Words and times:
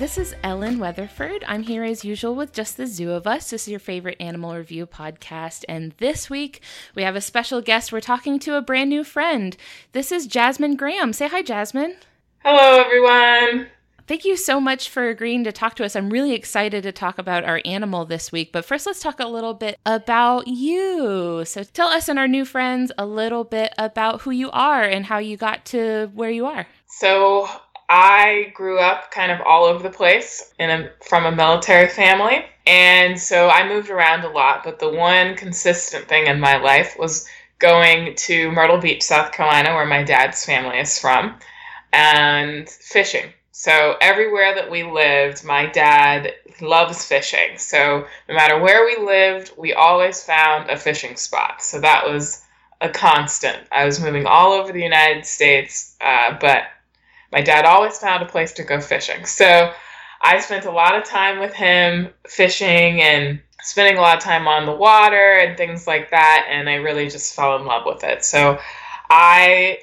This 0.00 0.16
is 0.16 0.34
Ellen 0.42 0.78
Weatherford. 0.78 1.44
I'm 1.46 1.62
here 1.62 1.84
as 1.84 2.06
usual 2.06 2.34
with 2.34 2.54
just 2.54 2.78
the 2.78 2.86
zoo 2.86 3.10
of 3.10 3.26
us. 3.26 3.50
This 3.50 3.64
is 3.64 3.68
your 3.68 3.78
favorite 3.78 4.16
animal 4.18 4.56
review 4.56 4.86
podcast. 4.86 5.62
And 5.68 5.92
this 5.98 6.30
week 6.30 6.62
we 6.94 7.02
have 7.02 7.16
a 7.16 7.20
special 7.20 7.60
guest. 7.60 7.92
We're 7.92 8.00
talking 8.00 8.38
to 8.38 8.56
a 8.56 8.62
brand 8.62 8.88
new 8.88 9.04
friend. 9.04 9.54
This 9.92 10.10
is 10.10 10.26
Jasmin 10.26 10.76
Graham. 10.76 11.12
Say 11.12 11.28
hi, 11.28 11.42
Jasmin. 11.42 11.96
Hello, 12.38 12.82
everyone. 12.82 13.68
Thank 14.06 14.24
you 14.24 14.38
so 14.38 14.58
much 14.58 14.88
for 14.88 15.06
agreeing 15.10 15.44
to 15.44 15.52
talk 15.52 15.76
to 15.76 15.84
us. 15.84 15.94
I'm 15.94 16.08
really 16.08 16.32
excited 16.32 16.82
to 16.84 16.92
talk 16.92 17.18
about 17.18 17.44
our 17.44 17.60
animal 17.66 18.06
this 18.06 18.32
week. 18.32 18.52
But 18.52 18.64
first, 18.64 18.86
let's 18.86 19.00
talk 19.00 19.20
a 19.20 19.26
little 19.26 19.52
bit 19.52 19.78
about 19.84 20.48
you. 20.48 21.44
So, 21.44 21.62
tell 21.62 21.88
us 21.88 22.08
and 22.08 22.18
our 22.18 22.26
new 22.26 22.46
friends 22.46 22.90
a 22.96 23.04
little 23.04 23.44
bit 23.44 23.74
about 23.76 24.22
who 24.22 24.30
you 24.30 24.50
are 24.50 24.82
and 24.82 25.04
how 25.04 25.18
you 25.18 25.36
got 25.36 25.66
to 25.66 26.10
where 26.14 26.30
you 26.30 26.46
are. 26.46 26.66
So, 26.86 27.50
I 27.92 28.52
grew 28.54 28.78
up 28.78 29.10
kind 29.10 29.32
of 29.32 29.40
all 29.40 29.64
over 29.64 29.82
the 29.82 29.90
place 29.90 30.54
in 30.60 30.70
a, 30.70 30.90
from 31.08 31.26
a 31.26 31.32
military 31.32 31.88
family. 31.88 32.44
And 32.64 33.18
so 33.18 33.48
I 33.48 33.68
moved 33.68 33.90
around 33.90 34.24
a 34.24 34.30
lot, 34.30 34.62
but 34.62 34.78
the 34.78 34.88
one 34.88 35.34
consistent 35.34 36.06
thing 36.08 36.28
in 36.28 36.38
my 36.38 36.56
life 36.56 36.96
was 36.96 37.26
going 37.58 38.14
to 38.14 38.52
Myrtle 38.52 38.78
Beach, 38.78 39.02
South 39.02 39.32
Carolina, 39.32 39.74
where 39.74 39.86
my 39.86 40.04
dad's 40.04 40.44
family 40.44 40.78
is 40.78 41.00
from, 41.00 41.34
and 41.92 42.68
fishing. 42.68 43.32
So 43.50 43.96
everywhere 44.00 44.54
that 44.54 44.70
we 44.70 44.84
lived, 44.84 45.44
my 45.44 45.66
dad 45.66 46.32
loves 46.60 47.04
fishing. 47.04 47.58
So 47.58 48.06
no 48.28 48.34
matter 48.36 48.60
where 48.60 48.86
we 48.86 49.04
lived, 49.04 49.52
we 49.58 49.74
always 49.74 50.22
found 50.22 50.70
a 50.70 50.76
fishing 50.76 51.16
spot. 51.16 51.60
So 51.60 51.80
that 51.80 52.06
was 52.06 52.42
a 52.80 52.88
constant. 52.88 53.58
I 53.72 53.84
was 53.84 54.00
moving 54.00 54.26
all 54.26 54.52
over 54.52 54.72
the 54.72 54.80
United 54.80 55.26
States, 55.26 55.96
uh, 56.00 56.38
but 56.40 56.62
my 57.32 57.40
dad 57.40 57.64
always 57.64 57.98
found 57.98 58.22
a 58.22 58.26
place 58.26 58.52
to 58.54 58.64
go 58.64 58.80
fishing. 58.80 59.24
So 59.24 59.72
I 60.22 60.40
spent 60.40 60.64
a 60.64 60.70
lot 60.70 60.96
of 60.96 61.04
time 61.04 61.38
with 61.38 61.54
him 61.54 62.10
fishing 62.26 63.00
and 63.00 63.40
spending 63.62 63.98
a 63.98 64.00
lot 64.00 64.16
of 64.16 64.22
time 64.22 64.48
on 64.48 64.66
the 64.66 64.74
water 64.74 65.38
and 65.38 65.56
things 65.56 65.86
like 65.86 66.10
that. 66.10 66.46
And 66.50 66.68
I 66.68 66.74
really 66.74 67.08
just 67.08 67.34
fell 67.34 67.56
in 67.56 67.66
love 67.66 67.84
with 67.86 68.04
it. 68.04 68.24
So 68.24 68.58
I 69.08 69.78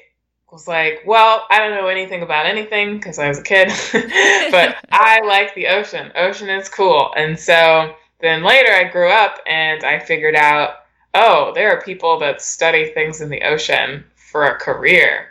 was 0.50 0.66
like, 0.66 1.02
well, 1.06 1.44
I 1.50 1.58
don't 1.58 1.74
know 1.74 1.88
anything 1.88 2.22
about 2.22 2.46
anything 2.46 2.96
because 2.96 3.18
I 3.18 3.28
was 3.28 3.38
a 3.38 3.42
kid, 3.42 3.68
but 4.50 4.76
I 4.90 5.20
like 5.20 5.54
the 5.54 5.68
ocean. 5.68 6.12
Ocean 6.14 6.48
is 6.48 6.68
cool. 6.68 7.12
And 7.16 7.38
so 7.38 7.94
then 8.20 8.42
later 8.42 8.72
I 8.72 8.84
grew 8.84 9.10
up 9.10 9.38
and 9.46 9.84
I 9.84 9.98
figured 9.98 10.34
out, 10.34 10.70
oh, 11.14 11.52
there 11.54 11.70
are 11.70 11.82
people 11.82 12.18
that 12.20 12.42
study 12.42 12.92
things 12.92 13.20
in 13.20 13.28
the 13.28 13.42
ocean 13.42 14.04
for 14.16 14.44
a 14.44 14.58
career. 14.58 15.28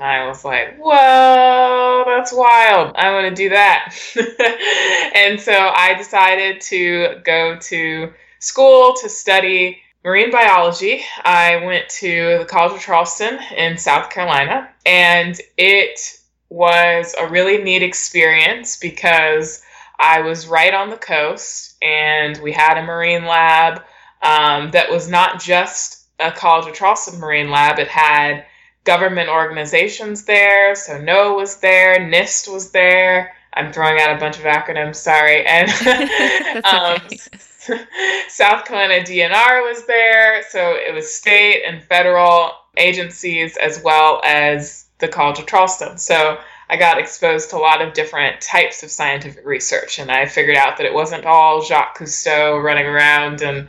I 0.00 0.26
was 0.26 0.44
like, 0.44 0.78
whoa, 0.78 2.04
that's 2.06 2.32
wild. 2.32 2.92
I 2.96 3.12
want 3.12 3.28
to 3.28 3.42
do 3.42 3.50
that. 3.50 3.94
and 5.14 5.40
so 5.40 5.52
I 5.52 5.94
decided 5.98 6.60
to 6.62 7.20
go 7.24 7.56
to 7.56 8.12
school 8.38 8.94
to 9.02 9.08
study 9.08 9.82
marine 10.04 10.30
biology. 10.30 11.02
I 11.24 11.64
went 11.64 11.88
to 12.00 12.38
the 12.38 12.46
College 12.46 12.72
of 12.72 12.80
Charleston 12.80 13.38
in 13.56 13.76
South 13.76 14.10
Carolina, 14.10 14.70
and 14.86 15.38
it 15.58 16.18
was 16.48 17.14
a 17.18 17.28
really 17.28 17.62
neat 17.62 17.82
experience 17.82 18.76
because 18.76 19.62
I 19.98 20.22
was 20.22 20.46
right 20.46 20.72
on 20.72 20.88
the 20.88 20.96
coast 20.96 21.76
and 21.82 22.38
we 22.42 22.52
had 22.52 22.78
a 22.78 22.82
marine 22.82 23.26
lab 23.26 23.82
um, 24.22 24.70
that 24.70 24.90
was 24.90 25.08
not 25.08 25.40
just 25.40 26.06
a 26.18 26.32
College 26.32 26.68
of 26.68 26.74
Charleston 26.74 27.20
marine 27.20 27.50
lab, 27.50 27.78
it 27.78 27.88
had 27.88 28.46
government 28.84 29.28
organizations 29.28 30.24
there. 30.24 30.74
So 30.74 31.00
NOAA 31.00 31.36
was 31.36 31.56
there, 31.56 31.98
NIST 31.98 32.52
was 32.52 32.70
there. 32.70 33.34
I'm 33.52 33.72
throwing 33.72 34.00
out 34.00 34.16
a 34.16 34.20
bunch 34.20 34.38
of 34.38 34.44
acronyms, 34.44 34.96
sorry. 34.96 35.44
And 35.44 35.68
um, 36.64 37.00
South 38.28 38.64
Carolina 38.64 39.04
DNR 39.04 39.68
was 39.68 39.86
there. 39.86 40.42
So 40.48 40.74
it 40.76 40.94
was 40.94 41.12
state 41.12 41.62
and 41.66 41.82
federal 41.82 42.52
agencies 42.76 43.56
as 43.56 43.82
well 43.82 44.20
as 44.24 44.86
the 44.98 45.08
College 45.08 45.40
of 45.40 45.46
Charleston. 45.46 45.98
So 45.98 46.38
I 46.68 46.76
got 46.76 46.98
exposed 46.98 47.50
to 47.50 47.56
a 47.56 47.58
lot 47.58 47.82
of 47.82 47.94
different 47.94 48.40
types 48.40 48.84
of 48.84 48.92
scientific 48.92 49.44
research, 49.44 49.98
and 49.98 50.10
I 50.10 50.26
figured 50.26 50.56
out 50.56 50.76
that 50.76 50.86
it 50.86 50.94
wasn't 50.94 51.26
all 51.26 51.62
Jacques 51.62 51.98
Cousteau 51.98 52.62
running 52.62 52.86
around 52.86 53.42
and 53.42 53.68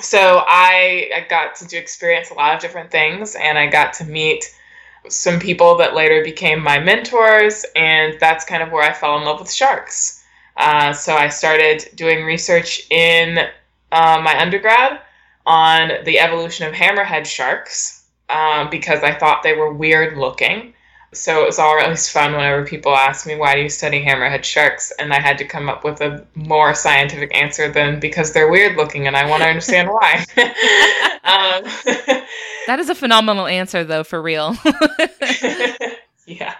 so 0.00 0.42
I, 0.46 1.10
I 1.14 1.26
got 1.28 1.56
to 1.56 1.76
experience 1.76 2.30
a 2.30 2.34
lot 2.34 2.54
of 2.54 2.60
different 2.60 2.90
things 2.90 3.36
and 3.36 3.58
I 3.58 3.66
got 3.66 3.92
to 3.94 4.04
meet 4.04 4.44
some 5.08 5.38
people 5.38 5.76
that 5.76 5.94
later 5.94 6.22
became 6.22 6.62
my 6.62 6.78
mentors, 6.78 7.64
and 7.74 8.18
that's 8.20 8.44
kind 8.44 8.62
of 8.62 8.70
where 8.70 8.82
I 8.82 8.92
fell 8.92 9.16
in 9.16 9.24
love 9.24 9.40
with 9.40 9.52
sharks. 9.52 10.22
Uh, 10.56 10.92
so 10.92 11.14
I 11.14 11.28
started 11.28 11.88
doing 11.94 12.24
research 12.24 12.86
in 12.90 13.38
uh, 13.92 14.20
my 14.22 14.38
undergrad 14.38 15.00
on 15.46 15.92
the 16.04 16.18
evolution 16.18 16.66
of 16.66 16.74
hammerhead 16.74 17.24
sharks 17.24 18.04
um, 18.28 18.68
because 18.68 19.02
I 19.02 19.14
thought 19.14 19.42
they 19.42 19.54
were 19.54 19.72
weird 19.72 20.18
looking. 20.18 20.74
So 21.12 21.42
it 21.42 21.46
was 21.46 21.58
always 21.58 22.08
fun 22.08 22.32
whenever 22.32 22.64
people 22.64 22.94
asked 22.94 23.26
me, 23.26 23.34
why 23.34 23.54
do 23.54 23.62
you 23.62 23.68
study 23.68 24.04
hammerhead 24.04 24.44
sharks? 24.44 24.92
And 24.98 25.12
I 25.12 25.18
had 25.18 25.38
to 25.38 25.44
come 25.44 25.68
up 25.68 25.82
with 25.82 26.00
a 26.00 26.24
more 26.36 26.72
scientific 26.72 27.34
answer 27.36 27.70
than 27.70 27.98
because 27.98 28.32
they're 28.32 28.48
weird 28.48 28.76
looking 28.76 29.08
and 29.08 29.16
I 29.16 29.28
want 29.28 29.42
to 29.42 29.48
understand 29.48 29.88
why. 29.88 30.24
um, 31.24 31.64
that 32.66 32.76
is 32.78 32.88
a 32.90 32.94
phenomenal 32.94 33.48
answer, 33.48 33.82
though, 33.82 34.04
for 34.04 34.22
real. 34.22 34.56
yeah. 36.26 36.54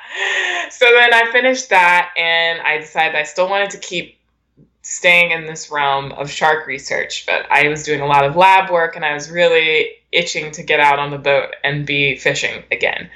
So 0.71 0.87
then 0.87 1.15
I 1.15 1.29
finished 1.31 1.71
that 1.71 2.13
and 2.17 2.61
I 2.63 2.79
decided 2.79 3.15
I 3.15 3.23
still 3.23 3.49
wanted 3.49 3.71
to 3.71 3.79
keep 3.79 4.19
staying 4.83 5.31
in 5.31 5.47
this 5.47 5.71
realm 5.71 6.11
of 6.13 6.29
shark 6.29 6.67
research, 6.67 7.25
but 7.25 7.47
I 7.53 7.69
was 7.69 7.85
doing 7.85 8.01
a 8.01 8.07
lot 8.07 8.25
of 8.25 8.35
lab 8.35 8.71
work 8.73 8.97
and 8.97 9.05
I 9.05 9.15
was 9.15 9.31
really 9.31 9.91
itching 10.11 10.51
to 10.53 10.65
get 10.65 10.81
out 10.81 10.99
on 10.99 11.11
the 11.11 11.19
boat 11.19 11.55
and 11.63 11.87
be 11.87 12.17
fishing 12.17 12.65
again. 12.73 13.09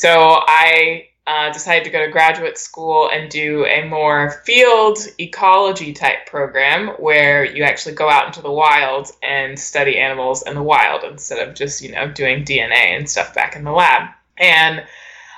So 0.00 0.40
I 0.46 1.08
uh, 1.26 1.52
decided 1.52 1.84
to 1.84 1.90
go 1.90 2.02
to 2.02 2.10
graduate 2.10 2.56
school 2.56 3.10
and 3.12 3.30
do 3.30 3.66
a 3.66 3.86
more 3.86 4.30
field 4.46 4.96
ecology 5.18 5.92
type 5.92 6.24
program 6.24 6.88
where 6.98 7.44
you 7.44 7.64
actually 7.64 7.96
go 7.96 8.08
out 8.08 8.24
into 8.24 8.40
the 8.40 8.50
wild 8.50 9.10
and 9.22 9.58
study 9.58 9.98
animals 9.98 10.42
in 10.46 10.54
the 10.54 10.62
wild 10.62 11.04
instead 11.04 11.46
of 11.46 11.54
just, 11.54 11.82
you 11.82 11.92
know, 11.92 12.10
doing 12.10 12.46
DNA 12.46 12.96
and 12.96 13.10
stuff 13.10 13.34
back 13.34 13.54
in 13.56 13.64
the 13.64 13.72
lab. 13.72 14.08
And 14.38 14.82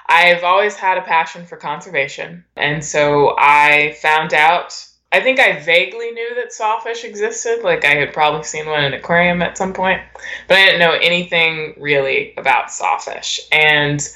I've 0.07 0.45
always 0.45 0.77
had 0.77 0.97
a 0.97 1.03
passion 1.03 1.45
for 1.45 1.57
conservation. 1.57 2.45
And 2.55 2.85
so 2.85 3.35
I 3.37 3.97
found 4.01 4.33
out, 4.33 4.87
I 5.11 5.19
think 5.19 5.41
I 5.41 5.59
vaguely 5.59 6.13
knew 6.13 6.37
that 6.37 6.53
sawfish 6.53 7.03
existed. 7.03 7.63
Like 7.65 7.85
I 7.85 7.97
had 7.97 8.13
probably 8.13 8.45
seen 8.45 8.67
one 8.67 8.85
in 8.85 8.93
an 8.93 9.01
aquarium 9.01 9.43
at 9.43 9.59
some 9.59 9.73
point, 9.73 10.03
but 10.47 10.57
I 10.57 10.67
didn't 10.67 10.79
know 10.79 10.93
anything 10.93 11.75
really 11.79 12.33
about 12.37 12.71
sawfish. 12.71 13.41
And 13.51 14.09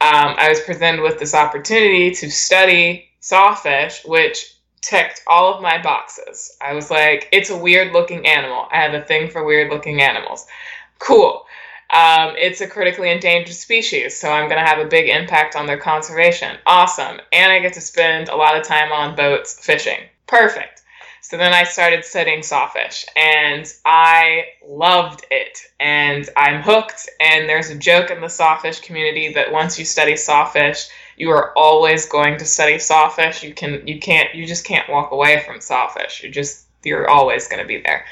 um, 0.00 0.34
I 0.38 0.48
was 0.48 0.60
presented 0.60 1.02
with 1.02 1.18
this 1.18 1.34
opportunity 1.34 2.10
to 2.12 2.30
study 2.30 3.08
sawfish, 3.20 4.02
which 4.04 4.54
ticked 4.82 5.22
all 5.26 5.52
of 5.52 5.62
my 5.62 5.80
boxes. 5.82 6.56
I 6.60 6.74
was 6.74 6.90
like, 6.90 7.28
it's 7.32 7.50
a 7.50 7.56
weird 7.56 7.92
looking 7.92 8.26
animal. 8.26 8.68
I 8.70 8.76
have 8.76 8.94
a 8.94 9.04
thing 9.04 9.30
for 9.30 9.44
weird 9.44 9.70
looking 9.70 10.00
animals. 10.00 10.46
Cool. 10.98 11.44
Um, 11.90 12.34
it's 12.36 12.60
a 12.60 12.68
critically 12.68 13.10
endangered 13.10 13.54
species, 13.54 14.18
so 14.18 14.30
I'm 14.30 14.48
going 14.48 14.62
to 14.62 14.68
have 14.68 14.78
a 14.78 14.88
big 14.88 15.08
impact 15.08 15.56
on 15.56 15.66
their 15.66 15.78
conservation. 15.78 16.56
Awesome. 16.66 17.20
And 17.32 17.52
I 17.52 17.60
get 17.60 17.74
to 17.74 17.80
spend 17.80 18.28
a 18.28 18.36
lot 18.36 18.56
of 18.56 18.64
time 18.64 18.92
on 18.92 19.16
boats 19.16 19.58
fishing. 19.58 20.00
Perfect. 20.26 20.75
So 21.28 21.36
then 21.36 21.52
I 21.52 21.64
started 21.64 22.04
studying 22.04 22.44
sawfish 22.44 23.04
and 23.16 23.66
I 23.84 24.44
loved 24.64 25.26
it 25.32 25.58
and 25.80 26.30
I'm 26.36 26.62
hooked. 26.62 27.08
And 27.18 27.48
there's 27.48 27.68
a 27.68 27.74
joke 27.74 28.12
in 28.12 28.20
the 28.20 28.28
sawfish 28.28 28.78
community 28.78 29.32
that 29.32 29.50
once 29.50 29.76
you 29.76 29.84
study 29.84 30.16
sawfish, 30.16 30.86
you 31.16 31.30
are 31.30 31.52
always 31.58 32.06
going 32.06 32.38
to 32.38 32.44
study 32.44 32.78
sawfish. 32.78 33.42
You 33.42 33.54
can 33.54 33.84
you 33.88 33.98
can't 33.98 34.36
you 34.36 34.46
just 34.46 34.64
can't 34.64 34.88
walk 34.88 35.10
away 35.10 35.42
from 35.44 35.60
sawfish. 35.60 36.22
You 36.22 36.30
just 36.30 36.66
you're 36.84 37.10
always 37.10 37.48
going 37.48 37.60
to 37.60 37.66
be 37.66 37.82
there. 37.82 38.04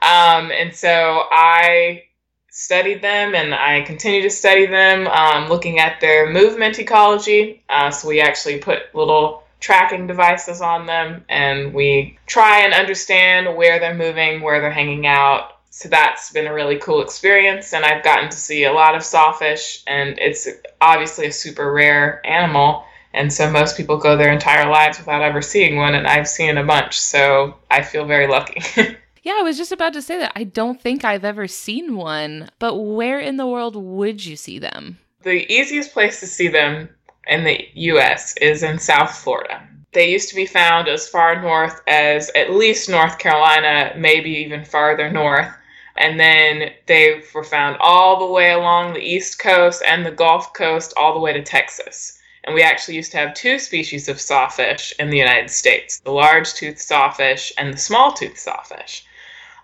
Um, 0.00 0.50
and 0.50 0.74
so 0.74 1.24
I 1.30 2.04
studied 2.48 3.02
them 3.02 3.34
and 3.34 3.54
I 3.54 3.82
continue 3.82 4.22
to 4.22 4.30
study 4.30 4.64
them, 4.64 5.06
um, 5.08 5.50
looking 5.50 5.80
at 5.80 6.00
their 6.00 6.32
movement 6.32 6.78
ecology. 6.78 7.62
Uh, 7.68 7.90
so 7.90 8.08
we 8.08 8.22
actually 8.22 8.56
put 8.56 8.94
little 8.94 9.42
tracking 9.60 10.06
devices 10.06 10.60
on 10.60 10.86
them 10.86 11.24
and 11.28 11.74
we 11.74 12.18
try 12.26 12.60
and 12.60 12.72
understand 12.72 13.56
where 13.56 13.78
they're 13.78 13.94
moving, 13.94 14.40
where 14.40 14.60
they're 14.60 14.70
hanging 14.70 15.06
out. 15.06 15.52
So 15.70 15.88
that's 15.88 16.32
been 16.32 16.46
a 16.46 16.54
really 16.54 16.78
cool 16.78 17.02
experience 17.02 17.72
and 17.72 17.84
I've 17.84 18.02
gotten 18.02 18.30
to 18.30 18.36
see 18.36 18.64
a 18.64 18.72
lot 18.72 18.94
of 18.94 19.02
sawfish 19.02 19.82
and 19.86 20.18
it's 20.18 20.48
obviously 20.80 21.26
a 21.26 21.32
super 21.32 21.72
rare 21.72 22.24
animal 22.26 22.84
and 23.14 23.32
so 23.32 23.50
most 23.50 23.76
people 23.76 23.96
go 23.96 24.16
their 24.16 24.32
entire 24.32 24.68
lives 24.70 24.98
without 24.98 25.22
ever 25.22 25.40
seeing 25.40 25.76
one 25.76 25.94
and 25.94 26.06
I've 26.06 26.28
seen 26.28 26.58
a 26.58 26.64
bunch. 26.64 26.98
So 27.00 27.56
I 27.70 27.82
feel 27.82 28.04
very 28.04 28.26
lucky. 28.26 28.60
Yeah, 29.22 29.36
I 29.40 29.42
was 29.42 29.58
just 29.58 29.72
about 29.72 29.92
to 29.92 30.00
say 30.00 30.18
that. 30.20 30.32
I 30.36 30.44
don't 30.44 30.80
think 30.80 31.04
I've 31.04 31.24
ever 31.24 31.46
seen 31.46 31.96
one, 31.96 32.48
but 32.58 32.76
where 32.76 33.20
in 33.20 33.36
the 33.36 33.46
world 33.46 33.76
would 33.76 34.24
you 34.24 34.36
see 34.36 34.58
them? 34.58 34.98
The 35.22 35.44
easiest 35.52 35.92
place 35.92 36.20
to 36.20 36.26
see 36.26 36.48
them 36.48 36.88
in 37.28 37.44
the 37.44 37.68
US 37.74 38.36
is 38.38 38.62
in 38.62 38.78
South 38.78 39.14
Florida. 39.16 39.62
They 39.92 40.10
used 40.10 40.28
to 40.30 40.34
be 40.34 40.46
found 40.46 40.88
as 40.88 41.08
far 41.08 41.40
north 41.40 41.80
as 41.86 42.30
at 42.34 42.52
least 42.52 42.88
North 42.88 43.18
Carolina, 43.18 43.94
maybe 43.96 44.30
even 44.30 44.64
farther 44.64 45.10
north. 45.10 45.48
And 45.96 46.20
then 46.20 46.72
they 46.86 47.22
were 47.34 47.44
found 47.44 47.76
all 47.80 48.18
the 48.18 48.32
way 48.32 48.52
along 48.52 48.92
the 48.92 49.00
East 49.00 49.38
Coast 49.38 49.82
and 49.86 50.04
the 50.04 50.10
Gulf 50.10 50.52
Coast, 50.52 50.94
all 50.96 51.14
the 51.14 51.20
way 51.20 51.32
to 51.32 51.42
Texas. 51.42 52.20
And 52.44 52.54
we 52.54 52.62
actually 52.62 52.94
used 52.94 53.10
to 53.12 53.18
have 53.18 53.34
two 53.34 53.58
species 53.58 54.08
of 54.08 54.20
sawfish 54.20 54.94
in 54.98 55.10
the 55.10 55.18
United 55.18 55.50
States 55.50 56.00
the 56.00 56.12
large 56.12 56.54
toothed 56.54 56.78
sawfish 56.78 57.52
and 57.58 57.74
the 57.74 57.78
small 57.78 58.12
toothed 58.12 58.38
sawfish. 58.38 59.04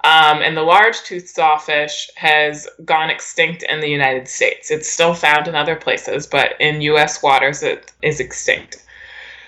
Um, 0.05 0.43
and 0.43 0.55
the 0.55 0.63
large 0.63 1.03
toothed 1.03 1.29
sawfish 1.29 2.11
has 2.17 2.69
gone 2.85 3.09
extinct 3.09 3.63
in 3.63 3.81
the 3.81 3.89
United 3.89 4.29
States. 4.29 4.71
It's 4.71 4.89
still 4.89 5.15
found 5.15 5.49
in 5.49 5.55
other 5.55 5.77
places, 5.77 6.27
but 6.27 6.61
in 6.61 6.83
U.S. 6.83 7.23
waters 7.23 7.63
it 7.63 7.91
is 8.03 8.21
extinct. 8.21 8.85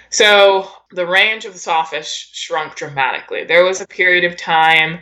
So 0.09 0.71
the 0.93 1.07
range 1.07 1.45
of 1.45 1.53
the 1.53 1.59
sawfish 1.59 2.31
shrunk 2.33 2.75
dramatically. 2.75 3.45
There 3.45 3.65
was 3.65 3.83
a 3.83 3.87
period 3.87 4.25
of 4.25 4.39
time 4.39 5.01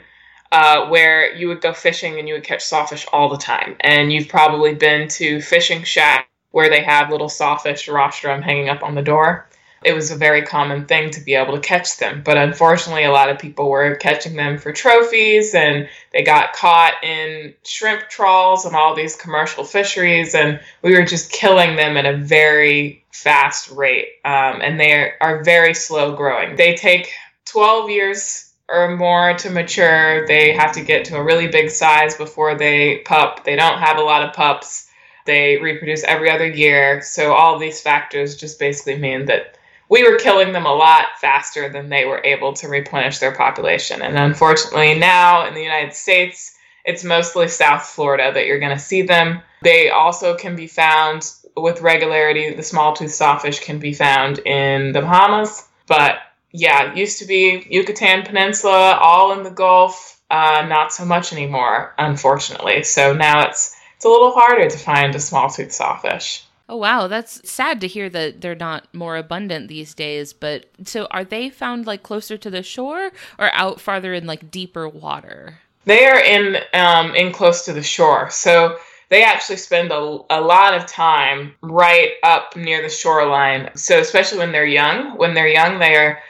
uh, 0.50 0.88
where 0.88 1.32
you 1.36 1.46
would 1.46 1.60
go 1.60 1.72
fishing 1.72 2.18
and 2.18 2.26
you 2.26 2.34
would 2.34 2.42
catch 2.42 2.64
sawfish 2.64 3.06
all 3.12 3.28
the 3.28 3.38
time. 3.38 3.76
And 3.80 4.12
you've 4.12 4.28
probably 4.28 4.74
been 4.74 5.06
to 5.10 5.40
fishing 5.40 5.84
shacks 5.84 6.28
where 6.50 6.68
they 6.68 6.82
have 6.82 7.10
little 7.10 7.28
sawfish 7.28 7.88
rostrum 7.88 8.42
hanging 8.42 8.70
up 8.70 8.82
on 8.82 8.96
the 8.96 9.02
door 9.02 9.46
it 9.84 9.94
was 9.94 10.10
a 10.10 10.16
very 10.16 10.42
common 10.42 10.86
thing 10.86 11.10
to 11.10 11.20
be 11.20 11.34
able 11.34 11.54
to 11.54 11.60
catch 11.60 11.98
them. 11.98 12.22
But 12.24 12.38
unfortunately, 12.38 13.04
a 13.04 13.12
lot 13.12 13.28
of 13.28 13.38
people 13.38 13.68
were 13.68 13.96
catching 13.96 14.36
them 14.36 14.58
for 14.58 14.72
trophies 14.72 15.54
and 15.54 15.88
they 16.12 16.22
got 16.22 16.54
caught 16.54 16.94
in 17.02 17.54
shrimp 17.64 18.08
trawls 18.08 18.64
and 18.64 18.74
all 18.74 18.94
these 18.94 19.16
commercial 19.16 19.64
fisheries. 19.64 20.34
And 20.34 20.60
we 20.82 20.94
were 20.94 21.04
just 21.04 21.32
killing 21.32 21.76
them 21.76 21.96
at 21.96 22.06
a 22.06 22.16
very 22.16 23.04
fast 23.12 23.70
rate. 23.70 24.08
Um, 24.24 24.60
and 24.62 24.80
they 24.80 25.12
are 25.20 25.44
very 25.44 25.74
slow 25.74 26.16
growing. 26.16 26.56
They 26.56 26.74
take 26.74 27.12
12 27.46 27.90
years 27.90 28.52
or 28.68 28.96
more 28.96 29.34
to 29.34 29.50
mature. 29.50 30.26
They 30.26 30.52
have 30.52 30.72
to 30.72 30.80
get 30.82 31.04
to 31.06 31.16
a 31.16 31.22
really 31.22 31.48
big 31.48 31.70
size 31.70 32.16
before 32.16 32.54
they 32.56 32.98
pup. 33.04 33.44
They 33.44 33.56
don't 33.56 33.78
have 33.78 33.98
a 33.98 34.02
lot 34.02 34.22
of 34.22 34.34
pups. 34.34 34.88
They 35.26 35.58
reproduce 35.58 36.04
every 36.04 36.30
other 36.30 36.46
year. 36.46 37.00
So 37.02 37.32
all 37.32 37.58
these 37.58 37.80
factors 37.80 38.36
just 38.36 38.58
basically 38.58 38.98
mean 38.98 39.26
that 39.26 39.53
we 39.88 40.08
were 40.08 40.18
killing 40.18 40.52
them 40.52 40.66
a 40.66 40.74
lot 40.74 41.06
faster 41.20 41.68
than 41.68 41.88
they 41.88 42.04
were 42.04 42.22
able 42.24 42.52
to 42.54 42.68
replenish 42.68 43.18
their 43.18 43.34
population. 43.34 44.02
And 44.02 44.16
unfortunately, 44.16 44.98
now 44.98 45.46
in 45.46 45.54
the 45.54 45.62
United 45.62 45.94
States, 45.94 46.56
it's 46.84 47.04
mostly 47.04 47.48
South 47.48 47.82
Florida 47.82 48.32
that 48.32 48.46
you're 48.46 48.58
going 48.58 48.76
to 48.76 48.82
see 48.82 49.02
them. 49.02 49.40
They 49.62 49.90
also 49.90 50.36
can 50.36 50.56
be 50.56 50.66
found 50.66 51.30
with 51.56 51.80
regularity. 51.80 52.54
The 52.54 52.62
small 52.62 52.94
tooth 52.94 53.12
sawfish 53.12 53.60
can 53.60 53.78
be 53.78 53.94
found 53.94 54.38
in 54.40 54.92
the 54.92 55.00
Bahamas, 55.00 55.66
but 55.86 56.18
yeah, 56.50 56.94
used 56.94 57.18
to 57.18 57.26
be 57.26 57.66
Yucatan 57.70 58.22
Peninsula, 58.22 58.98
all 59.00 59.32
in 59.32 59.42
the 59.42 59.50
Gulf. 59.50 60.20
Uh, 60.30 60.66
not 60.68 60.92
so 60.92 61.04
much 61.04 61.32
anymore, 61.32 61.94
unfortunately. 61.98 62.82
So 62.82 63.12
now 63.12 63.48
it's 63.48 63.76
it's 63.96 64.04
a 64.04 64.08
little 64.08 64.32
harder 64.32 64.68
to 64.68 64.78
find 64.78 65.14
a 65.14 65.20
small 65.20 65.48
tooth 65.48 65.72
sawfish. 65.72 66.44
Oh 66.68 66.76
wow, 66.76 67.08
that's 67.08 67.48
sad 67.48 67.80
to 67.82 67.86
hear 67.86 68.08
that 68.08 68.40
they're 68.40 68.54
not 68.54 68.92
more 68.94 69.16
abundant 69.16 69.68
these 69.68 69.94
days. 69.94 70.32
But 70.32 70.66
so 70.84 71.06
are 71.10 71.24
they 71.24 71.50
found 71.50 71.86
like 71.86 72.02
closer 72.02 72.38
to 72.38 72.50
the 72.50 72.62
shore 72.62 73.12
or 73.38 73.52
out 73.52 73.80
farther 73.80 74.14
in 74.14 74.26
like 74.26 74.50
deeper 74.50 74.88
water? 74.88 75.58
They 75.84 76.06
are 76.06 76.20
in 76.20 76.56
um, 76.72 77.14
in 77.14 77.32
close 77.32 77.66
to 77.66 77.74
the 77.74 77.82
shore. 77.82 78.30
So 78.30 78.78
they 79.10 79.22
actually 79.22 79.56
spend 79.56 79.92
a, 79.92 80.18
a 80.30 80.40
lot 80.40 80.74
of 80.74 80.86
time 80.86 81.54
right 81.60 82.12
up 82.22 82.56
near 82.56 82.80
the 82.80 82.88
shoreline. 82.88 83.70
So 83.76 84.00
especially 84.00 84.38
when 84.38 84.52
they're 84.52 84.64
young, 84.64 85.18
when 85.18 85.34
they're 85.34 85.46
young, 85.46 85.78
they 85.78 85.94
are 85.96 86.22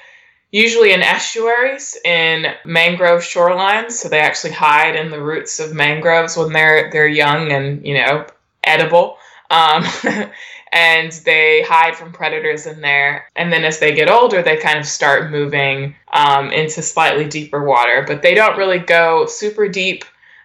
usually 0.50 0.92
in 0.92 1.02
estuaries 1.02 1.96
in 2.04 2.46
mangrove 2.64 3.22
shorelines. 3.22 3.92
So 3.92 4.08
they 4.08 4.20
actually 4.20 4.52
hide 4.52 4.96
in 4.96 5.10
the 5.10 5.22
roots 5.22 5.60
of 5.60 5.74
mangroves 5.74 6.36
when 6.36 6.52
they're 6.52 6.90
they're 6.90 7.06
young 7.06 7.52
and 7.52 7.86
you 7.86 7.94
know 7.94 8.26
edible. 8.64 9.18
Um, 9.50 9.84
and 10.72 11.12
they 11.24 11.62
hide 11.62 11.96
from 11.96 12.12
predators 12.12 12.66
in 12.66 12.80
there. 12.80 13.26
And 13.36 13.52
then 13.52 13.64
as 13.64 13.78
they 13.78 13.94
get 13.94 14.10
older, 14.10 14.42
they 14.42 14.56
kind 14.56 14.78
of 14.78 14.86
start 14.86 15.30
moving 15.30 15.94
um, 16.12 16.50
into 16.50 16.82
slightly 16.82 17.28
deeper 17.28 17.64
water, 17.64 18.04
but 18.06 18.22
they 18.22 18.34
don't 18.34 18.58
really 18.58 18.80
go 18.80 19.26
super 19.26 19.68
deep. 19.68 20.04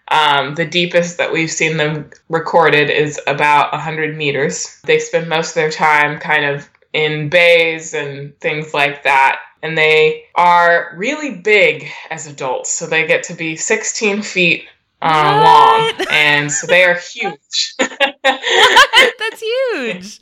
Um, 0.09 0.55
the 0.55 0.65
deepest 0.65 1.17
that 1.17 1.33
we've 1.33 1.51
seen 1.51 1.77
them 1.77 2.11
recorded 2.29 2.89
is 2.89 3.19
about 3.27 3.71
100 3.71 4.15
meters. 4.15 4.79
They 4.83 4.99
spend 4.99 5.29
most 5.29 5.49
of 5.49 5.55
their 5.55 5.71
time 5.71 6.19
kind 6.19 6.45
of 6.45 6.69
in 6.93 7.29
bays 7.29 7.93
and 7.93 8.37
things 8.39 8.73
like 8.73 9.03
that. 9.03 9.39
And 9.61 9.77
they 9.77 10.25
are 10.35 10.93
really 10.95 11.35
big 11.35 11.87
as 12.09 12.27
adults. 12.27 12.71
So 12.71 12.85
they 12.85 13.05
get 13.05 13.23
to 13.23 13.33
be 13.33 13.55
16 13.55 14.21
feet 14.21 14.67
uh, 15.01 15.91
long, 15.97 16.07
and 16.11 16.51
so 16.51 16.67
they 16.67 16.83
are 16.83 16.95
huge. 16.95 17.75
That's 17.79 19.41
huge. 19.41 20.19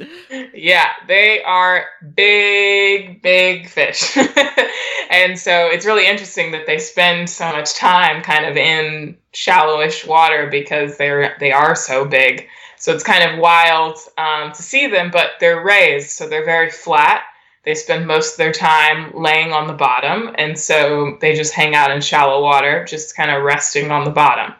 yeah, 0.53 0.89
they 1.07 1.41
are 1.43 1.85
big, 2.15 3.21
big 3.21 3.69
fish, 3.69 4.15
and 5.09 5.37
so 5.37 5.67
it's 5.67 5.85
really 5.85 6.07
interesting 6.07 6.51
that 6.51 6.67
they 6.67 6.77
spend 6.77 7.29
so 7.29 7.51
much 7.51 7.73
time 7.73 8.21
kind 8.21 8.45
of 8.45 8.55
in 8.55 9.17
shallowish 9.33 10.05
water 10.05 10.47
because 10.49 10.97
they're 10.97 11.35
they 11.39 11.51
are 11.51 11.75
so 11.75 12.05
big. 12.05 12.47
So 12.79 12.93
it's 12.93 13.03
kind 13.03 13.27
of 13.31 13.39
wild 13.39 13.97
um, 14.19 14.51
to 14.51 14.61
see 14.61 14.85
them, 14.85 15.09
but 15.11 15.31
they're 15.39 15.63
raised, 15.63 16.11
so 16.11 16.29
they're 16.29 16.45
very 16.45 16.69
flat. 16.69 17.23
They 17.63 17.73
spend 17.73 18.05
most 18.05 18.33
of 18.33 18.37
their 18.37 18.51
time 18.53 19.11
laying 19.15 19.51
on 19.51 19.65
the 19.67 19.73
bottom, 19.73 20.33
and 20.37 20.57
so 20.57 21.17
they 21.19 21.33
just 21.33 21.53
hang 21.53 21.73
out 21.73 21.89
in 21.89 22.01
shallow 22.01 22.41
water, 22.41 22.85
just 22.85 23.15
kind 23.15 23.31
of 23.31 23.43
resting 23.43 23.89
on 23.89 24.05
the 24.05 24.11
bottom. 24.11 24.53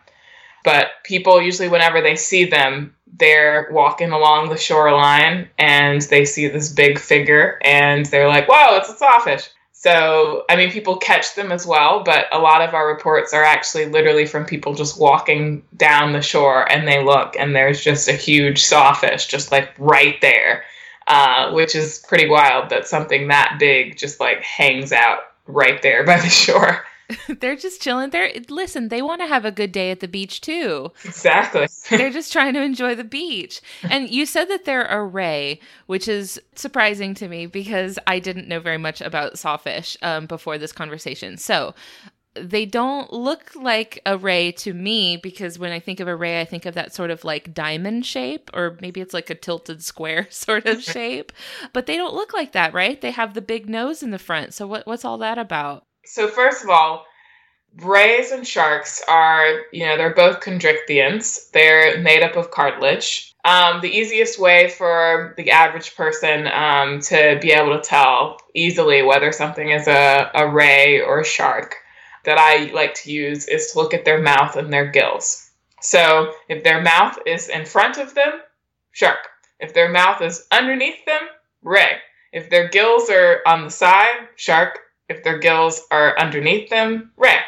But 0.64 0.88
people 1.04 1.42
usually, 1.42 1.70
whenever 1.70 2.02
they 2.02 2.16
see 2.16 2.46
them, 2.46 2.96
they're 3.18 3.70
walking 3.72 4.12
along 4.12 4.50
the 4.50 4.58
shoreline 4.58 5.50
and 5.58 6.02
they 6.04 6.26
see 6.26 6.48
this 6.48 6.72
big 6.72 7.00
figure 7.00 7.60
and 7.64 8.06
they're 8.08 8.28
like, 8.28 8.48
whoa, 8.48 8.78
it's 8.78 8.90
a 8.90 8.96
sawfish. 8.96 9.50
So, 9.72 10.44
I 10.50 10.56
mean, 10.56 10.72
people 10.72 10.98
catch 10.98 11.36
them 11.36 11.52
as 11.52 11.66
well, 11.68 12.04
but 12.04 12.26
a 12.32 12.40
lot 12.40 12.62
of 12.62 12.74
our 12.74 12.88
reports 12.88 13.32
are 13.32 13.44
actually 13.44 13.86
literally 13.86 14.26
from 14.26 14.44
people 14.44 14.74
just 14.74 15.00
walking 15.00 15.64
down 15.78 16.14
the 16.14 16.22
shore 16.22 16.70
and 16.72 16.88
they 16.88 17.04
look 17.04 17.36
and 17.38 17.56
there's 17.56 17.84
just 17.84 18.08
a 18.08 18.14
huge 18.14 18.64
sawfish 18.64 19.28
just 19.28 19.52
like 19.52 19.72
right 19.78 20.20
there, 20.20 20.64
uh, 21.06 21.52
which 21.52 21.76
is 21.76 22.04
pretty 22.08 22.28
wild 22.28 22.72
that 22.72 22.88
something 22.88 23.28
that 23.28 23.58
big 23.60 23.98
just 23.98 24.20
like 24.20 24.42
hangs 24.42 24.92
out 24.92 25.20
right 25.46 25.82
there 25.84 26.04
by 26.04 26.20
the 26.20 26.30
shore. 26.30 26.84
they're 27.40 27.56
just 27.56 27.82
chilling 27.82 28.10
there. 28.10 28.32
Listen, 28.50 28.90
they 28.90 29.02
want 29.02 29.22
to 29.22 29.28
have 29.28 29.46
a 29.46 29.52
good 29.52 29.72
day 29.72 29.92
at 29.92 30.00
the 30.00 30.08
beach 30.08 30.42
too. 30.42 30.92
Exactly. 31.06 31.68
they're 31.90 32.10
just 32.10 32.34
trying 32.34 32.54
to 32.54 32.62
enjoy 32.62 32.96
the 32.96 33.04
beach. 33.04 33.62
And 33.90 34.10
you 34.10 34.26
said 34.26 34.46
that 34.46 34.66
they're 34.66 34.86
a 34.86 35.04
ray, 35.04 35.60
which 35.86 36.08
is 36.08 36.42
surprising 36.56 37.14
to 37.16 37.28
me 37.28 37.46
because 37.46 37.98
I 38.08 38.20
didn't 38.20 38.48
know 38.48 38.60
very 38.60 38.78
much 38.78 39.02
about 39.02 39.40
sawfish 39.40 39.98
um, 40.02 40.26
before 40.26 40.58
this 40.58 40.72
conversation. 40.72 41.38
So 41.38 41.74
they 42.42 42.66
don't 42.66 43.12
look 43.12 43.52
like 43.56 44.00
a 44.06 44.18
ray 44.18 44.52
to 44.52 44.74
me 44.74 45.18
because 45.18 45.58
when 45.58 45.72
I 45.72 45.80
think 45.80 46.00
of 46.00 46.08
a 46.08 46.16
ray, 46.16 46.40
I 46.40 46.46
think 46.46 46.66
of 46.66 46.76
that 46.76 46.94
sort 46.94 47.10
of 47.10 47.24
like 47.24 47.54
diamond 47.54 48.06
shape, 48.06 48.50
or 48.54 48.78
maybe 48.82 49.02
it's 49.02 49.14
like 49.14 49.30
a 49.30 49.36
tilted 49.36 49.84
square 49.84 50.28
sort 50.30 50.66
of 50.66 50.84
shape. 50.84 51.32
But 51.74 51.86
they 51.86 51.96
don't 51.96 52.14
look 52.14 52.34
like 52.34 52.52
that, 52.52 52.74
right? 52.74 53.00
They 53.00 53.12
have 53.12 53.34
the 53.34 53.42
big 53.42 53.70
nose 53.70 54.04
in 54.04 54.12
the 54.12 54.20
front. 54.20 54.54
So 54.54 54.68
what, 54.68 54.86
what's 54.86 55.06
all 55.06 55.18
that 55.20 55.38
about? 55.38 55.87
So 56.08 56.28
first 56.28 56.64
of 56.64 56.70
all, 56.70 57.06
rays 57.82 58.32
and 58.32 58.48
sharks 58.48 59.04
are, 59.08 59.62
you 59.72 59.86
know, 59.86 59.98
they're 59.98 60.14
both 60.14 60.40
chondrichthyans. 60.40 61.52
They're 61.52 62.00
made 62.02 62.24
up 62.24 62.36
of 62.36 62.52
cartilage. 62.52 63.34
Um, 63.46 63.82
the 63.82 63.90
easiest 63.90 64.40
way 64.40 64.70
for 64.70 65.34
the 65.38 65.52
average 65.52 65.96
person 65.96 66.48
um, 66.48 67.00
to 67.02 67.40
be 67.42 67.52
able 67.52 67.78
to 67.78 67.82
tell 67.82 68.38
easily 68.54 69.04
whether 69.04 69.32
something 69.32 69.70
is 69.70 69.88
a, 69.88 70.32
a 70.34 70.50
ray 70.50 71.00
or 71.00 71.22
a 71.22 71.26
shark 71.26 71.76
that 72.26 72.38
I 72.38 72.72
like 72.74 72.94
to 72.96 73.12
use 73.12 73.48
is 73.48 73.72
to 73.72 73.80
look 73.80 73.94
at 73.94 74.04
their 74.04 74.22
mouth 74.22 74.58
and 74.58 74.72
their 74.72 74.88
gills. 74.92 75.50
So 75.82 76.34
if 76.50 76.64
their 76.64 76.82
mouth 76.82 77.18
is 77.26 77.48
in 77.48 77.66
front 77.66 77.98
of 77.98 78.16
them, 78.16 78.42
shark. 78.92 79.20
If 79.60 79.74
their 79.74 79.90
mouth 79.90 80.22
is 80.22 80.46
underneath 80.52 81.06
them, 81.06 81.22
ray. 81.62 82.00
If 82.34 82.50
their 82.50 82.68
gills 82.68 83.10
are 83.10 83.42
on 83.48 83.64
the 83.64 83.72
side, 83.72 84.28
shark. 84.36 84.80
If 85.10 85.24
their 85.24 85.40
gills 85.40 85.86
are 85.92 86.18
underneath 86.20 86.70
them, 86.70 87.12
ray. 87.18 87.40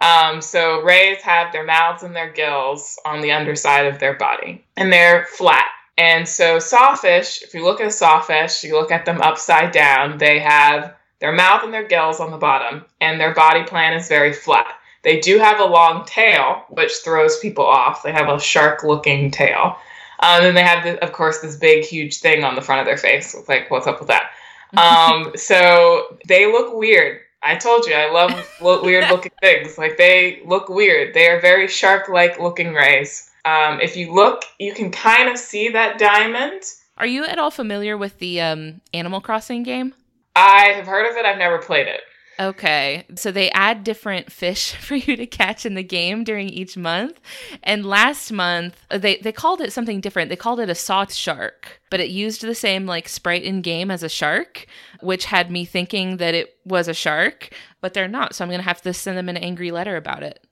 Um, 0.00 0.40
so 0.40 0.82
rays 0.82 1.22
have 1.22 1.52
their 1.52 1.64
mouths 1.64 2.02
and 2.02 2.14
their 2.14 2.30
gills 2.30 2.98
on 3.06 3.22
the 3.22 3.32
underside 3.32 3.86
of 3.86 3.98
their 3.98 4.14
body, 4.14 4.64
and 4.76 4.92
they're 4.92 5.26
flat. 5.26 5.66
And 5.98 6.28
so 6.28 6.58
sawfish, 6.58 7.42
if 7.42 7.54
you 7.54 7.64
look 7.64 7.80
at 7.80 7.86
a 7.86 7.90
sawfish, 7.90 8.62
you 8.62 8.74
look 8.74 8.92
at 8.92 9.06
them 9.06 9.22
upside 9.22 9.72
down, 9.72 10.18
they 10.18 10.38
have 10.38 10.94
their 11.20 11.32
mouth 11.32 11.62
and 11.64 11.72
their 11.72 11.88
gills 11.88 12.20
on 12.20 12.30
the 12.30 12.36
bottom, 12.36 12.84
and 13.00 13.18
their 13.18 13.34
body 13.34 13.64
plan 13.64 13.94
is 13.94 14.06
very 14.08 14.34
flat. 14.34 14.74
They 15.02 15.20
do 15.20 15.38
have 15.38 15.60
a 15.60 15.64
long 15.64 16.04
tail, 16.04 16.64
which 16.68 16.92
throws 17.02 17.38
people 17.38 17.64
off. 17.64 18.02
They 18.02 18.12
have 18.12 18.28
a 18.28 18.40
shark 18.40 18.82
looking 18.82 19.30
tail. 19.30 19.76
Um, 20.20 20.44
and 20.44 20.56
they 20.56 20.62
have, 20.62 20.84
of 20.98 21.12
course, 21.12 21.40
this 21.40 21.56
big, 21.56 21.84
huge 21.84 22.18
thing 22.18 22.42
on 22.44 22.54
the 22.54 22.60
front 22.60 22.80
of 22.80 22.86
their 22.86 22.96
face. 22.96 23.34
It's 23.34 23.48
like, 23.48 23.70
what's 23.70 23.86
up 23.86 24.00
with 24.00 24.08
that? 24.08 24.30
Um, 24.76 25.32
so 25.34 26.18
they 26.26 26.50
look 26.50 26.74
weird. 26.74 27.20
I 27.42 27.56
told 27.56 27.86
you 27.86 27.94
I 27.94 28.10
love 28.10 28.48
lo- 28.60 28.82
weird 28.82 29.08
looking 29.10 29.32
things. 29.40 29.78
Like 29.78 29.96
they 29.96 30.42
look 30.44 30.68
weird. 30.68 31.14
They 31.14 31.28
are 31.28 31.40
very 31.40 31.68
shark 31.68 32.08
like 32.08 32.40
looking 32.40 32.72
rays. 32.72 33.30
Um, 33.44 33.80
if 33.80 33.96
you 33.96 34.12
look, 34.12 34.42
you 34.58 34.74
can 34.74 34.90
kind 34.90 35.28
of 35.28 35.38
see 35.38 35.68
that 35.70 35.98
diamond. 35.98 36.62
Are 36.98 37.06
you 37.06 37.24
at 37.24 37.38
all 37.38 37.50
familiar 37.50 37.96
with 37.96 38.18
the 38.18 38.40
um, 38.40 38.80
Animal 38.92 39.20
Crossing 39.20 39.62
game? 39.62 39.94
I 40.34 40.72
have 40.74 40.86
heard 40.86 41.08
of 41.08 41.16
it. 41.16 41.24
I've 41.24 41.38
never 41.38 41.58
played 41.58 41.86
it. 41.86 42.00
Okay. 42.38 43.06
So 43.14 43.30
they 43.30 43.50
add 43.52 43.82
different 43.82 44.30
fish 44.30 44.74
for 44.80 44.96
you 44.96 45.16
to 45.16 45.26
catch 45.26 45.64
in 45.64 45.74
the 45.74 45.82
game 45.82 46.24
during 46.24 46.48
each 46.48 46.76
month. 46.76 47.20
And 47.62 47.86
last 47.86 48.32
month 48.32 48.84
uh, 48.90 48.98
they 48.98 49.16
they 49.18 49.32
called 49.32 49.60
it 49.60 49.72
something 49.72 50.00
different. 50.00 50.28
They 50.28 50.36
called 50.36 50.60
it 50.60 50.70
a 50.70 50.74
saw 50.74 51.06
shark, 51.06 51.80
but 51.90 52.00
it 52.00 52.10
used 52.10 52.42
the 52.42 52.54
same 52.54 52.86
like 52.86 53.08
sprite 53.08 53.42
in 53.42 53.62
game 53.62 53.90
as 53.90 54.02
a 54.02 54.08
shark, 54.08 54.66
which 55.00 55.26
had 55.26 55.50
me 55.50 55.64
thinking 55.64 56.18
that 56.18 56.34
it 56.34 56.56
was 56.64 56.88
a 56.88 56.94
shark, 56.94 57.50
but 57.80 57.94
they're 57.94 58.08
not. 58.08 58.34
So 58.34 58.44
I'm 58.44 58.50
going 58.50 58.60
to 58.60 58.64
have 58.64 58.82
to 58.82 58.92
send 58.92 59.16
them 59.16 59.28
an 59.28 59.36
angry 59.36 59.70
letter 59.70 59.96
about 59.96 60.22
it. 60.22 60.44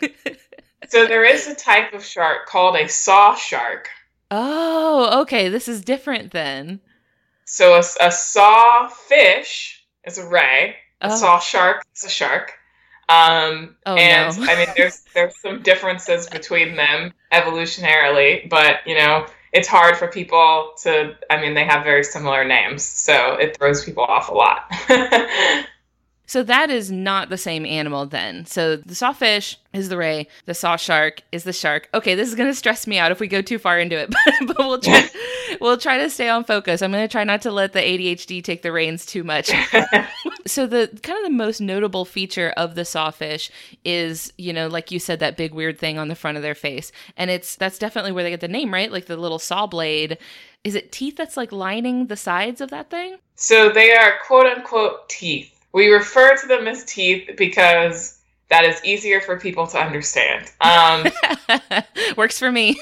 so 0.88 1.06
there 1.06 1.24
is 1.24 1.46
a 1.46 1.54
type 1.54 1.92
of 1.92 2.04
shark 2.04 2.46
called 2.46 2.76
a 2.76 2.88
saw 2.88 3.34
shark. 3.34 3.88
Oh, 4.30 5.22
okay. 5.22 5.48
This 5.48 5.68
is 5.68 5.82
different 5.82 6.32
then. 6.32 6.80
So 7.44 7.74
a, 7.74 7.82
a 8.00 8.10
saw 8.12 8.88
fish 8.88 9.84
is 10.04 10.18
a 10.18 10.26
ray 10.26 10.76
Oh. 11.02 11.12
a 11.12 11.16
saw 11.16 11.38
shark 11.38 11.84
is 11.94 12.04
a 12.04 12.08
shark. 12.08 12.52
Um, 13.08 13.76
Oh, 13.84 13.96
and 13.96 14.38
no. 14.38 14.46
I 14.48 14.56
mean, 14.56 14.68
there's 14.76 15.02
there's 15.14 15.38
some 15.40 15.62
differences 15.62 16.28
between 16.28 16.76
them 16.76 17.12
evolutionarily, 17.32 18.48
but 18.48 18.76
you 18.86 18.96
know, 18.96 19.26
it's 19.52 19.68
hard 19.68 19.96
for 19.96 20.08
people 20.08 20.72
to. 20.82 21.16
I 21.28 21.40
mean, 21.40 21.54
they 21.54 21.64
have 21.64 21.84
very 21.84 22.04
similar 22.04 22.44
names, 22.44 22.82
so 22.84 23.34
it 23.34 23.56
throws 23.56 23.84
people 23.84 24.04
off 24.04 24.28
a 24.28 24.34
lot. 24.34 24.72
So 26.32 26.42
that 26.44 26.70
is 26.70 26.90
not 26.90 27.28
the 27.28 27.36
same 27.36 27.66
animal 27.66 28.06
then. 28.06 28.46
So 28.46 28.76
the 28.76 28.94
sawfish 28.94 29.58
is 29.74 29.90
the 29.90 29.98
ray, 29.98 30.28
the 30.46 30.54
saw 30.54 30.76
shark 30.76 31.20
is 31.30 31.44
the 31.44 31.52
shark. 31.52 31.90
Okay, 31.92 32.14
this 32.14 32.26
is 32.26 32.34
going 32.34 32.48
to 32.48 32.54
stress 32.54 32.86
me 32.86 32.98
out 32.98 33.12
if 33.12 33.20
we 33.20 33.28
go 33.28 33.42
too 33.42 33.58
far 33.58 33.78
into 33.78 33.98
it, 33.98 34.08
but, 34.08 34.46
but 34.46 34.58
we'll 34.60 34.80
try 34.80 35.06
we'll 35.60 35.76
try 35.76 35.98
to 35.98 36.08
stay 36.08 36.30
on 36.30 36.44
focus. 36.44 36.80
I'm 36.80 36.90
going 36.90 37.06
to 37.06 37.12
try 37.12 37.24
not 37.24 37.42
to 37.42 37.50
let 37.50 37.74
the 37.74 37.80
ADHD 37.80 38.42
take 38.42 38.62
the 38.62 38.72
reins 38.72 39.04
too 39.04 39.22
much. 39.24 39.50
so 40.46 40.66
the 40.66 40.88
kind 41.02 41.18
of 41.18 41.24
the 41.24 41.36
most 41.36 41.60
notable 41.60 42.06
feature 42.06 42.54
of 42.56 42.76
the 42.76 42.86
sawfish 42.86 43.50
is, 43.84 44.32
you 44.38 44.54
know, 44.54 44.68
like 44.68 44.90
you 44.90 44.98
said 44.98 45.20
that 45.20 45.36
big 45.36 45.52
weird 45.52 45.78
thing 45.78 45.98
on 45.98 46.08
the 46.08 46.14
front 46.14 46.38
of 46.38 46.42
their 46.42 46.54
face. 46.54 46.92
And 47.18 47.30
it's 47.30 47.56
that's 47.56 47.76
definitely 47.76 48.12
where 48.12 48.24
they 48.24 48.30
get 48.30 48.40
the 48.40 48.48
name, 48.48 48.72
right? 48.72 48.90
Like 48.90 49.04
the 49.04 49.18
little 49.18 49.38
saw 49.38 49.66
blade. 49.66 50.16
Is 50.64 50.76
it 50.76 50.92
teeth 50.92 51.18
that's 51.18 51.36
like 51.36 51.52
lining 51.52 52.06
the 52.06 52.16
sides 52.16 52.62
of 52.62 52.70
that 52.70 52.88
thing? 52.88 53.18
so 53.42 53.70
they 53.70 53.92
are 53.92 54.14
quote 54.24 54.46
unquote 54.46 55.08
teeth. 55.08 55.51
We 55.72 55.88
refer 55.88 56.36
to 56.36 56.46
them 56.46 56.68
as 56.68 56.84
teeth 56.84 57.30
because 57.36 58.18
that 58.48 58.64
is 58.64 58.84
easier 58.84 59.20
for 59.20 59.40
people 59.40 59.66
to 59.68 59.78
understand. 59.78 60.52
Um, 60.60 61.06
Works 62.16 62.38
for 62.38 62.52
me. 62.52 62.78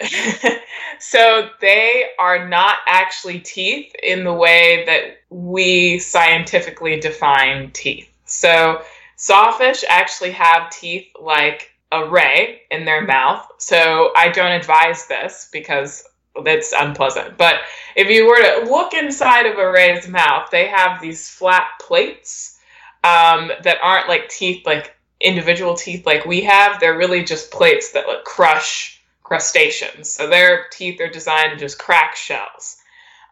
so 1.00 1.48
they 1.60 2.04
are 2.18 2.46
not 2.46 2.78
actually 2.86 3.40
teeth 3.40 3.94
in 4.02 4.24
the 4.24 4.32
way 4.32 4.84
that 4.84 5.20
we 5.30 5.98
scientifically 5.98 7.00
define 7.00 7.70
teeth. 7.70 8.10
So 8.26 8.82
sawfish 9.16 9.82
actually 9.88 10.32
have 10.32 10.70
teeth 10.70 11.08
like 11.18 11.70
a 11.90 12.04
ray 12.04 12.62
in 12.70 12.84
their 12.84 13.06
mouth. 13.06 13.46
So 13.58 14.12
I 14.14 14.28
don't 14.28 14.52
advise 14.52 15.06
this 15.06 15.48
because 15.50 16.04
that's 16.44 16.72
unpleasant. 16.72 17.36
But 17.36 17.56
if 17.96 18.08
you 18.08 18.26
were 18.26 18.36
to 18.36 18.70
look 18.70 18.94
inside 18.94 19.46
of 19.46 19.58
a 19.58 19.70
ray's 19.70 20.08
mouth, 20.08 20.50
they 20.50 20.68
have 20.68 21.00
these 21.00 21.28
flat 21.28 21.68
plates 21.80 22.58
um, 23.04 23.50
that 23.62 23.78
aren't 23.82 24.08
like 24.08 24.28
teeth, 24.28 24.66
like 24.66 24.96
individual 25.20 25.74
teeth 25.74 26.06
like 26.06 26.24
we 26.24 26.42
have. 26.42 26.80
They're 26.80 26.96
really 26.96 27.24
just 27.24 27.50
plates 27.50 27.92
that 27.92 28.06
like 28.06 28.24
crush 28.24 29.00
crustaceans. 29.22 30.10
So 30.10 30.28
their 30.28 30.66
teeth 30.70 31.00
are 31.00 31.08
designed 31.08 31.50
to 31.50 31.56
just 31.56 31.78
crack 31.78 32.16
shells. 32.16 32.78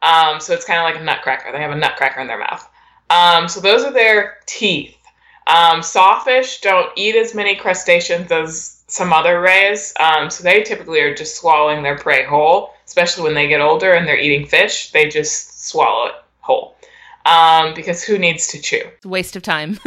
Um, 0.02 0.40
so 0.40 0.52
it's 0.52 0.66
kind 0.66 0.78
of 0.78 0.84
like 0.84 1.00
a 1.00 1.04
nutcracker. 1.04 1.50
They 1.52 1.60
have 1.60 1.70
a 1.70 1.76
nutcracker 1.76 2.20
in 2.20 2.26
their 2.26 2.38
mouth. 2.38 2.68
Um, 3.08 3.48
so 3.48 3.60
those 3.60 3.84
are 3.84 3.92
their 3.92 4.38
teeth. 4.46 4.96
Um, 5.46 5.82
sawfish 5.82 6.60
don't 6.60 6.90
eat 6.96 7.14
as 7.14 7.34
many 7.34 7.54
crustaceans 7.54 8.30
as 8.32 8.75
some 8.88 9.12
other 9.12 9.40
rays. 9.40 9.92
Um, 9.98 10.30
so 10.30 10.42
they 10.42 10.62
typically 10.62 11.00
are 11.00 11.14
just 11.14 11.36
swallowing 11.36 11.82
their 11.82 11.98
prey 11.98 12.24
whole, 12.24 12.72
especially 12.86 13.24
when 13.24 13.34
they 13.34 13.48
get 13.48 13.60
older 13.60 13.92
and 13.92 14.06
they're 14.06 14.18
eating 14.18 14.46
fish. 14.46 14.90
They 14.92 15.08
just 15.08 15.68
swallow 15.68 16.06
it 16.06 16.14
whole. 16.40 16.76
Um, 17.24 17.74
because 17.74 18.04
who 18.04 18.18
needs 18.18 18.46
to 18.48 18.60
chew? 18.60 18.82
It's 18.84 19.04
a 19.04 19.08
waste 19.08 19.34
of 19.34 19.42
time. 19.42 19.80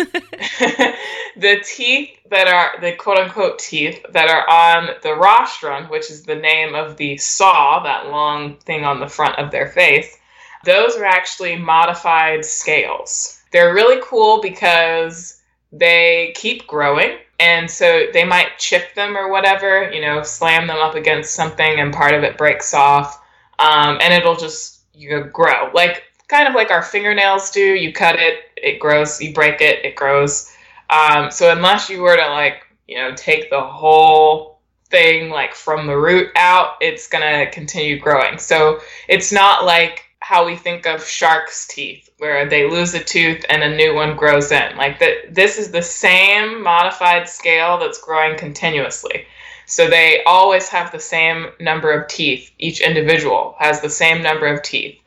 the 1.37 1.63
teeth 1.63 2.09
that 2.29 2.47
are 2.49 2.79
the 2.81 2.93
quote 2.97 3.17
unquote 3.17 3.59
teeth 3.59 4.05
that 4.11 4.29
are 4.29 4.49
on 4.49 4.89
the 5.03 5.15
rostrum, 5.15 5.85
which 5.85 6.11
is 6.11 6.23
the 6.23 6.35
name 6.35 6.75
of 6.75 6.97
the 6.97 7.15
saw, 7.15 7.81
that 7.83 8.07
long 8.07 8.57
thing 8.57 8.83
on 8.83 8.99
the 8.99 9.07
front 9.07 9.39
of 9.39 9.51
their 9.51 9.67
face, 9.67 10.17
those 10.65 10.97
are 10.97 11.05
actually 11.05 11.55
modified 11.55 12.43
scales. 12.43 13.41
They're 13.51 13.73
really 13.73 14.01
cool 14.03 14.41
because 14.41 15.41
they 15.71 16.33
keep 16.35 16.67
growing. 16.67 17.17
And 17.39 17.69
so 17.69 18.07
they 18.11 18.25
might 18.25 18.57
chip 18.57 18.93
them 18.95 19.15
or 19.15 19.29
whatever, 19.29 19.89
you 19.91 20.01
know, 20.01 20.23
slam 20.23 20.67
them 20.67 20.77
up 20.77 20.95
against 20.95 21.33
something 21.33 21.79
and 21.79 21.93
part 21.93 22.13
of 22.13 22.23
it 22.23 22.37
breaks 22.37 22.73
off. 22.73 23.23
Um, 23.59 23.97
and 24.01 24.13
it'll 24.13 24.35
just 24.35 24.79
you 24.93 25.11
know, 25.11 25.23
grow. 25.23 25.71
Like 25.73 26.03
kind 26.27 26.47
of 26.47 26.53
like 26.53 26.71
our 26.71 26.83
fingernails 26.83 27.51
do. 27.51 27.61
You 27.61 27.93
cut 27.93 28.15
it, 28.19 28.51
it 28.57 28.79
grows. 28.79 29.21
You 29.21 29.33
break 29.33 29.61
it, 29.61 29.83
it 29.85 29.95
grows. 29.95 30.53
Um, 30.89 31.31
so 31.31 31.51
unless 31.51 31.89
you 31.89 32.01
were 32.01 32.15
to 32.15 32.29
like, 32.29 32.63
you 32.87 32.97
know, 32.97 33.13
take 33.15 33.49
the 33.49 33.61
whole 33.61 34.59
thing 34.89 35.29
like 35.29 35.53
from 35.53 35.87
the 35.87 35.97
root 35.97 36.29
out, 36.35 36.73
it's 36.81 37.07
gonna 37.07 37.49
continue 37.51 37.99
growing. 37.99 38.37
So 38.37 38.81
it's 39.07 39.31
not 39.31 39.65
like 39.65 40.05
how 40.29 40.45
we 40.45 40.55
think 40.55 40.85
of 40.85 41.03
sharks' 41.03 41.65
teeth, 41.65 42.07
where 42.19 42.47
they 42.47 42.69
lose 42.69 42.93
a 42.93 43.03
tooth 43.03 43.43
and 43.49 43.63
a 43.63 43.75
new 43.75 43.95
one 43.95 44.15
grows 44.15 44.51
in. 44.51 44.77
Like 44.77 44.99
that, 44.99 45.33
this 45.33 45.57
is 45.57 45.71
the 45.71 45.81
same 45.81 46.61
modified 46.61 47.27
scale 47.27 47.79
that's 47.79 47.99
growing 47.99 48.37
continuously. 48.37 49.25
So 49.65 49.89
they 49.89 50.21
always 50.25 50.69
have 50.69 50.91
the 50.91 50.99
same 50.99 51.47
number 51.59 51.91
of 51.91 52.07
teeth. 52.07 52.51
Each 52.59 52.79
individual 52.79 53.55
has 53.57 53.81
the 53.81 53.89
same 53.89 54.21
number 54.21 54.45
of 54.45 54.61
teeth. 54.61 54.99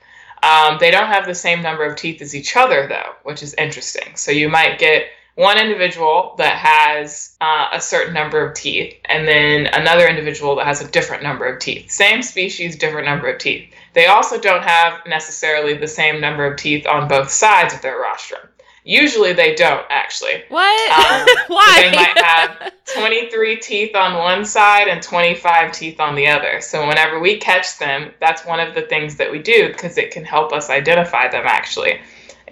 Um, 0.42 0.78
they 0.80 0.90
don't 0.90 1.06
have 1.06 1.26
the 1.26 1.36
same 1.36 1.62
number 1.62 1.84
of 1.84 1.94
teeth 1.94 2.20
as 2.20 2.34
each 2.34 2.56
other, 2.56 2.88
though, 2.88 3.12
which 3.22 3.44
is 3.44 3.54
interesting. 3.54 4.16
So 4.16 4.32
you 4.32 4.48
might 4.48 4.80
get 4.80 5.04
one 5.34 5.58
individual 5.58 6.34
that 6.38 6.56
has 6.56 7.36
uh, 7.40 7.68
a 7.72 7.80
certain 7.80 8.12
number 8.12 8.44
of 8.44 8.54
teeth, 8.54 8.94
and 9.06 9.26
then 9.26 9.66
another 9.66 10.06
individual 10.06 10.56
that 10.56 10.66
has 10.66 10.82
a 10.82 10.90
different 10.90 11.22
number 11.22 11.46
of 11.46 11.58
teeth. 11.58 11.90
Same 11.90 12.22
species, 12.22 12.76
different 12.76 13.06
number 13.06 13.30
of 13.32 13.38
teeth. 13.38 13.72
They 13.94 14.06
also 14.06 14.38
don't 14.38 14.62
have 14.62 15.00
necessarily 15.06 15.74
the 15.74 15.88
same 15.88 16.20
number 16.20 16.44
of 16.44 16.58
teeth 16.58 16.86
on 16.86 17.08
both 17.08 17.30
sides 17.30 17.72
of 17.72 17.82
their 17.82 17.98
rostrum. 17.98 18.46
Usually 18.84 19.32
they 19.32 19.54
don't, 19.54 19.86
actually. 19.90 20.42
What? 20.48 20.90
Um, 20.90 21.26
Why? 21.46 21.82
They 21.82 21.96
might 21.96 22.18
have 22.18 22.72
23 22.94 23.56
teeth 23.56 23.94
on 23.94 24.18
one 24.18 24.44
side 24.44 24.88
and 24.88 25.00
25 25.00 25.72
teeth 25.72 26.00
on 26.00 26.16
the 26.16 26.26
other. 26.26 26.60
So 26.60 26.86
whenever 26.86 27.20
we 27.20 27.38
catch 27.38 27.78
them, 27.78 28.10
that's 28.20 28.44
one 28.44 28.58
of 28.58 28.74
the 28.74 28.82
things 28.82 29.16
that 29.16 29.30
we 29.30 29.38
do 29.38 29.68
because 29.68 29.98
it 29.98 30.10
can 30.10 30.24
help 30.24 30.52
us 30.52 30.68
identify 30.68 31.28
them 31.28 31.44
actually, 31.46 32.00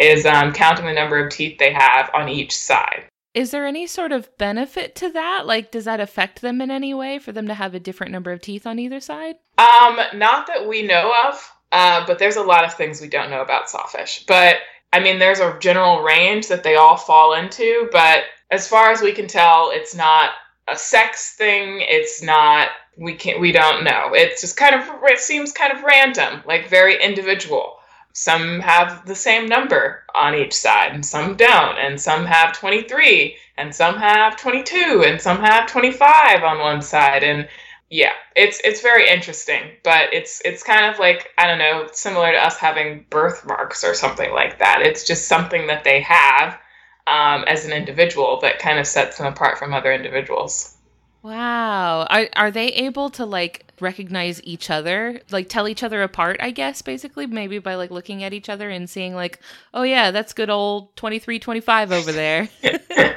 is 0.01 0.27
um, 0.27 0.53
counting 0.53 0.87
the 0.87 0.93
number 0.93 1.25
of 1.25 1.31
teeth 1.31 1.59
they 1.59 1.73
have 1.73 2.11
on 2.15 2.29
each 2.29 2.57
side. 2.57 3.05
Is 3.33 3.53
there 3.53 3.65
any 3.65 3.87
sort 3.87 4.11
of 4.11 4.37
benefit 4.39 4.97
to 4.97 5.11
that? 5.11 5.47
Like, 5.47 5.71
does 5.71 5.85
that 5.85 6.01
affect 6.01 6.41
them 6.41 6.61
in 6.61 6.71
any 6.71 6.95
way 6.95 7.21
for 7.21 7.31
them 7.31 7.47
to 7.47 7.55
have 7.55 7.75
a 7.75 7.81
different 7.81 8.13
number 8.13 8.33
of 8.33 8.41
teeth 8.41 8.67
on 8.67 8.79
either 8.79 8.99
side? 8.99 9.37
Um, 9.57 10.01
not 10.15 10.49
that 10.49 10.67
we 10.67 10.83
know 10.83 11.15
of, 11.29 11.53
uh, 11.71 12.05
but 12.07 12.19
there's 12.19 12.37
a 12.37 12.43
lot 12.43 12.65
of 12.65 12.75
things 12.75 13.01
we 13.01 13.09
don't 13.09 13.31
know 13.31 13.43
about 13.43 13.71
sawfish. 13.71 14.25
But 14.27 14.57
I 14.93 14.99
mean, 14.99 15.21
there's 15.21 15.39
a 15.39 15.57
general 15.61 16.03
range 16.03 16.49
that 16.49 16.65
they 16.65 16.75
all 16.75 16.97
fall 16.97 17.35
into, 17.35 17.89
but 17.93 18.25
as 18.51 18.67
far 18.67 18.91
as 18.91 19.01
we 19.01 19.13
can 19.13 19.29
tell, 19.29 19.71
it's 19.71 19.95
not 19.95 20.31
a 20.67 20.77
sex 20.77 21.35
thing. 21.37 21.79
It's 21.83 22.23
not 22.23 22.71
we 22.97 23.15
can't 23.15 23.41
we 23.41 23.53
don't 23.53 23.85
know. 23.85 24.11
It's 24.13 24.41
just 24.41 24.57
kind 24.57 24.75
of 24.75 24.89
it 25.05 25.21
seems 25.21 25.53
kind 25.53 25.73
of 25.73 25.85
random, 25.85 26.43
like 26.47 26.69
very 26.69 27.01
individual. 27.03 27.77
Some 28.13 28.61
have 28.61 29.07
the 29.07 29.15
same 29.15 29.47
number 29.47 30.05
on 30.15 30.35
each 30.35 30.53
side, 30.53 30.93
and 30.93 31.07
some 31.07 31.37
don't, 31.37 31.79
and 31.79 32.01
some 32.01 32.27
have 32.27 32.53
23, 32.53 33.37
and 33.57 33.75
some 33.75 33.97
have 33.97 34.37
22, 34.37 35.05
and 35.07 35.21
some 35.21 35.41
have 35.41 35.67
25 35.71 36.43
on 36.43 36.59
one 36.59 36.83
side, 36.83 37.23
and 37.23 37.49
yeah, 37.91 38.13
it's 38.37 38.61
it's 38.65 38.81
very 38.81 39.09
interesting, 39.09 39.63
but 39.83 40.15
it's 40.15 40.41
it's 40.45 40.63
kind 40.63 40.87
of 40.87 40.99
like 41.01 41.31
I 41.39 41.47
don't 41.47 41.59
know, 41.59 41.89
similar 41.93 42.33
to 42.33 42.39
us 42.39 42.57
having 42.57 43.05
birthmarks 43.11 43.85
or 43.85 43.95
something 43.95 44.33
like 44.33 44.59
that. 44.61 44.83
It's 44.83 45.05
just 45.07 45.27
something 45.29 45.67
that 45.67 45.85
they 45.85 46.01
have 46.03 46.59
um, 47.07 47.45
as 47.49 47.65
an 47.65 47.73
individual 47.73 48.39
that 48.43 48.61
kind 48.61 48.79
of 48.79 48.87
sets 48.87 49.19
them 49.19 49.27
apart 49.27 49.59
from 49.59 49.75
other 49.75 49.93
individuals. 49.93 50.77
Wow. 51.23 52.07
Are, 52.09 52.29
are 52.35 52.51
they 52.51 52.69
able 52.69 53.11
to 53.11 53.27
like 53.27 53.67
recognize 53.81 54.43
each 54.45 54.71
other, 54.71 55.21
like 55.31 55.49
tell 55.49 55.69
each 55.69 55.83
other 55.83 56.03
apart, 56.03 56.39
I 56.41 56.51
guess, 56.51 56.83
basically, 56.83 57.27
maybe 57.27 57.59
by 57.59 57.75
like 57.75 57.91
looking 57.91 58.25
at 58.25 58.33
each 58.33 58.49
other 58.49 58.71
and 58.71 58.89
seeing, 58.89 59.15
like, 59.15 59.41
oh, 59.75 59.83
yeah, 59.83 60.11
that's 60.11 60.33
good 60.33 60.51
old 60.51 60.97
2325 60.97 61.93
over 61.93 62.13
there? 62.13 62.49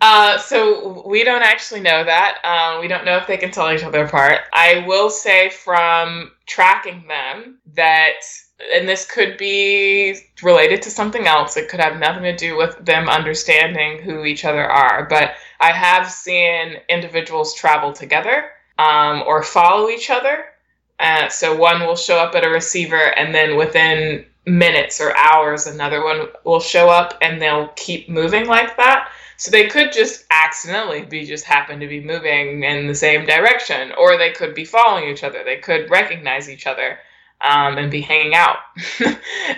uh, 0.00 0.38
so 0.38 1.04
we 1.06 1.22
don't 1.22 1.42
actually 1.42 1.80
know 1.80 2.02
that. 2.04 2.38
Um, 2.44 2.80
we 2.80 2.88
don't 2.88 3.04
know 3.04 3.16
if 3.16 3.26
they 3.26 3.36
can 3.36 3.50
tell 3.50 3.72
each 3.72 3.84
other 3.84 4.04
apart. 4.04 4.40
I 4.52 4.84
will 4.86 5.10
say 5.10 5.50
from 5.50 6.32
tracking 6.46 7.06
them 7.06 7.58
that 7.74 8.14
and 8.74 8.88
this 8.88 9.06
could 9.06 9.36
be 9.38 10.18
related 10.42 10.82
to 10.82 10.90
something 10.90 11.26
else. 11.26 11.56
It 11.56 11.68
could 11.68 11.80
have 11.80 11.98
nothing 11.98 12.24
to 12.24 12.36
do 12.36 12.56
with 12.56 12.84
them 12.84 13.08
understanding 13.08 14.02
who 14.02 14.24
each 14.24 14.44
other 14.44 14.64
are. 14.64 15.06
But 15.08 15.32
I 15.60 15.72
have 15.72 16.10
seen 16.10 16.76
individuals 16.88 17.54
travel 17.54 17.92
together 17.92 18.50
um, 18.78 19.22
or 19.26 19.42
follow 19.42 19.88
each 19.88 20.10
other. 20.10 20.46
Uh, 20.98 21.28
so 21.28 21.56
one 21.56 21.80
will 21.80 21.96
show 21.96 22.18
up 22.18 22.34
at 22.34 22.44
a 22.44 22.50
receiver, 22.50 23.14
and 23.16 23.34
then 23.34 23.56
within 23.56 24.24
minutes 24.46 25.00
or 25.00 25.16
hours, 25.16 25.66
another 25.66 26.04
one 26.04 26.28
will 26.44 26.60
show 26.60 26.88
up, 26.88 27.16
and 27.22 27.40
they'll 27.40 27.68
keep 27.68 28.08
moving 28.08 28.46
like 28.46 28.76
that. 28.76 29.10
So 29.36 29.50
they 29.50 29.68
could 29.68 29.92
just 29.92 30.26
accidentally 30.30 31.02
be 31.02 31.24
just 31.24 31.44
happen 31.44 31.80
to 31.80 31.86
be 31.86 32.00
moving 32.00 32.62
in 32.62 32.86
the 32.86 32.94
same 32.94 33.24
direction, 33.24 33.92
or 33.98 34.18
they 34.18 34.32
could 34.32 34.54
be 34.54 34.66
following 34.66 35.08
each 35.08 35.24
other. 35.24 35.42
They 35.44 35.56
could 35.56 35.90
recognize 35.90 36.50
each 36.50 36.66
other 36.66 36.98
um, 37.40 37.78
and 37.78 37.90
be 37.90 38.02
hanging 38.02 38.34
out. 38.34 38.58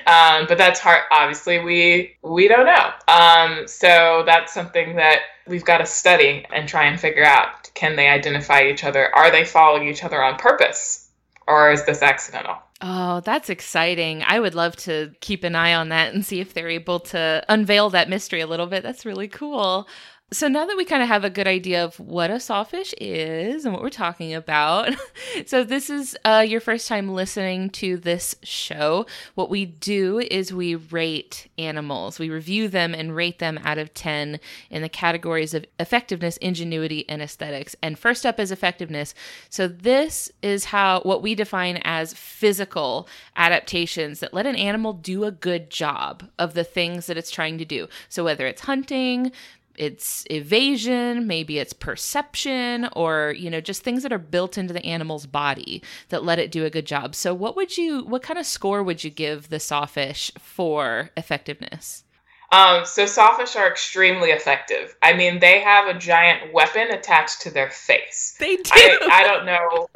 um, 0.06 0.46
but 0.46 0.58
that's 0.58 0.78
hard. 0.78 1.02
Obviously, 1.10 1.58
we 1.58 2.16
we 2.22 2.46
don't 2.46 2.66
know. 2.66 2.92
Um, 3.08 3.66
so 3.66 4.22
that's 4.24 4.54
something 4.54 4.94
that 4.96 5.22
we've 5.46 5.64
got 5.64 5.78
to 5.78 5.86
study 5.86 6.44
and 6.52 6.68
try 6.68 6.84
and 6.84 7.00
figure 7.00 7.24
out. 7.24 7.70
Can 7.74 7.96
they 7.96 8.08
identify 8.08 8.62
each 8.62 8.84
other? 8.84 9.14
Are 9.14 9.30
they 9.30 9.44
following 9.44 9.88
each 9.88 10.04
other 10.04 10.22
on 10.22 10.36
purpose, 10.36 11.10
or 11.46 11.72
is 11.72 11.84
this 11.84 12.02
accidental? 12.02 12.56
Oh, 12.84 13.20
that's 13.20 13.48
exciting. 13.48 14.24
I 14.26 14.40
would 14.40 14.56
love 14.56 14.74
to 14.76 15.12
keep 15.20 15.44
an 15.44 15.54
eye 15.54 15.72
on 15.72 15.90
that 15.90 16.12
and 16.12 16.24
see 16.24 16.40
if 16.40 16.52
they're 16.52 16.68
able 16.68 16.98
to 17.00 17.44
unveil 17.48 17.90
that 17.90 18.08
mystery 18.08 18.40
a 18.40 18.46
little 18.46 18.66
bit. 18.66 18.82
That's 18.82 19.06
really 19.06 19.28
cool. 19.28 19.86
So 20.32 20.48
now 20.48 20.64
that 20.64 20.78
we 20.78 20.86
kind 20.86 21.02
of 21.02 21.08
have 21.10 21.24
a 21.24 21.30
good 21.30 21.46
idea 21.46 21.84
of 21.84 22.00
what 22.00 22.30
a 22.30 22.40
sawfish 22.40 22.94
is 22.98 23.66
and 23.66 23.74
what 23.74 23.82
we're 23.82 23.90
talking 23.90 24.32
about, 24.32 24.88
so 25.46 25.62
this 25.62 25.90
is 25.90 26.16
uh, 26.24 26.42
your 26.48 26.60
first 26.60 26.88
time 26.88 27.12
listening 27.12 27.68
to 27.70 27.98
this 27.98 28.34
show. 28.42 29.04
What 29.34 29.50
we 29.50 29.66
do 29.66 30.20
is 30.20 30.50
we 30.50 30.74
rate 30.74 31.48
animals. 31.58 32.18
We 32.18 32.30
review 32.30 32.68
them 32.68 32.94
and 32.94 33.14
rate 33.14 33.40
them 33.40 33.60
out 33.62 33.76
of 33.76 33.92
10 33.92 34.40
in 34.70 34.80
the 34.80 34.88
categories 34.88 35.52
of 35.52 35.66
effectiveness, 35.78 36.38
ingenuity, 36.38 37.06
and 37.10 37.20
aesthetics. 37.20 37.76
And 37.82 37.98
first 37.98 38.24
up 38.24 38.40
is 38.40 38.50
effectiveness. 38.50 39.14
So 39.50 39.68
this 39.68 40.32
is 40.40 40.64
how 40.66 41.02
what 41.02 41.20
we 41.20 41.34
define 41.34 41.76
as 41.84 42.14
physical 42.14 43.06
adaptations 43.36 44.20
that 44.20 44.32
let 44.32 44.46
an 44.46 44.56
animal 44.56 44.94
do 44.94 45.24
a 45.24 45.30
good 45.30 45.68
job 45.68 46.30
of 46.38 46.54
the 46.54 46.64
things 46.64 47.04
that 47.06 47.18
it's 47.18 47.30
trying 47.30 47.58
to 47.58 47.66
do. 47.66 47.86
So 48.08 48.24
whether 48.24 48.46
it's 48.46 48.62
hunting, 48.62 49.30
it's 49.76 50.24
evasion, 50.30 51.26
maybe 51.26 51.58
it's 51.58 51.72
perception, 51.72 52.88
or 52.94 53.34
you 53.36 53.50
know, 53.50 53.60
just 53.60 53.82
things 53.82 54.02
that 54.02 54.12
are 54.12 54.18
built 54.18 54.58
into 54.58 54.72
the 54.72 54.84
animal's 54.84 55.26
body 55.26 55.82
that 56.08 56.24
let 56.24 56.38
it 56.38 56.50
do 56.50 56.64
a 56.64 56.70
good 56.70 56.86
job. 56.86 57.14
So, 57.14 57.34
what 57.34 57.56
would 57.56 57.76
you, 57.76 58.04
what 58.04 58.22
kind 58.22 58.38
of 58.38 58.46
score 58.46 58.82
would 58.82 59.04
you 59.04 59.10
give 59.10 59.48
the 59.48 59.60
sawfish 59.60 60.30
for 60.38 61.10
effectiveness? 61.16 62.04
Um, 62.52 62.84
so 62.84 63.06
sawfish 63.06 63.56
are 63.56 63.66
extremely 63.66 64.28
effective. 64.30 64.94
I 65.02 65.14
mean, 65.14 65.38
they 65.40 65.60
have 65.60 65.88
a 65.88 65.98
giant 65.98 66.52
weapon 66.52 66.90
attached 66.90 67.40
to 67.42 67.50
their 67.50 67.70
face. 67.70 68.36
They 68.38 68.56
do. 68.56 68.70
I, 68.70 69.08
I 69.10 69.22
don't 69.22 69.46
know 69.46 69.88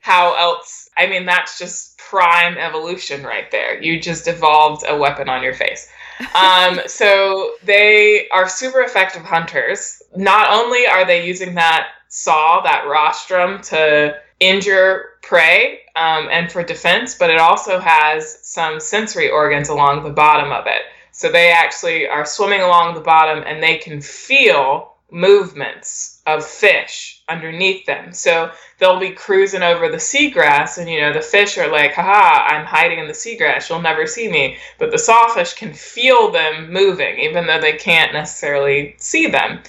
how 0.00 0.36
else. 0.36 0.88
I 0.96 1.08
mean, 1.08 1.26
that's 1.26 1.58
just 1.58 1.98
prime 1.98 2.56
evolution 2.58 3.24
right 3.24 3.50
there. 3.50 3.82
You 3.82 4.00
just 4.00 4.28
evolved 4.28 4.84
a 4.88 4.96
weapon 4.96 5.28
on 5.28 5.42
your 5.42 5.52
face. 5.54 5.90
Um, 6.34 6.80
so 6.86 7.52
they 7.64 8.28
are 8.30 8.48
super 8.48 8.80
effective 8.80 9.22
hunters. 9.22 10.02
Not 10.16 10.50
only 10.50 10.86
are 10.86 11.04
they 11.04 11.26
using 11.26 11.54
that 11.54 11.88
saw, 12.08 12.62
that 12.62 12.86
rostrum, 12.86 13.60
to 13.62 14.16
injure 14.40 15.10
prey 15.22 15.80
um, 15.96 16.28
and 16.30 16.50
for 16.50 16.62
defense, 16.62 17.14
but 17.14 17.30
it 17.30 17.38
also 17.38 17.78
has 17.78 18.38
some 18.46 18.80
sensory 18.80 19.30
organs 19.30 19.68
along 19.68 20.04
the 20.04 20.10
bottom 20.10 20.52
of 20.52 20.66
it. 20.66 20.82
So 21.12 21.30
they 21.30 21.50
actually 21.50 22.06
are 22.06 22.26
swimming 22.26 22.60
along 22.60 22.94
the 22.94 23.00
bottom 23.00 23.42
and 23.46 23.62
they 23.62 23.78
can 23.78 24.00
feel 24.00 24.95
movements 25.10 26.20
of 26.26 26.44
fish 26.44 27.22
underneath 27.28 27.86
them. 27.86 28.12
So 28.12 28.50
they'll 28.78 28.98
be 28.98 29.10
cruising 29.10 29.62
over 29.62 29.88
the 29.88 29.96
seagrass, 29.96 30.78
and 30.78 30.88
you 30.90 31.00
know, 31.00 31.12
the 31.12 31.20
fish 31.20 31.58
are 31.58 31.70
like, 31.70 31.94
haha, 31.94 32.54
I'm 32.54 32.66
hiding 32.66 32.98
in 32.98 33.06
the 33.06 33.12
seagrass, 33.12 33.68
you'll 33.68 33.82
never 33.82 34.06
see 34.06 34.30
me. 34.30 34.56
But 34.78 34.90
the 34.90 34.98
sawfish 34.98 35.54
can 35.54 35.72
feel 35.72 36.30
them 36.30 36.72
moving, 36.72 37.18
even 37.20 37.46
though 37.46 37.60
they 37.60 37.74
can't 37.74 38.12
necessarily 38.12 38.96
see 38.98 39.28
them. 39.28 39.62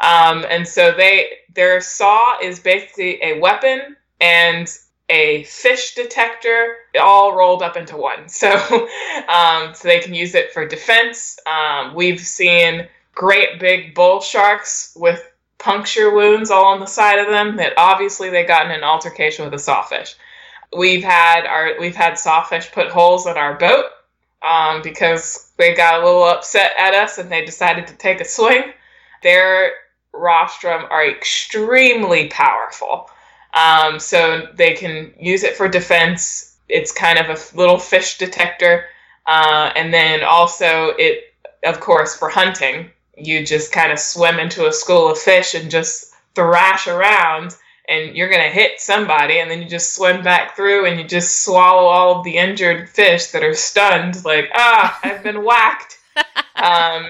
Um, 0.00 0.44
and 0.48 0.66
so 0.66 0.92
they 0.92 1.30
their 1.54 1.80
saw 1.80 2.38
is 2.40 2.58
basically 2.60 3.22
a 3.22 3.38
weapon 3.38 3.96
and 4.20 4.68
a 5.08 5.44
fish 5.44 5.94
detector 5.94 6.76
all 7.00 7.36
rolled 7.36 7.62
up 7.62 7.76
into 7.76 7.96
one. 7.96 8.28
So, 8.28 8.50
um, 9.28 9.74
so 9.74 9.88
they 9.88 10.00
can 10.00 10.14
use 10.14 10.34
it 10.34 10.52
for 10.52 10.66
defense. 10.66 11.38
Um, 11.46 11.94
we've 11.94 12.20
seen 12.20 12.88
great 13.14 13.60
big 13.60 13.94
bull 13.94 14.20
sharks 14.20 14.92
with 14.96 15.22
puncture 15.58 16.14
wounds 16.14 16.50
all 16.50 16.66
on 16.66 16.80
the 16.80 16.86
side 16.86 17.18
of 17.18 17.28
them 17.28 17.56
that 17.56 17.72
obviously 17.76 18.28
they 18.28 18.44
got 18.44 18.66
in 18.66 18.72
an 18.72 18.84
altercation 18.84 19.44
with 19.44 19.54
a 19.54 19.58
sawfish. 19.58 20.14
We've 20.76 21.04
had 21.04 21.46
our 21.46 21.78
we've 21.80 21.96
had 21.96 22.18
sawfish 22.18 22.70
put 22.72 22.88
holes 22.88 23.26
in 23.26 23.36
our 23.36 23.54
boat 23.54 23.86
um, 24.42 24.82
because 24.82 25.52
they 25.56 25.74
got 25.74 26.00
a 26.00 26.04
little 26.04 26.24
upset 26.24 26.72
at 26.78 26.94
us 26.94 27.18
and 27.18 27.30
they 27.30 27.44
decided 27.44 27.86
to 27.86 27.96
take 27.96 28.20
a 28.20 28.24
swing. 28.24 28.72
Their 29.22 29.72
rostrum 30.12 30.86
are 30.90 31.08
extremely 31.08 32.28
powerful, 32.28 33.08
um, 33.54 33.98
so 33.98 34.48
they 34.54 34.74
can 34.74 35.14
use 35.18 35.44
it 35.44 35.56
for 35.56 35.68
defense. 35.68 36.56
It's 36.68 36.92
kind 36.92 37.18
of 37.18 37.30
a 37.30 37.56
little 37.56 37.78
fish 37.78 38.18
detector, 38.18 38.86
uh, 39.26 39.70
and 39.76 39.94
then 39.94 40.22
also 40.24 40.88
it, 40.98 41.34
of 41.64 41.80
course, 41.80 42.16
for 42.16 42.28
hunting 42.28 42.90
you 43.16 43.44
just 43.44 43.72
kind 43.72 43.92
of 43.92 43.98
swim 43.98 44.38
into 44.38 44.66
a 44.66 44.72
school 44.72 45.10
of 45.10 45.18
fish 45.18 45.54
and 45.54 45.70
just 45.70 46.12
thrash 46.34 46.86
around 46.86 47.54
and 47.88 48.16
you're 48.16 48.30
going 48.30 48.42
to 48.42 48.48
hit 48.48 48.80
somebody 48.80 49.38
and 49.38 49.50
then 49.50 49.62
you 49.62 49.68
just 49.68 49.94
swim 49.94 50.22
back 50.22 50.56
through 50.56 50.86
and 50.86 50.98
you 50.98 51.06
just 51.06 51.42
swallow 51.44 51.86
all 51.86 52.18
of 52.18 52.24
the 52.24 52.36
injured 52.36 52.88
fish 52.88 53.26
that 53.28 53.42
are 53.42 53.54
stunned 53.54 54.24
like 54.24 54.48
ah 54.54 54.98
i've 55.04 55.22
been 55.22 55.44
whacked. 55.44 55.98
Um, 56.56 57.08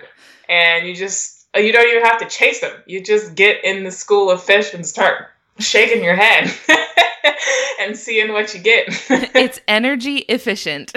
and 0.48 0.86
you 0.86 0.94
just 0.94 1.46
you 1.54 1.72
don't 1.72 1.88
even 1.88 2.02
have 2.02 2.18
to 2.18 2.28
chase 2.28 2.60
them. 2.60 2.72
You 2.86 3.02
just 3.02 3.34
get 3.34 3.64
in 3.64 3.84
the 3.84 3.90
school 3.90 4.30
of 4.30 4.42
fish 4.42 4.74
and 4.74 4.84
start 4.84 5.28
shaking 5.58 6.02
your 6.02 6.16
head 6.16 6.52
and 7.80 7.96
seeing 7.96 8.32
what 8.32 8.54
you 8.54 8.60
get. 8.60 8.86
it's 9.34 9.60
energy 9.68 10.18
efficient. 10.28 10.92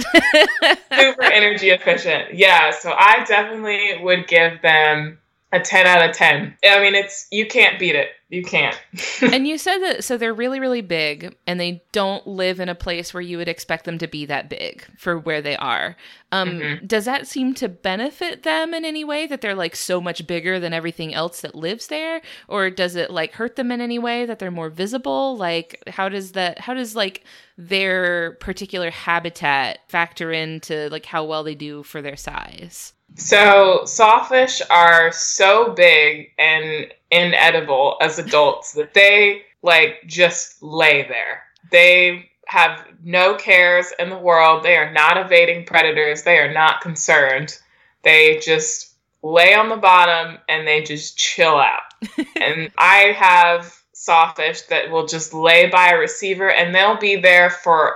Super 0.93 1.24
energy 1.24 1.70
efficient. 1.70 2.34
Yeah, 2.34 2.72
so 2.72 2.91
I 2.91 3.24
definitely 3.26 4.04
would 4.04 4.28
give 4.28 4.62
them 4.62 5.20
a 5.53 5.60
10 5.62 5.88
out 5.88 6.10
of 6.10 6.15
10. 6.15 6.57
I 6.65 6.81
mean, 6.81 6.93
it's 6.93 7.27
you 7.31 7.47
can't 7.47 7.79
beat 7.79 7.95
it. 7.95 8.10
You 8.29 8.43
can't. 8.43 8.77
and 9.21 9.47
you 9.47 9.57
said 9.57 9.77
that 9.77 10.03
so 10.03 10.17
they're 10.17 10.33
really 10.33 10.60
really 10.60 10.81
big 10.81 11.38
and 11.47 11.57
they 11.57 11.81
don't 11.93 12.27
live 12.27 12.60
in 12.60 12.67
a 12.67 12.75
place 12.75 13.13
where 13.13 13.21
you 13.21 13.38
would 13.38 13.47
expect 13.47 13.86
them 13.86 13.97
to 13.99 14.07
be 14.07 14.25
that 14.25 14.49
big 14.49 14.86
for 14.97 15.17
where 15.17 15.41
they 15.41 15.55
are. 15.55 15.95
Um 16.33 16.49
mm-hmm. 16.49 16.86
does 16.86 17.05
that 17.05 17.27
seem 17.27 17.53
to 17.55 17.69
benefit 17.69 18.43
them 18.43 18.73
in 18.73 18.83
any 18.83 19.05
way 19.05 19.25
that 19.27 19.39
they're 19.39 19.55
like 19.55 19.77
so 19.77 20.01
much 20.01 20.27
bigger 20.27 20.60
than 20.60 20.73
everything 20.73 21.13
else 21.13 21.39
that 21.39 21.55
lives 21.55 21.88
there 21.88 22.21
or 22.49 22.69
does 22.69 22.97
it 22.97 23.10
like 23.10 23.31
hurt 23.33 23.55
them 23.55 23.71
in 23.71 23.79
any 23.79 23.99
way 23.99 24.25
that 24.25 24.39
they're 24.39 24.51
more 24.51 24.69
visible? 24.69 25.38
Like 25.38 25.81
how 25.88 26.10
does 26.10 26.33
that 26.33 26.60
how 26.60 26.73
does 26.73 26.93
like 26.93 27.23
their 27.57 28.33
particular 28.33 28.91
habitat 28.91 29.79
factor 29.88 30.33
into 30.33 30.89
like 30.89 31.05
how 31.05 31.23
well 31.23 31.45
they 31.45 31.55
do 31.55 31.83
for 31.83 32.01
their 32.01 32.17
size? 32.17 32.91
So 33.15 33.84
sawfish 33.86 34.62
are 34.70 35.12
so 35.12 35.74
big 35.74 36.32
and 36.38 36.88
inedible 37.10 37.98
as 38.02 38.20
adults 38.20 38.74
that 38.74 38.93
they 38.93 39.43
like 39.63 40.04
just 40.06 40.62
lay 40.62 41.08
there. 41.08 41.43
They 41.72 42.30
have 42.48 42.86
no 43.04 43.36
cares 43.36 43.91
in 44.00 44.10
the 44.10 44.17
world. 44.17 44.63
They 44.63 44.78
are 44.78 44.91
not 44.91 45.17
evading 45.17 45.65
predators. 45.65 46.24
They 46.24 46.38
are 46.38 46.54
not 46.54 46.82
concerned. 46.82 47.58
They 48.04 48.38
just 48.38 48.93
lay 49.22 49.54
on 49.54 49.70
the 49.70 49.78
bottom 49.78 50.38
and 50.48 50.67
they 50.67 50.84
just 50.84 51.17
chill 51.17 51.58
out. 51.58 51.82
and 52.39 52.72
I 52.78 53.13
have 53.17 53.76
sawfish 53.93 54.62
that 54.63 54.89
will 54.91 55.08
just 55.08 55.34
lay 55.34 55.67
by 55.70 55.89
a 55.89 55.98
receiver 55.98 56.52
and 56.52 56.74
they'll 56.74 56.98
be 56.98 57.17
there 57.17 57.50
for 57.50 57.96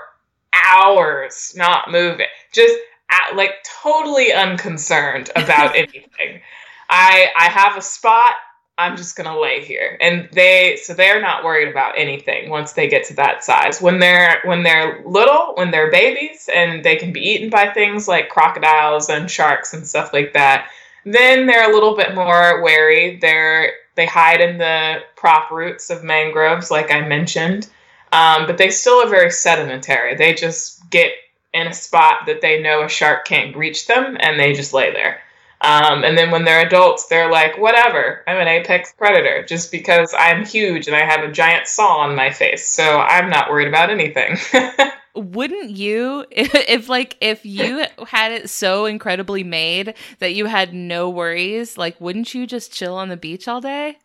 hours 0.68 1.54
not 1.56 1.92
moving. 1.92 2.28
Just 2.52 2.76
at, 3.12 3.36
like 3.36 3.64
totally 3.82 4.32
unconcerned 4.34 5.30
about 5.36 5.76
anything. 5.76 6.42
I 6.90 7.28
I 7.38 7.50
have 7.50 7.78
a 7.78 7.82
spot 7.82 8.36
I'm 8.82 8.98
just 8.98 9.16
gonna 9.16 9.40
lay 9.40 9.64
here. 9.64 9.98
And 10.02 10.28
they 10.32 10.78
so 10.82 10.94
they're 10.94 11.22
not 11.22 11.44
worried 11.44 11.68
about 11.68 11.98
anything 11.98 12.50
once 12.50 12.74
they 12.74 12.88
get 12.88 13.04
to 13.06 13.14
that 13.16 13.44
size. 13.44 13.82
When 13.82 14.00
they're 14.00 14.42
when 14.46 14.64
they're 14.64 15.04
little, 15.06 15.54
when 15.56 15.72
they're 15.72 15.92
babies 15.92 16.50
and 16.54 16.84
they 16.84 16.96
can 16.96 17.14
be 17.14 17.22
eaten 17.22 17.50
by 17.50 17.70
things 17.70 18.08
like 18.08 18.30
crocodiles 18.30 19.10
and 19.10 19.30
sharks 19.30 19.74
and 19.74 19.86
stuff 19.86 20.14
like 20.14 20.34
that, 20.34 20.70
then 21.06 21.46
they're 21.46 21.70
a 21.70 21.74
little 21.74 21.96
bit 21.96 22.16
more 22.16 22.62
wary. 22.62 23.18
They're 23.18 23.74
they 23.96 24.06
hide 24.06 24.42
in 24.42 24.58
the 24.58 25.04
prop 25.16 25.52
roots 25.52 25.90
of 25.90 26.04
mangroves, 26.04 26.72
like 26.72 26.92
I 26.92 27.08
mentioned. 27.08 27.70
Um, 28.14 28.46
but 28.46 28.58
they 28.58 28.72
still 28.72 28.96
are 28.96 29.10
very 29.10 29.32
sedentary. 29.32 30.16
They 30.16 30.34
just 30.34 30.90
get 30.90 31.14
in 31.54 31.68
a 31.68 31.74
spot 31.74 32.26
that 32.28 32.42
they 32.42 32.62
know 32.62 32.84
a 32.84 32.90
shark 32.90 33.26
can't 33.26 33.56
reach 33.56 33.88
them 33.88 34.18
and 34.20 34.40
they 34.40 34.54
just 34.54 34.74
lay 34.74 34.92
there. 34.92 35.22
Um, 35.62 36.04
and 36.04 36.18
then 36.18 36.32
when 36.32 36.44
they're 36.44 36.66
adults, 36.66 37.06
they're 37.06 37.30
like, 37.30 37.58
whatever, 37.58 38.24
I'm 38.28 38.38
an 38.38 38.48
apex 38.48 38.94
predator 38.98 39.46
just 39.46 39.72
because 39.72 40.14
I'm 40.18 40.44
huge 40.44 40.88
and 40.88 40.96
I 40.96 41.06
have 41.06 41.24
a 41.24 41.32
giant 41.32 41.68
saw 41.68 41.98
on 41.98 42.16
my 42.16 42.32
face. 42.32 42.68
So 42.68 43.00
I'm 43.00 43.30
not 43.30 43.50
worried 43.50 43.68
about 43.68 43.92
anything. 43.92 44.38
Wouldn't 45.14 45.72
you, 45.72 46.26
if, 46.32 46.56
if, 46.68 46.90
like, 46.90 47.16
if 47.22 47.46
you 47.46 47.86
had 48.08 48.32
it 48.32 48.50
so 48.50 48.86
incredibly 48.86 49.44
made 49.44 49.94
that 50.20 50.34
you 50.34 50.46
had 50.46 50.74
no 50.74 51.10
worries, 51.10 51.78
like, 51.78 52.00
wouldn't 52.00 52.34
you 52.34 52.48
just 52.48 52.74
chill 52.74 52.96
on 52.96 53.10
the 53.10 53.18
beach 53.18 53.48
all 53.48 53.62
day? 53.62 53.98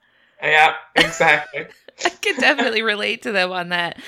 Yeah, 0.42 0.74
exactly. 0.96 1.66
I 2.04 2.08
can 2.10 2.38
definitely 2.38 2.82
relate 2.82 3.22
to 3.22 3.32
them 3.32 3.52
on 3.52 3.70
that. 3.70 3.98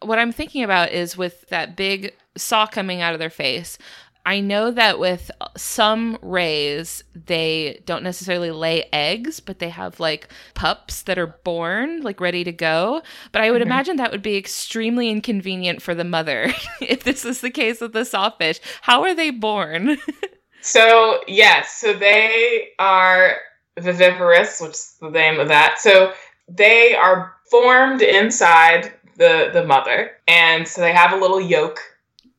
What 0.00 0.18
I'm 0.18 0.32
thinking 0.32 0.62
about 0.62 0.92
is 0.92 1.16
with 1.16 1.46
that 1.48 1.76
big 1.76 2.14
saw 2.36 2.66
coming 2.66 3.00
out 3.00 3.12
of 3.12 3.18
their 3.18 3.30
face. 3.30 3.78
I 4.26 4.40
know 4.40 4.70
that 4.70 4.98
with 4.98 5.30
some 5.54 6.18
rays, 6.22 7.04
they 7.14 7.82
don't 7.84 8.02
necessarily 8.02 8.50
lay 8.50 8.88
eggs, 8.90 9.38
but 9.38 9.58
they 9.58 9.68
have 9.68 10.00
like 10.00 10.28
pups 10.54 11.02
that 11.02 11.18
are 11.18 11.38
born, 11.44 12.00
like 12.00 12.20
ready 12.20 12.42
to 12.44 12.52
go. 12.52 13.02
But 13.32 13.42
I 13.42 13.50
would 13.50 13.60
mm-hmm. 13.60 13.70
imagine 13.70 13.96
that 13.96 14.12
would 14.12 14.22
be 14.22 14.36
extremely 14.36 15.10
inconvenient 15.10 15.82
for 15.82 15.94
the 15.94 16.04
mother 16.04 16.52
if 16.80 17.04
this 17.04 17.24
is 17.24 17.42
the 17.42 17.50
case 17.50 17.82
with 17.82 17.92
the 17.92 18.04
sawfish. 18.04 18.60
How 18.80 19.02
are 19.02 19.14
they 19.14 19.30
born? 19.30 19.98
so, 20.62 21.20
yes, 21.28 21.74
so 21.74 21.92
they 21.92 22.68
are 22.78 23.36
viviparous, 23.78 24.60
which 24.60 24.70
is 24.70 24.96
the 25.02 25.10
name 25.10 25.38
of 25.38 25.48
that. 25.48 25.80
So 25.80 26.14
they 26.48 26.94
are 26.94 27.34
formed 27.50 28.00
inside 28.00 28.94
the, 29.16 29.50
the 29.52 29.66
mother. 29.66 30.12
And 30.26 30.66
so 30.66 30.80
they 30.80 30.92
have 30.92 31.12
a 31.12 31.16
little 31.16 31.40
yolk, 31.40 31.78
a 31.78 31.93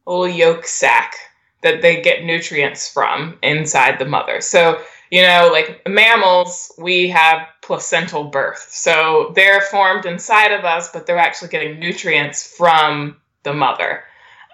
little 0.05 0.27
yolk 0.27 0.65
sac 0.65 1.13
that 1.61 1.81
they 1.81 2.01
get 2.01 2.23
nutrients 2.23 2.91
from 2.91 3.37
inside 3.41 3.97
the 3.97 4.05
mother. 4.05 4.41
So, 4.41 4.81
you 5.09 5.21
know, 5.21 5.49
like 5.51 5.81
mammals, 5.87 6.71
we 6.77 7.07
have 7.09 7.47
placental 7.61 8.25
birth. 8.25 8.67
So 8.69 9.31
they're 9.35 9.61
formed 9.61 10.05
inside 10.05 10.51
of 10.51 10.63
us, 10.63 10.91
but 10.91 11.05
they're 11.05 11.17
actually 11.17 11.49
getting 11.49 11.79
nutrients 11.79 12.55
from 12.55 13.17
the 13.43 13.53
mother. 13.53 14.03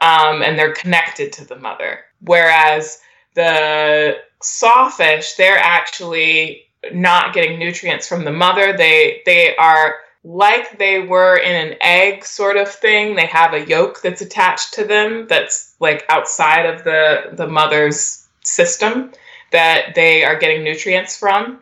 Um, 0.01 0.41
and 0.41 0.57
they're 0.57 0.73
connected 0.73 1.33
to 1.33 1.45
the 1.45 1.57
mother. 1.57 1.99
Whereas 2.21 3.01
the 3.35 4.17
sawfish, 4.41 5.33
they're 5.33 5.59
actually 5.59 6.63
not 6.93 7.33
getting 7.33 7.59
nutrients 7.59 8.07
from 8.07 8.23
the 8.23 8.31
mother. 8.31 8.75
They 8.75 9.21
they 9.25 9.55
are 9.55 9.95
like 10.23 10.77
they 10.77 10.99
were 10.99 11.37
in 11.37 11.69
an 11.69 11.77
egg 11.81 12.25
sort 12.25 12.57
of 12.57 12.69
thing. 12.69 13.15
They 13.15 13.25
have 13.25 13.53
a 13.53 13.65
yolk 13.65 14.01
that's 14.01 14.21
attached 14.21 14.73
to 14.75 14.85
them 14.85 15.27
that's 15.27 15.75
like 15.79 16.05
outside 16.09 16.65
of 16.65 16.83
the, 16.83 17.31
the 17.33 17.47
mother's 17.47 18.27
system 18.43 19.11
that 19.51 19.95
they 19.95 20.23
are 20.23 20.37
getting 20.37 20.63
nutrients 20.63 21.17
from. 21.17 21.59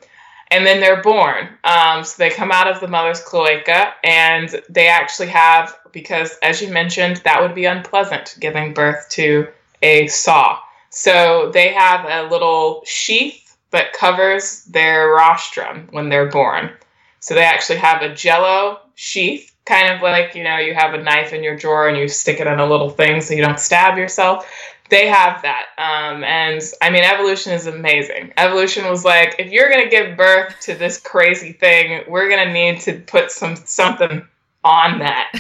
And 0.52 0.66
then 0.66 0.80
they're 0.80 1.04
born. 1.04 1.48
Um, 1.64 2.04
so 2.04 2.16
they 2.18 2.32
come 2.32 2.52
out 2.52 2.68
of 2.68 2.80
the 2.80 2.88
mother's 2.88 3.22
cloaca 3.22 3.94
and 4.04 4.50
they 4.68 4.88
actually 4.88 5.28
have, 5.28 5.78
because 5.92 6.38
as 6.42 6.62
you 6.62 6.72
mentioned, 6.72 7.18
that 7.18 7.42
would 7.42 7.54
be 7.54 7.66
unpleasant 7.66 8.36
giving 8.40 8.74
birth 8.74 9.08
to 9.12 9.48
a 9.84 10.08
saw. 10.08 10.60
So 10.90 11.52
they 11.54 11.72
have 11.74 12.06
a 12.06 12.30
little 12.30 12.82
sheath 12.86 13.58
that 13.72 13.94
covers 13.94 14.64
their 14.66 15.10
rostrum 15.10 15.88
when 15.92 16.10
they're 16.10 16.32
born. 16.32 16.72
So 17.20 17.36
they 17.36 17.44
actually 17.44 17.80
have 17.80 18.02
a 18.02 18.14
jello 18.14 18.80
sheath, 18.96 19.54
kind 19.66 19.94
of 19.94 20.02
like, 20.02 20.36
you 20.36 20.44
know, 20.44 20.58
you 20.58 20.74
have 20.74 20.94
a 20.94 21.04
knife 21.04 21.34
in 21.34 21.44
your 21.44 21.56
drawer 21.56 21.88
and 21.88 21.98
you 21.98 22.08
stick 22.08 22.40
it 22.40 22.48
in 22.48 22.60
a 22.60 22.66
little 22.66 22.90
thing 22.90 23.22
so 23.22 23.34
you 23.34 23.42
don't 23.42 23.60
stab 23.60 23.98
yourself. 23.98 24.50
They 24.90 25.08
have 25.08 25.44
that. 25.44 25.68
Um, 25.78 26.24
and 26.24 26.62
I 26.82 26.90
mean, 26.90 27.04
evolution 27.04 27.54
is 27.54 27.68
amazing. 27.68 28.34
Evolution 28.38 28.90
was 28.90 29.06
like, 29.06 29.36
if 29.38 29.52
you're 29.52 29.70
going 29.70 29.84
to 29.84 29.90
give 29.90 30.18
birth 30.18 30.56
to 30.62 30.74
this 30.74 31.00
crazy 31.00 31.52
thing, 31.52 32.04
we're 32.08 32.28
going 32.28 32.48
to 32.48 32.54
need 32.54 32.82
to 32.82 33.00
put 33.00 33.32
some 33.32 33.56
something 33.56 34.28
on 34.64 35.00
that. 35.00 35.32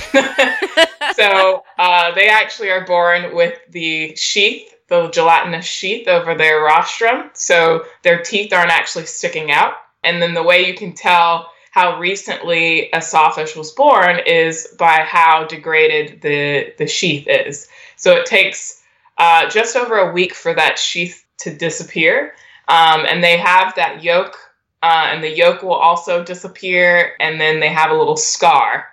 so 1.15 1.63
uh, 1.77 2.13
they 2.13 2.29
actually 2.29 2.69
are 2.69 2.85
born 2.85 3.35
with 3.35 3.57
the 3.69 4.15
sheath, 4.15 4.73
the 4.87 5.09
gelatinous 5.09 5.65
sheath 5.65 6.07
over 6.07 6.35
their 6.35 6.61
rostrum. 6.61 7.31
So 7.33 7.85
their 8.03 8.21
teeth 8.21 8.53
aren't 8.53 8.71
actually 8.71 9.07
sticking 9.07 9.51
out. 9.51 9.73
And 10.03 10.21
then 10.21 10.33
the 10.33 10.43
way 10.43 10.67
you 10.67 10.75
can 10.75 10.93
tell 10.93 11.51
how 11.79 11.97
recently 11.97 12.89
a 12.91 13.01
sawfish 13.01 13.55
was 13.55 13.71
born 13.71 14.19
is 14.25 14.75
by 14.77 14.97
how 15.07 15.45
degraded 15.45 16.21
the, 16.21 16.73
the 16.77 16.85
sheath 16.85 17.25
is. 17.25 17.69
So 17.95 18.17
it 18.17 18.25
takes 18.25 18.83
uh, 19.17 19.49
just 19.49 19.77
over 19.77 19.95
a 19.97 20.11
week 20.11 20.33
for 20.33 20.53
that 20.53 20.77
sheath 20.77 21.25
to 21.37 21.55
disappear. 21.55 22.33
Um, 22.67 23.05
and 23.05 23.23
they 23.23 23.37
have 23.37 23.75
that 23.75 24.03
yolk, 24.03 24.37
uh, 24.83 25.05
and 25.07 25.23
the 25.23 25.33
yolk 25.33 25.63
will 25.63 25.71
also 25.71 26.21
disappear, 26.21 27.13
and 27.21 27.39
then 27.39 27.61
they 27.61 27.69
have 27.69 27.91
a 27.91 27.97
little 27.97 28.17
scar. 28.17 28.87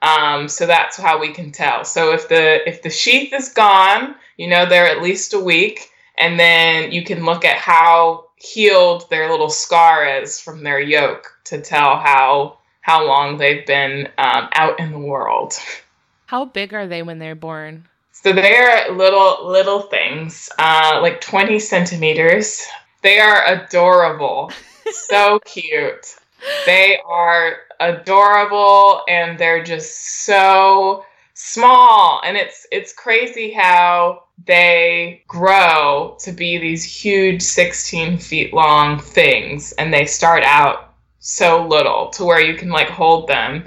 Um, 0.00 0.48
so 0.48 0.66
that's 0.66 0.96
how 0.96 1.20
we 1.20 1.34
can 1.34 1.52
tell. 1.52 1.84
So 1.84 2.14
if 2.14 2.30
the 2.30 2.66
if 2.66 2.80
the 2.80 2.88
sheath 2.88 3.34
is 3.34 3.50
gone, 3.50 4.14
you 4.38 4.48
know 4.48 4.64
they're 4.64 4.88
at 4.88 5.02
least 5.02 5.34
a 5.34 5.40
week, 5.40 5.90
and 6.16 6.40
then 6.40 6.90
you 6.90 7.04
can 7.04 7.26
look 7.26 7.44
at 7.44 7.58
how 7.58 8.29
healed 8.40 9.08
their 9.10 9.30
little 9.30 9.50
scar 9.50 10.06
is 10.06 10.40
from 10.40 10.62
their 10.62 10.80
yolk 10.80 11.38
to 11.44 11.60
tell 11.60 11.98
how 11.98 12.58
how 12.80 13.06
long 13.06 13.36
they've 13.36 13.66
been 13.66 14.08
um, 14.16 14.48
out 14.54 14.80
in 14.80 14.90
the 14.92 14.98
world. 14.98 15.54
How 16.26 16.44
big 16.44 16.72
are 16.72 16.86
they 16.86 17.02
when 17.02 17.18
they're 17.18 17.34
born? 17.34 17.88
So 18.12 18.32
they're 18.32 18.92
little 18.92 19.48
little 19.50 19.82
things, 19.82 20.48
uh, 20.58 21.00
like 21.02 21.20
twenty 21.20 21.58
centimeters. 21.58 22.64
They 23.02 23.18
are 23.18 23.44
adorable, 23.46 24.52
so 24.92 25.40
cute. 25.44 26.14
They 26.66 27.00
are 27.04 27.56
adorable, 27.80 29.02
and 29.08 29.38
they're 29.38 29.64
just 29.64 30.24
so 30.24 31.04
small. 31.42 32.20
And 32.24 32.36
it's 32.36 32.66
it's 32.70 32.92
crazy 32.92 33.50
how 33.52 34.24
they 34.46 35.22
grow 35.28 36.16
to 36.20 36.32
be 36.32 36.58
these 36.58 36.84
huge 36.84 37.42
16 37.42 38.18
feet 38.18 38.54
long 38.54 38.98
things 38.98 39.72
and 39.72 39.92
they 39.92 40.06
start 40.06 40.42
out 40.44 40.94
so 41.18 41.66
little 41.66 42.08
to 42.08 42.24
where 42.24 42.40
you 42.40 42.56
can 42.56 42.70
like 42.70 42.88
hold 42.88 43.28
them 43.28 43.64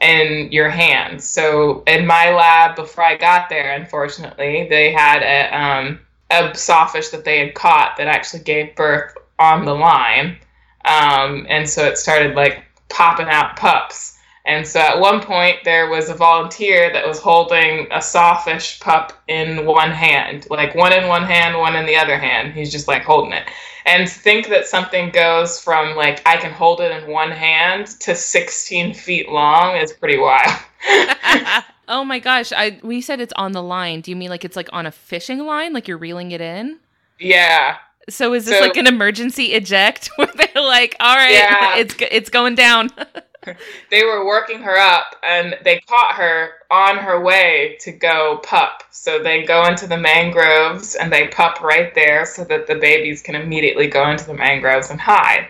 in 0.00 0.50
your 0.50 0.68
hands 0.68 1.26
so 1.26 1.82
in 1.86 2.06
my 2.06 2.30
lab 2.30 2.74
before 2.76 3.04
i 3.04 3.16
got 3.16 3.48
there 3.48 3.72
unfortunately 3.74 4.66
they 4.68 4.92
had 4.92 5.22
a, 5.22 5.56
um, 5.56 6.00
a 6.30 6.54
sawfish 6.54 7.08
that 7.10 7.24
they 7.24 7.38
had 7.38 7.54
caught 7.54 7.96
that 7.96 8.08
actually 8.08 8.42
gave 8.42 8.74
birth 8.74 9.14
on 9.38 9.64
the 9.64 9.72
line 9.72 10.36
um, 10.84 11.46
and 11.48 11.68
so 11.68 11.84
it 11.84 11.96
started 11.96 12.34
like 12.34 12.64
popping 12.88 13.28
out 13.28 13.56
pups 13.56 14.15
and 14.46 14.66
so 14.66 14.78
at 14.78 15.00
one 15.00 15.20
point, 15.20 15.58
there 15.64 15.88
was 15.88 16.08
a 16.08 16.14
volunteer 16.14 16.92
that 16.92 17.06
was 17.06 17.18
holding 17.18 17.88
a 17.90 18.00
sawfish 18.00 18.78
pup 18.78 19.12
in 19.26 19.66
one 19.66 19.90
hand, 19.90 20.46
like 20.48 20.74
one 20.76 20.92
in 20.92 21.08
one 21.08 21.24
hand, 21.24 21.58
one 21.58 21.74
in 21.74 21.84
the 21.84 21.96
other 21.96 22.16
hand. 22.16 22.52
He's 22.52 22.70
just 22.70 22.86
like 22.86 23.02
holding 23.02 23.32
it. 23.32 23.44
And 23.86 24.08
think 24.08 24.48
that 24.48 24.66
something 24.66 25.10
goes 25.10 25.60
from 25.60 25.96
like 25.96 26.22
I 26.26 26.36
can 26.36 26.52
hold 26.52 26.80
it 26.80 26.92
in 26.92 27.10
one 27.10 27.32
hand 27.32 27.88
to 28.00 28.14
16 28.14 28.94
feet 28.94 29.28
long 29.28 29.76
is 29.76 29.92
pretty 29.92 30.18
wild. 30.18 30.56
oh 31.88 32.04
my 32.04 32.20
gosh! 32.20 32.52
I 32.52 32.78
we 32.82 33.00
said 33.00 33.20
it's 33.20 33.32
on 33.36 33.50
the 33.50 33.62
line. 33.62 34.00
Do 34.00 34.12
you 34.12 34.16
mean 34.16 34.30
like 34.30 34.44
it's 34.44 34.56
like 34.56 34.68
on 34.72 34.86
a 34.86 34.92
fishing 34.92 35.40
line, 35.40 35.72
like 35.72 35.88
you're 35.88 35.98
reeling 35.98 36.30
it 36.30 36.40
in? 36.40 36.78
Yeah. 37.18 37.78
So 38.08 38.34
is 38.34 38.46
this 38.46 38.58
so, 38.58 38.64
like 38.64 38.76
an 38.76 38.86
emergency 38.86 39.54
eject 39.54 40.08
where 40.16 40.28
they're 40.34 40.62
like, 40.62 40.94
"All 41.00 41.16
right, 41.16 41.32
yeah. 41.32 41.76
it's 41.76 41.96
it's 42.00 42.30
going 42.30 42.54
down." 42.54 42.90
they 43.90 44.04
were 44.04 44.26
working 44.26 44.60
her 44.60 44.76
up 44.76 45.16
and 45.22 45.56
they 45.64 45.80
caught 45.80 46.14
her 46.14 46.50
on 46.70 46.96
her 46.98 47.20
way 47.20 47.76
to 47.80 47.92
go 47.92 48.40
pup. 48.42 48.82
So 48.90 49.22
they 49.22 49.44
go 49.44 49.66
into 49.66 49.86
the 49.86 49.96
mangroves 49.96 50.94
and 50.94 51.12
they 51.12 51.28
pup 51.28 51.60
right 51.60 51.94
there 51.94 52.26
so 52.26 52.44
that 52.44 52.66
the 52.66 52.76
babies 52.76 53.22
can 53.22 53.34
immediately 53.34 53.86
go 53.86 54.10
into 54.10 54.26
the 54.26 54.34
mangroves 54.34 54.90
and 54.90 55.00
hide. 55.00 55.48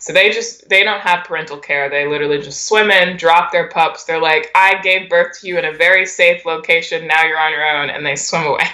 So 0.00 0.12
they 0.12 0.30
just 0.30 0.68
they 0.68 0.84
don't 0.84 1.00
have 1.00 1.26
parental 1.26 1.58
care. 1.58 1.90
They 1.90 2.06
literally 2.06 2.38
just 2.38 2.66
swim 2.66 2.90
in, 2.92 3.16
drop 3.16 3.50
their 3.50 3.68
pups. 3.68 4.04
They're 4.04 4.20
like, 4.20 4.48
"I 4.54 4.80
gave 4.80 5.08
birth 5.10 5.40
to 5.40 5.48
you 5.48 5.58
in 5.58 5.64
a 5.64 5.72
very 5.72 6.06
safe 6.06 6.46
location. 6.46 7.08
Now 7.08 7.24
you're 7.24 7.38
on 7.38 7.50
your 7.50 7.66
own," 7.66 7.90
and 7.90 8.06
they 8.06 8.14
swim 8.16 8.44
away. 8.44 8.68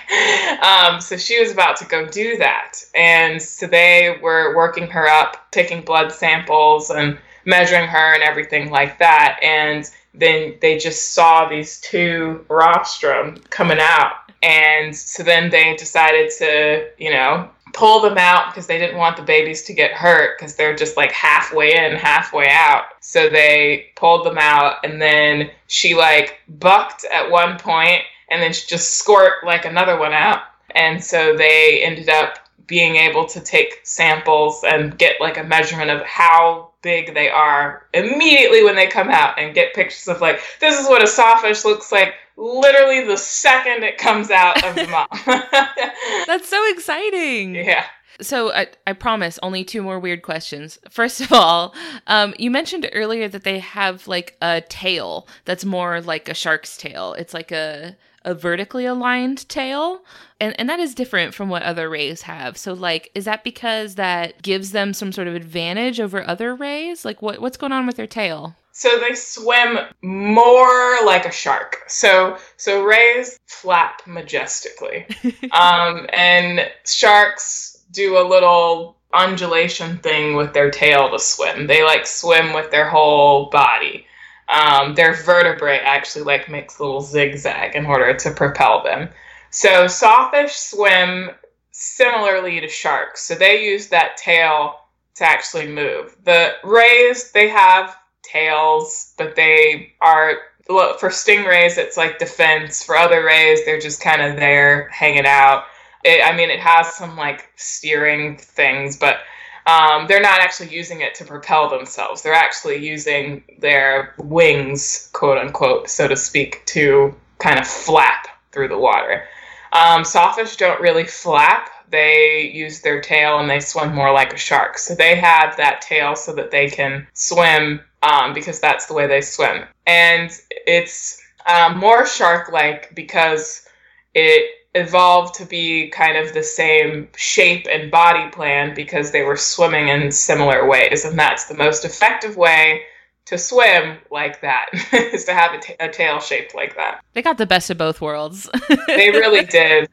Um, 0.61 1.01
so 1.01 1.17
she 1.17 1.41
was 1.41 1.51
about 1.51 1.79
to 1.79 1.87
go 1.87 2.07
do 2.07 2.37
that, 2.37 2.85
and 2.95 3.41
so 3.41 3.67
they 3.67 4.19
were 4.21 4.55
working 4.55 4.87
her 4.89 5.09
up, 5.09 5.51
taking 5.51 5.81
blood 5.81 6.13
samples, 6.13 6.91
and 6.91 7.19
measuring 7.45 7.89
her 7.89 8.15
and 8.15 8.23
everything 8.23 8.71
like 8.71 8.99
that. 8.99 9.39
And 9.43 9.91
then 10.15 10.55
they 10.61 10.79
just 10.79 11.13
saw 11.13 11.49
these 11.49 11.81
two 11.81 12.45
rostrum 12.49 13.37
coming 13.51 13.79
out. 13.81 14.33
And 14.43 14.95
so 14.95 15.23
then 15.23 15.51
they 15.51 15.75
decided 15.77 16.31
to, 16.39 16.89
you 16.99 17.11
know, 17.11 17.49
pull 17.73 18.01
them 18.01 18.17
out 18.17 18.47
because 18.47 18.67
they 18.67 18.79
didn't 18.79 18.97
want 18.97 19.17
the 19.17 19.23
babies 19.23 19.63
to 19.65 19.75
get 19.75 19.91
hurt 19.93 20.39
because 20.39 20.55
they're 20.55 20.77
just 20.77 20.97
like 20.97 21.11
halfway 21.13 21.75
in, 21.75 21.97
halfway 21.97 22.49
out. 22.49 22.85
So 23.01 23.29
they 23.29 23.87
pulled 23.97 24.25
them 24.25 24.39
out 24.39 24.77
and 24.85 25.03
then 25.03 25.51
she 25.67 25.95
like 25.95 26.41
bucked 26.49 27.05
at 27.13 27.31
one 27.31 27.59
point 27.59 28.03
and 28.31 28.41
then 28.41 28.53
she 28.53 28.67
just 28.67 28.99
squirt 28.99 29.45
like 29.45 29.65
another 29.65 29.99
one 29.99 30.13
out. 30.13 30.43
And 30.71 31.03
so 31.03 31.37
they 31.37 31.83
ended 31.83 32.09
up 32.09 32.39
being 32.67 32.97
able 32.97 33.27
to 33.27 33.41
take 33.41 33.81
samples 33.83 34.65
and 34.65 34.97
get 34.97 35.21
like 35.21 35.37
a 35.37 35.45
measurement 35.45 35.91
of 35.91 36.03
how 36.03 36.71
big 36.85 37.15
they 37.15 37.29
are 37.29 37.85
immediately 37.93 38.63
when 38.63 38.77
they 38.77 38.87
come 38.87 39.09
out 39.09 39.37
and 39.39 39.55
get 39.55 39.75
pictures 39.75 40.07
of 40.07 40.21
like 40.21 40.41
this 40.61 40.79
is 40.79 40.87
what 40.87 41.03
a 41.03 41.07
sawfish 41.09 41.65
looks 41.65 41.91
like 41.91 42.15
literally 42.37 43.05
the 43.05 43.17
second 43.17 43.83
it 43.85 43.99
comes 43.99 44.31
out 44.31 44.65
of 44.65 44.75
the 44.75 44.87
mom. 44.87 45.07
That's 46.27 46.49
so 46.49 46.71
exciting. 46.71 47.55
Yeah. 47.55 47.87
So 48.21 48.53
I, 48.53 48.69
I 48.87 48.93
promise 48.93 49.39
only 49.43 49.65
two 49.65 49.83
more 49.83 49.99
weird 49.99 50.23
questions. 50.23 50.79
First 50.89 51.21
of 51.21 51.33
all, 51.33 51.75
um, 52.07 52.35
you 52.39 52.51
mentioned 52.51 52.89
earlier 52.93 53.29
that 53.29 53.43
they 53.43 53.59
have 53.59 54.07
like 54.07 54.37
a 54.41 54.63
tail 54.69 55.27
that's 55.45 55.65
more 55.65 56.01
like 56.01 56.29
a 56.29 56.35
shark's 56.35 56.77
tail. 56.77 57.15
It's 57.15 57.35
like 57.35 57.51
a 57.51 57.97
a 58.25 58.35
vertically 58.35 58.87
aligned 58.87 59.49
tail 59.49 60.03
and 60.41 60.59
and 60.59 60.69
that 60.69 60.81
is 60.81 60.95
different 60.95 61.35
from 61.35 61.49
what 61.49 61.63
other 61.63 61.89
rays 61.89 62.23
have. 62.23 62.57
So 62.57 62.73
like 62.73 63.11
is 63.15 63.25
that 63.25 63.45
because 63.45 63.95
that 63.97 64.43
gives 64.43 64.73
them 64.73 64.93
some 64.93 65.13
sort 65.13 65.29
of 65.29 65.35
advantage 65.35 66.01
over 66.01 66.27
other 66.27 66.55
rays? 66.55 67.05
Like 67.05 67.23
what 67.23 67.41
what's 67.41 67.57
going 67.57 67.73
on 67.73 67.87
with 67.87 67.97
their 67.97 68.07
tail? 68.07 68.57
So 68.73 68.99
they 68.99 69.15
swim 69.15 69.79
more 70.03 71.05
like 71.05 71.27
a 71.27 71.33
shark. 71.33 71.83
So 71.87 72.39
so 72.57 72.83
rays 72.85 73.39
flap 73.47 74.03
majestically. 74.07 75.07
Um, 75.53 76.07
and 76.13 76.69
sharks 76.85 77.85
do 77.93 78.19
a 78.19 78.27
little 78.27 78.97
undulation 79.13 79.99
thing 79.99 80.35
with 80.35 80.53
their 80.53 80.71
tail 80.71 81.11
to 81.11 81.19
swim. 81.19 81.69
They 81.69 81.85
like 81.85 82.07
swim 82.07 82.53
with 82.53 82.71
their 82.71 82.89
whole 82.89 83.51
body 83.51 84.07
um, 84.49 84.95
their 84.95 85.15
vertebrae 85.15 85.79
actually 85.79 86.25
like 86.25 86.51
makes 86.51 86.79
a 86.79 86.83
little 86.85 87.01
zigzag 87.01 87.75
in 87.75 87.87
order 87.87 88.15
to 88.15 88.31
propel 88.31 88.83
them. 88.83 89.09
So 89.51 89.87
sawfish 89.87 90.55
swim 90.55 91.31
similarly 91.71 92.61
to 92.61 92.69
sharks. 92.69 93.23
So 93.23 93.35
they 93.35 93.65
use 93.65 93.89
that 93.89 94.17
tail 94.17 94.81
to 95.17 95.25
actually 95.25 95.69
move. 95.69 96.17
The 96.25 96.55
rays, 96.65 97.31
they 97.33 97.49
have 97.49 97.97
tails, 98.23 99.15
but 99.17 99.37
they 99.37 99.93
are 100.01 100.39
for 100.67 101.11
stingrays 101.11 101.77
it's 101.77 101.97
like 101.97 102.19
defense. 102.19 102.83
For 102.83 102.97
other 102.97 103.25
rays, 103.25 103.65
they're 103.65 103.81
just 103.81 104.01
kind 104.01 104.23
of 104.23 104.37
there 104.37 104.89
hanging 104.89 105.27
out. 105.27 105.65
It, 106.05 106.25
I 106.25 106.37
mean, 106.37 106.51
it 106.51 106.61
has 106.61 106.95
some 106.95 107.17
like 107.17 107.51
steering 107.57 108.37
things, 108.39 108.97
but 108.97 109.19
um, 109.67 110.07
they're 110.07 110.21
not 110.21 110.41
actually 110.41 110.75
using 110.75 111.01
it 111.01 111.15
to 111.17 111.25
propel 111.25 111.71
themselves. 111.71 112.23
They're 112.23 112.35
actually 112.35 112.87
using 112.87 113.45
their 113.59 114.15
wings, 114.19 115.09
quote 115.13 115.39
unquote, 115.39 115.89
so 115.89 116.07
to 116.07 116.17
speak, 116.17 116.65
to 116.67 117.15
kind 117.39 117.59
of 117.59 117.67
flap 117.67 118.29
through 118.53 118.69
the 118.69 118.79
water. 118.79 119.25
Um, 119.73 120.05
sawfish 120.05 120.57
don't 120.57 120.81
really 120.81 121.05
flap. 121.05 121.71
They 121.91 122.51
use 122.55 122.81
their 122.81 123.01
tail 123.01 123.39
and 123.39 123.49
they 123.49 123.61
swim 123.61 123.95
more 123.95 124.13
like 124.13 124.33
a 124.33 124.39
shark. 124.39 124.79
So 124.79 124.95
they 124.95 125.17
have 125.17 125.57
that 125.57 125.81
tail 125.81 126.15
so 126.15 126.35
that 126.35 126.51
they 126.51 126.69
can 126.69 127.07
swim 127.13 127.81
um, 128.03 128.35
because 128.35 128.61
that's 128.61 128.87
the 128.87 128.95
way 128.95 129.07
they 129.07 129.21
swim. 129.21 129.65
And 129.87 130.31
it's 130.51 131.21
um, 131.47 131.79
more 131.79 132.07
shark 132.07 132.53
like 132.53 132.95
because 132.95 133.67
it 134.15 134.51
evolved 134.75 135.35
to 135.35 135.45
be 135.45 135.89
kind 135.89 136.17
of 136.17 136.35
the 136.35 136.43
same 136.43 137.09
shape 137.17 137.67
and 137.71 137.91
body 137.91 138.29
plan 138.31 138.75
because 138.75 139.13
they 139.13 139.23
were 139.23 139.37
swimming 139.37 139.89
in 139.89 140.11
similar 140.11 140.67
ways. 140.67 141.05
And 141.05 141.19
that's 141.19 141.45
the 141.45 141.55
most 141.55 141.85
effective 141.85 142.37
way 142.37 142.83
to 143.27 143.39
swim 143.39 143.99
like 144.11 144.41
that 144.41 144.67
is 144.93 145.25
to 145.25 145.33
have 145.33 145.55
a, 145.55 145.59
t- 145.59 145.77
a 145.81 145.89
tail 145.89 146.21
shaped 146.21 146.55
like 146.55 146.77
that. 146.77 147.01
They 147.13 147.23
got 147.23 147.39
the 147.39 147.47
best 147.47 147.71
of 147.71 147.79
both 147.79 148.01
worlds. 148.01 148.49
they 148.87 149.11
really 149.11 149.45
did. 149.45 149.89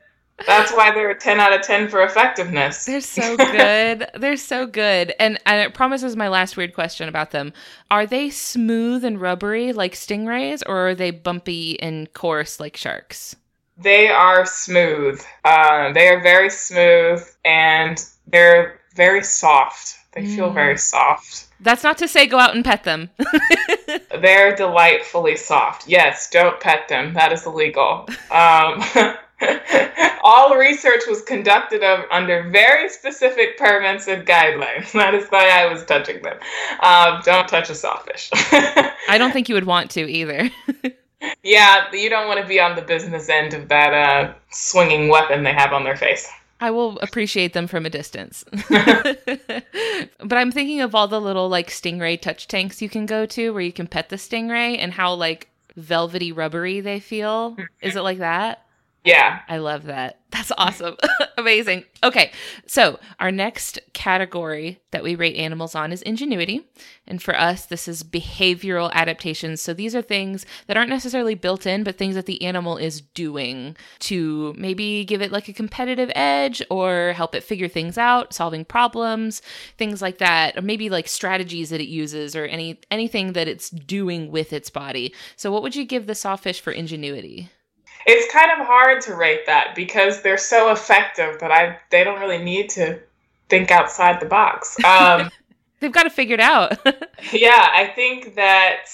That's 0.45 0.71
why 0.71 0.91
they're 0.91 1.11
a 1.11 1.19
10 1.19 1.39
out 1.39 1.53
of 1.53 1.61
10 1.61 1.87
for 1.89 2.01
effectiveness. 2.01 2.85
They're 2.85 3.01
so 3.01 3.37
good. 3.37 4.07
they're 4.15 4.37
so 4.37 4.65
good. 4.65 5.13
And, 5.19 5.39
and 5.45 5.61
I 5.61 5.67
promise 5.67 6.01
is 6.01 6.15
my 6.15 6.29
last 6.29 6.57
weird 6.57 6.73
question 6.73 7.07
about 7.07 7.29
them. 7.29 7.53
Are 7.91 8.07
they 8.07 8.31
smooth 8.31 9.05
and 9.05 9.21
rubbery 9.21 9.71
like 9.71 9.93
stingrays 9.93 10.63
or 10.65 10.89
are 10.89 10.95
they 10.95 11.11
bumpy 11.11 11.79
and 11.79 12.11
coarse 12.13 12.59
like 12.59 12.75
sharks? 12.75 13.35
They 13.81 14.09
are 14.09 14.45
smooth. 14.45 15.23
Uh, 15.43 15.91
they 15.93 16.07
are 16.07 16.21
very 16.21 16.49
smooth 16.49 17.27
and 17.43 18.03
they're 18.27 18.79
very 18.95 19.23
soft. 19.23 19.97
They 20.13 20.25
feel 20.25 20.49
mm. 20.49 20.53
very 20.53 20.77
soft. 20.77 21.47
That's 21.61 21.83
not 21.83 21.97
to 21.99 22.07
say 22.07 22.27
go 22.27 22.37
out 22.37 22.55
and 22.55 22.65
pet 22.65 22.83
them. 22.83 23.09
they're 24.21 24.55
delightfully 24.55 25.37
soft. 25.37 25.87
Yes, 25.87 26.29
don't 26.29 26.59
pet 26.59 26.89
them. 26.89 27.13
That 27.13 27.31
is 27.31 27.45
illegal. 27.45 28.07
Um, 28.29 28.83
all 30.23 30.55
research 30.55 31.01
was 31.07 31.21
conducted 31.21 31.83
of, 31.83 32.05
under 32.11 32.49
very 32.49 32.89
specific 32.89 33.57
permits 33.57 34.07
and 34.07 34.27
guidelines. 34.27 34.91
That 35.01 35.15
is 35.15 35.27
why 35.29 35.49
I 35.49 35.71
was 35.71 35.85
touching 35.85 36.21
them. 36.21 36.37
Um, 36.81 37.21
don't 37.23 37.47
touch 37.47 37.69
a 37.69 37.75
sawfish. 37.75 38.29
I 38.33 39.17
don't 39.17 39.31
think 39.31 39.49
you 39.49 39.55
would 39.55 39.65
want 39.65 39.91
to 39.91 40.09
either 40.09 40.49
yeah, 41.43 41.91
you 41.93 42.09
don't 42.09 42.27
want 42.27 42.41
to 42.41 42.47
be 42.47 42.59
on 42.59 42.75
the 42.75 42.81
business 42.81 43.29
end 43.29 43.53
of 43.53 43.67
that 43.69 43.93
uh, 43.93 44.33
swinging 44.51 45.09
weapon 45.09 45.43
they 45.43 45.53
have 45.53 45.73
on 45.73 45.83
their 45.83 45.97
face. 45.97 46.29
I 46.59 46.69
will 46.69 46.99
appreciate 46.99 47.53
them 47.53 47.67
from 47.67 47.85
a 47.85 47.89
distance. 47.89 48.45
but 48.69 50.37
I'm 50.37 50.51
thinking 50.51 50.81
of 50.81 50.93
all 50.93 51.07
the 51.07 51.19
little 51.19 51.49
like 51.49 51.69
stingray 51.69 52.21
touch 52.21 52.47
tanks 52.47 52.81
you 52.81 52.89
can 52.89 53.07
go 53.07 53.25
to 53.25 53.51
where 53.51 53.63
you 53.63 53.73
can 53.73 53.87
pet 53.87 54.09
the 54.09 54.15
stingray 54.15 54.77
and 54.77 54.93
how 54.93 55.13
like 55.13 55.49
velvety 55.75 56.31
rubbery 56.31 56.79
they 56.79 56.99
feel. 56.99 57.57
Is 57.81 57.95
it 57.95 58.01
like 58.01 58.19
that? 58.19 58.65
Yeah. 59.03 59.39
I 59.47 59.57
love 59.57 59.85
that. 59.85 60.19
That's 60.29 60.51
awesome. 60.57 60.95
Amazing. 61.37 61.85
Okay. 62.03 62.31
So, 62.67 62.99
our 63.19 63.31
next 63.31 63.79
category 63.93 64.79
that 64.91 65.03
we 65.03 65.15
rate 65.15 65.35
animals 65.35 65.75
on 65.75 65.91
is 65.91 66.03
ingenuity. 66.03 66.69
And 67.07 67.21
for 67.21 67.37
us, 67.37 67.65
this 67.65 67.87
is 67.87 68.03
behavioral 68.03 68.91
adaptations. 68.93 69.61
So, 69.61 69.73
these 69.73 69.95
are 69.95 70.01
things 70.03 70.45
that 70.67 70.77
aren't 70.77 70.89
necessarily 70.91 71.33
built 71.35 71.65
in, 71.65 71.83
but 71.83 71.97
things 71.97 72.15
that 72.15 72.27
the 72.27 72.43
animal 72.43 72.77
is 72.77 73.01
doing 73.01 73.75
to 74.01 74.53
maybe 74.55 75.03
give 75.03 75.21
it 75.21 75.31
like 75.31 75.49
a 75.49 75.53
competitive 75.53 76.11
edge 76.15 76.61
or 76.69 77.13
help 77.13 77.33
it 77.33 77.43
figure 77.43 77.67
things 77.67 77.97
out, 77.97 78.33
solving 78.33 78.63
problems, 78.63 79.41
things 79.77 80.01
like 80.01 80.19
that, 80.19 80.55
or 80.57 80.61
maybe 80.61 80.89
like 80.89 81.07
strategies 81.07 81.71
that 81.71 81.81
it 81.81 81.89
uses 81.89 82.35
or 82.35 82.45
any 82.45 82.79
anything 82.91 83.33
that 83.33 83.47
it's 83.47 83.69
doing 83.71 84.31
with 84.31 84.53
its 84.53 84.69
body. 84.69 85.13
So, 85.35 85.51
what 85.51 85.63
would 85.63 85.75
you 85.75 85.85
give 85.85 86.05
the 86.05 86.15
sawfish 86.15 86.61
for 86.61 86.71
ingenuity? 86.71 87.49
It's 88.05 88.31
kind 88.31 88.51
of 88.59 88.65
hard 88.65 89.01
to 89.01 89.15
rate 89.15 89.45
that 89.45 89.75
because 89.75 90.21
they're 90.21 90.37
so 90.37 90.71
effective 90.71 91.39
that 91.39 91.51
I 91.51 91.77
they 91.89 92.03
don't 92.03 92.19
really 92.19 92.43
need 92.43 92.69
to 92.71 92.99
think 93.49 93.71
outside 93.71 94.19
the 94.19 94.25
box. 94.25 94.77
Um, 94.85 95.29
They've 95.79 95.91
got 95.91 96.03
to 96.03 96.11
figure 96.11 96.35
it 96.35 96.39
out. 96.39 96.77
yeah, 97.33 97.69
I 97.73 97.91
think 97.95 98.35
that 98.35 98.85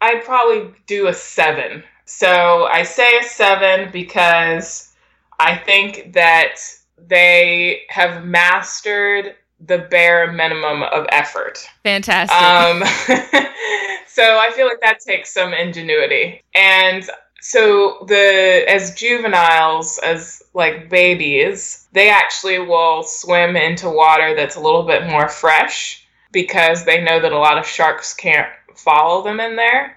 I'd 0.00 0.24
probably 0.24 0.72
do 0.86 1.08
a 1.08 1.12
seven. 1.12 1.82
So 2.04 2.66
I 2.66 2.84
say 2.84 3.18
a 3.18 3.24
seven 3.24 3.90
because 3.90 4.94
I 5.40 5.56
think 5.56 6.12
that 6.12 6.56
they 6.98 7.82
have 7.88 8.24
mastered 8.24 9.34
the 9.66 9.78
bare 9.78 10.32
minimum 10.32 10.82
of 10.84 11.06
effort. 11.10 11.68
Fantastic. 11.82 12.36
Um, 12.36 12.82
so 14.06 14.38
I 14.38 14.50
feel 14.54 14.66
like 14.66 14.80
that 14.80 15.00
takes 15.00 15.34
some 15.34 15.52
ingenuity. 15.52 16.42
And 16.54 17.08
so 17.40 18.04
the 18.08 18.64
as 18.68 18.94
juveniles 18.94 19.98
as 19.98 20.42
like 20.54 20.90
babies 20.90 21.88
they 21.92 22.10
actually 22.10 22.58
will 22.58 23.02
swim 23.02 23.56
into 23.56 23.88
water 23.88 24.34
that's 24.34 24.56
a 24.56 24.60
little 24.60 24.82
bit 24.82 25.06
more 25.08 25.28
fresh 25.28 26.06
because 26.32 26.84
they 26.84 27.02
know 27.02 27.20
that 27.20 27.32
a 27.32 27.38
lot 27.38 27.58
of 27.58 27.66
sharks 27.66 28.14
can't 28.14 28.48
follow 28.74 29.22
them 29.22 29.40
in 29.40 29.56
there. 29.56 29.96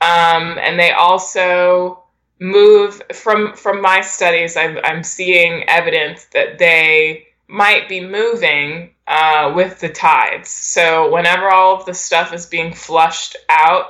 Um, 0.00 0.58
and 0.58 0.78
they 0.78 0.92
also 0.92 2.02
move 2.40 3.00
from 3.12 3.54
from 3.54 3.80
my 3.80 4.00
studies 4.00 4.56
I'm, 4.56 4.76
I'm 4.82 5.04
seeing 5.04 5.62
evidence 5.68 6.24
that 6.32 6.58
they 6.58 7.28
might 7.46 7.88
be 7.88 8.00
moving 8.00 8.90
uh, 9.06 9.52
with 9.54 9.78
the 9.78 9.88
tides. 9.88 10.48
So 10.48 11.12
whenever 11.12 11.50
all 11.50 11.76
of 11.76 11.86
the 11.86 11.94
stuff 11.94 12.32
is 12.32 12.46
being 12.46 12.74
flushed 12.74 13.36
out 13.48 13.86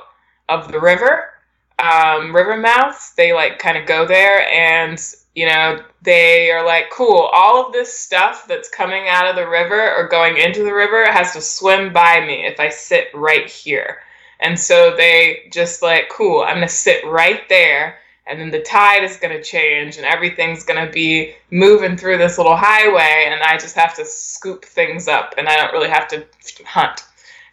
of 0.49 0.71
the 0.71 0.79
river 0.79 1.32
um, 1.79 2.35
river 2.35 2.57
mouths. 2.57 3.13
They 3.15 3.33
like 3.33 3.59
kind 3.59 3.77
of 3.77 3.85
go 3.85 4.05
there, 4.05 4.47
and 4.49 4.99
you 5.35 5.47
know, 5.47 5.83
they 6.03 6.51
are 6.51 6.65
like, 6.65 6.91
cool, 6.91 7.29
all 7.33 7.65
of 7.65 7.73
this 7.73 7.97
stuff 7.97 8.45
that's 8.47 8.69
coming 8.69 9.07
out 9.07 9.27
of 9.27 9.35
the 9.35 9.47
river 9.47 9.95
or 9.95 10.07
going 10.07 10.37
into 10.37 10.63
the 10.63 10.73
river 10.73 11.11
has 11.11 11.33
to 11.33 11.41
swim 11.41 11.91
by 11.91 12.23
me 12.23 12.45
if 12.45 12.59
I 12.59 12.69
sit 12.69 13.07
right 13.13 13.49
here. 13.49 13.99
And 14.39 14.59
so 14.59 14.95
they 14.95 15.49
just 15.51 15.81
like, 15.81 16.09
cool, 16.09 16.41
I'm 16.41 16.57
going 16.57 16.67
to 16.67 16.73
sit 16.73 17.03
right 17.05 17.47
there. 17.49 17.99
And 18.27 18.39
then 18.39 18.51
the 18.51 18.61
tide 18.61 19.03
is 19.03 19.17
going 19.17 19.35
to 19.35 19.43
change 19.43 19.97
and 19.97 20.05
everything's 20.05 20.63
going 20.63 20.85
to 20.85 20.91
be 20.91 21.33
moving 21.49 21.97
through 21.97 22.19
this 22.19 22.37
little 22.37 22.55
highway. 22.55 23.25
And 23.27 23.41
I 23.41 23.57
just 23.57 23.75
have 23.75 23.95
to 23.95 24.05
scoop 24.05 24.65
things 24.65 25.07
up 25.07 25.33
and 25.37 25.47
I 25.47 25.55
don't 25.55 25.73
really 25.73 25.89
have 25.89 26.07
to 26.09 26.25
hunt. 26.65 27.03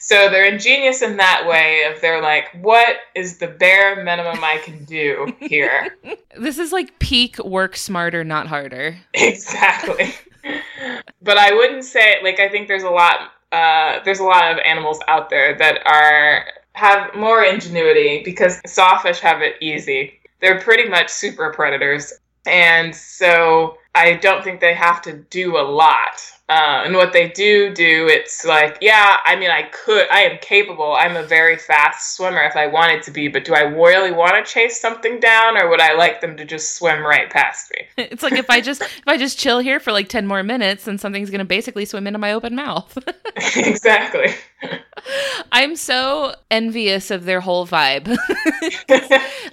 So 0.03 0.31
they're 0.31 0.47
ingenious 0.47 1.03
in 1.03 1.19
that 1.19 1.47
way 1.47 1.85
of 1.85 2.01
they're 2.01 2.23
like, 2.23 2.47
what 2.63 2.97
is 3.15 3.37
the 3.37 3.49
bare 3.49 4.03
minimum 4.03 4.43
I 4.43 4.57
can 4.65 4.85
do 4.85 5.31
here? 5.41 5.95
this 6.39 6.59
is 6.59 6.73
like 6.73 6.99
peak 6.99 7.39
work 7.45 7.77
smarter, 7.77 8.25
not 8.25 8.47
harder. 8.47 8.97
Exactly. 9.13 10.15
but 11.23 11.37
I 11.37 11.53
wouldn't 11.53 11.85
say 11.85 12.17
like 12.23 12.41
I 12.41 12.49
think 12.49 12.67
there's 12.67 12.83
a 12.83 12.91
lot 12.91 13.33
uh, 13.53 14.01
there's 14.05 14.21
a 14.21 14.25
lot 14.25 14.51
of 14.51 14.59
animals 14.65 14.99
out 15.07 15.29
there 15.29 15.57
that 15.59 15.87
are 15.87 16.47
have 16.73 17.15
more 17.15 17.45
ingenuity 17.45 18.23
because 18.25 18.59
sawfish 18.67 19.21
have 19.21 19.43
it 19.43 19.57
easy. 19.61 20.19
They're 20.41 20.61
pretty 20.61 20.89
much 20.89 21.11
super 21.11 21.53
predators. 21.53 22.15
And 22.47 22.97
so 22.97 23.77
I 23.95 24.15
don't 24.15 24.43
think 24.43 24.61
they 24.61 24.73
have 24.73 25.03
to 25.03 25.19
do 25.29 25.59
a 25.59 25.63
lot. 25.63 26.23
Uh, 26.51 26.83
and 26.85 26.97
what 26.97 27.13
they 27.13 27.29
do 27.29 27.73
do, 27.73 28.09
it's 28.09 28.45
like, 28.45 28.77
yeah, 28.81 29.19
I 29.25 29.37
mean, 29.37 29.51
I 29.51 29.63
could, 29.71 30.09
I 30.11 30.23
am 30.23 30.37
capable. 30.43 30.95
I'm 30.95 31.15
a 31.15 31.23
very 31.23 31.57
fast 31.57 32.17
swimmer 32.17 32.43
if 32.43 32.57
I 32.57 32.67
wanted 32.67 33.05
to 33.05 33.13
be, 33.13 33.29
but 33.29 33.45
do 33.45 33.55
I 33.55 33.61
really 33.61 34.11
want 34.11 34.35
to 34.35 34.53
chase 34.53 34.81
something 34.81 35.21
down, 35.21 35.57
or 35.57 35.71
would 35.71 35.81
I 35.81 35.95
like 35.95 36.21
them 36.21 36.37
to 36.37 36.45
just 36.45 36.77
swim 36.77 37.07
right 37.07 37.31
past 37.31 37.71
me? 37.71 37.87
It's 38.11 38.25
like 38.25 38.33
if 38.33 38.51
I 38.51 38.61
just 38.61 38.83
if 38.83 39.07
I 39.07 39.17
just 39.17 39.39
chill 39.39 39.61
here 39.61 39.79
for 39.79 39.93
like 39.93 40.09
ten 40.09 40.27
more 40.27 40.43
minutes, 40.43 40.87
then 40.87 40.99
something's 40.99 41.31
gonna 41.31 41.45
basically 41.45 41.85
swim 41.85 42.09
into 42.09 42.19
my 42.19 42.33
open 42.33 42.57
mouth. 42.57 42.99
exactly. 43.57 44.35
I'm 45.53 45.77
so 45.77 46.35
envious 46.51 47.13
of 47.13 47.25
their 47.25 47.41
whole 47.41 47.67
vibe. 47.67 48.19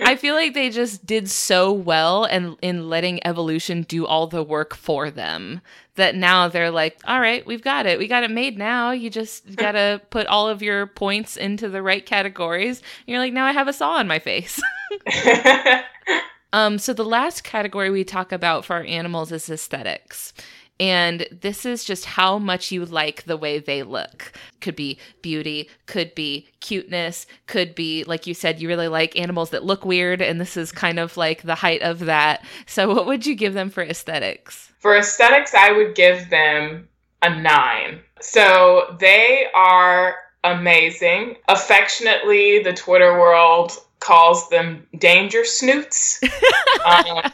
I 0.01 0.15
feel 0.15 0.33
like 0.33 0.55
they 0.55 0.71
just 0.71 1.05
did 1.05 1.29
so 1.29 1.71
well 1.71 2.25
and 2.25 2.57
in 2.61 2.89
letting 2.89 3.25
evolution 3.25 3.83
do 3.83 4.07
all 4.07 4.25
the 4.25 4.43
work 4.43 4.75
for 4.75 5.11
them 5.11 5.61
that 5.97 6.15
now 6.15 6.47
they're 6.47 6.71
like, 6.71 6.99
all 7.05 7.19
right, 7.19 7.45
we've 7.45 7.61
got 7.61 7.85
it. 7.85 7.99
We 7.99 8.07
got 8.07 8.23
it 8.23 8.31
made 8.31 8.57
now. 8.57 8.91
You 8.91 9.09
just 9.09 9.55
got 9.55 9.73
to 9.73 10.01
put 10.09 10.25
all 10.27 10.47
of 10.47 10.61
your 10.63 10.87
points 10.87 11.37
into 11.37 11.69
the 11.69 11.81
right 11.83 12.05
categories. 12.05 12.79
And 12.79 13.13
you're 13.13 13.19
like, 13.19 13.33
now 13.33 13.45
I 13.45 13.51
have 13.51 13.67
a 13.67 13.73
saw 13.73 13.93
on 13.93 14.07
my 14.07 14.19
face. 14.19 14.61
um, 16.53 16.79
so 16.79 16.93
the 16.93 17.05
last 17.05 17.43
category 17.43 17.89
we 17.89 18.03
talk 18.03 18.31
about 18.31 18.65
for 18.65 18.77
our 18.77 18.83
animals 18.83 19.31
is 19.31 19.49
aesthetics. 19.49 20.33
And 20.79 21.27
this 21.31 21.65
is 21.65 21.83
just 21.83 22.05
how 22.05 22.37
much 22.37 22.71
you 22.71 22.85
like 22.85 23.23
the 23.23 23.37
way 23.37 23.59
they 23.59 23.83
look. 23.83 24.31
Could 24.61 24.75
be 24.75 24.99
beauty, 25.21 25.69
could 25.87 26.13
be 26.13 26.47
cuteness, 26.59 27.25
could 27.47 27.73
be, 27.73 28.03
like 28.03 28.27
you 28.27 28.33
said, 28.33 28.61
you 28.61 28.67
really 28.67 28.87
like 28.87 29.17
animals 29.19 29.49
that 29.51 29.63
look 29.63 29.85
weird. 29.85 30.21
And 30.21 30.39
this 30.39 30.55
is 30.55 30.71
kind 30.71 30.99
of 30.99 31.17
like 31.17 31.41
the 31.41 31.55
height 31.55 31.81
of 31.81 31.99
that. 32.01 32.45
So, 32.67 32.93
what 32.93 33.07
would 33.07 33.25
you 33.25 33.35
give 33.35 33.53
them 33.53 33.69
for 33.69 33.83
aesthetics? 33.83 34.71
For 34.79 34.95
aesthetics, 34.95 35.53
I 35.55 35.71
would 35.71 35.95
give 35.95 36.29
them 36.29 36.87
a 37.23 37.29
nine. 37.29 38.01
So, 38.21 38.95
they 38.99 39.47
are 39.55 40.15
amazing. 40.43 41.37
Affectionately, 41.47 42.61
the 42.61 42.73
Twitter 42.73 43.13
world 43.13 43.71
calls 43.99 44.47
them 44.49 44.85
danger 44.97 45.43
snoots. 45.43 46.21
um, 46.85 47.31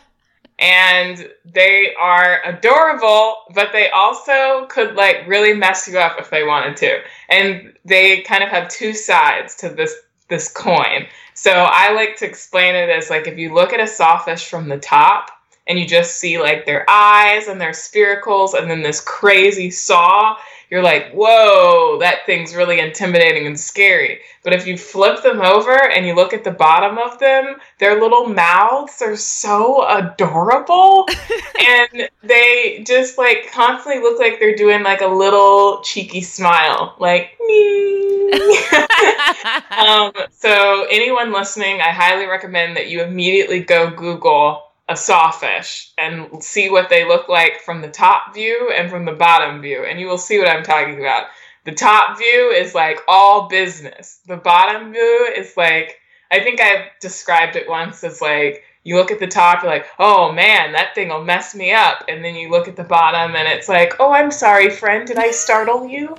and 0.63 1.29
they 1.43 1.93
are 1.99 2.41
adorable, 2.45 3.39
but 3.53 3.73
they 3.73 3.89
also 3.89 4.65
could 4.67 4.95
like 4.95 5.27
really 5.27 5.53
mess 5.53 5.89
you 5.89 5.99
up 5.99 6.17
if 6.17 6.29
they 6.29 6.43
wanted 6.43 6.77
to. 6.77 6.99
And 7.27 7.73
they 7.83 8.21
kind 8.21 8.41
of 8.43 8.49
have 8.49 8.69
two 8.69 8.93
sides 8.93 9.55
to 9.55 9.69
this 9.69 9.93
this 10.29 10.49
coin. 10.49 11.05
So 11.33 11.51
I 11.51 11.91
like 11.91 12.15
to 12.17 12.25
explain 12.25 12.75
it 12.75 12.89
as 12.89 13.09
like 13.09 13.27
if 13.27 13.37
you 13.37 13.53
look 13.53 13.73
at 13.73 13.81
a 13.81 13.87
sawfish 13.87 14.49
from 14.49 14.69
the 14.69 14.77
top 14.77 15.31
and 15.67 15.77
you 15.77 15.85
just 15.85 16.15
see 16.15 16.39
like 16.39 16.65
their 16.65 16.89
eyes 16.89 17.47
and 17.47 17.59
their 17.59 17.71
spiracles 17.71 18.53
and 18.53 18.71
then 18.71 18.81
this 18.81 19.01
crazy 19.01 19.69
saw, 19.69 20.37
you're 20.73 20.81
like, 20.81 21.11
whoa, 21.11 21.99
that 21.99 22.25
thing's 22.25 22.55
really 22.55 22.79
intimidating 22.79 23.45
and 23.45 23.59
scary. 23.59 24.21
But 24.43 24.53
if 24.53 24.65
you 24.65 24.75
flip 24.75 25.21
them 25.21 25.39
over 25.39 25.71
and 25.71 26.07
you 26.07 26.15
look 26.15 26.33
at 26.33 26.43
the 26.43 26.49
bottom 26.49 26.97
of 26.97 27.19
them, 27.19 27.57
their 27.77 28.01
little 28.01 28.25
mouths 28.25 28.99
are 29.03 29.15
so 29.15 29.87
adorable. 29.87 31.07
and 31.61 32.09
they 32.23 32.83
just 32.87 33.19
like 33.19 33.51
constantly 33.53 34.01
look 34.01 34.19
like 34.19 34.39
they're 34.39 34.55
doing 34.55 34.81
like 34.81 35.01
a 35.01 35.07
little 35.07 35.83
cheeky 35.83 36.21
smile, 36.21 36.95
like, 36.97 37.37
um, 39.77 40.11
so, 40.31 40.87
anyone 40.89 41.31
listening, 41.31 41.81
I 41.81 41.91
highly 41.91 42.25
recommend 42.25 42.77
that 42.77 42.89
you 42.89 43.03
immediately 43.03 43.59
go 43.59 43.91
Google 43.91 44.72
a 44.93 44.97
sawfish 44.97 45.91
and 45.97 46.43
see 46.43 46.69
what 46.69 46.89
they 46.89 47.05
look 47.05 47.27
like 47.27 47.59
from 47.61 47.81
the 47.81 47.89
top 47.89 48.33
view 48.33 48.71
and 48.75 48.89
from 48.89 49.05
the 49.05 49.11
bottom 49.11 49.61
view, 49.61 49.83
and 49.83 49.99
you 49.99 50.07
will 50.07 50.17
see 50.17 50.37
what 50.37 50.47
I'm 50.49 50.63
talking 50.63 50.99
about. 50.99 51.27
The 51.65 51.73
top 51.73 52.17
view 52.17 52.49
is 52.49 52.75
like 52.75 52.99
all 53.07 53.47
business. 53.47 54.19
The 54.27 54.37
bottom 54.37 54.93
view 54.93 55.33
is 55.35 55.57
like 55.57 55.99
I 56.31 56.39
think 56.39 56.61
I've 56.61 56.87
described 56.99 57.55
it 57.55 57.69
once 57.69 58.03
as 58.03 58.21
like 58.21 58.63
you 58.83 58.97
look 58.97 59.11
at 59.11 59.19
the 59.19 59.27
top, 59.27 59.63
you're 59.63 59.71
like, 59.71 59.87
oh 59.97 60.31
man, 60.31 60.73
that 60.73 60.93
thing 60.93 61.09
will 61.09 61.23
mess 61.23 61.55
me 61.55 61.71
up. 61.71 62.03
And 62.07 62.23
then 62.23 62.35
you 62.35 62.49
look 62.49 62.67
at 62.67 62.75
the 62.75 62.83
bottom 62.83 63.35
and 63.35 63.47
it's 63.47 63.69
like, 63.69 63.93
oh, 63.99 64.11
I'm 64.11 64.31
sorry, 64.31 64.69
friend, 64.69 65.07
did 65.07 65.17
I 65.17 65.31
startle 65.31 65.87
you? 65.87 66.09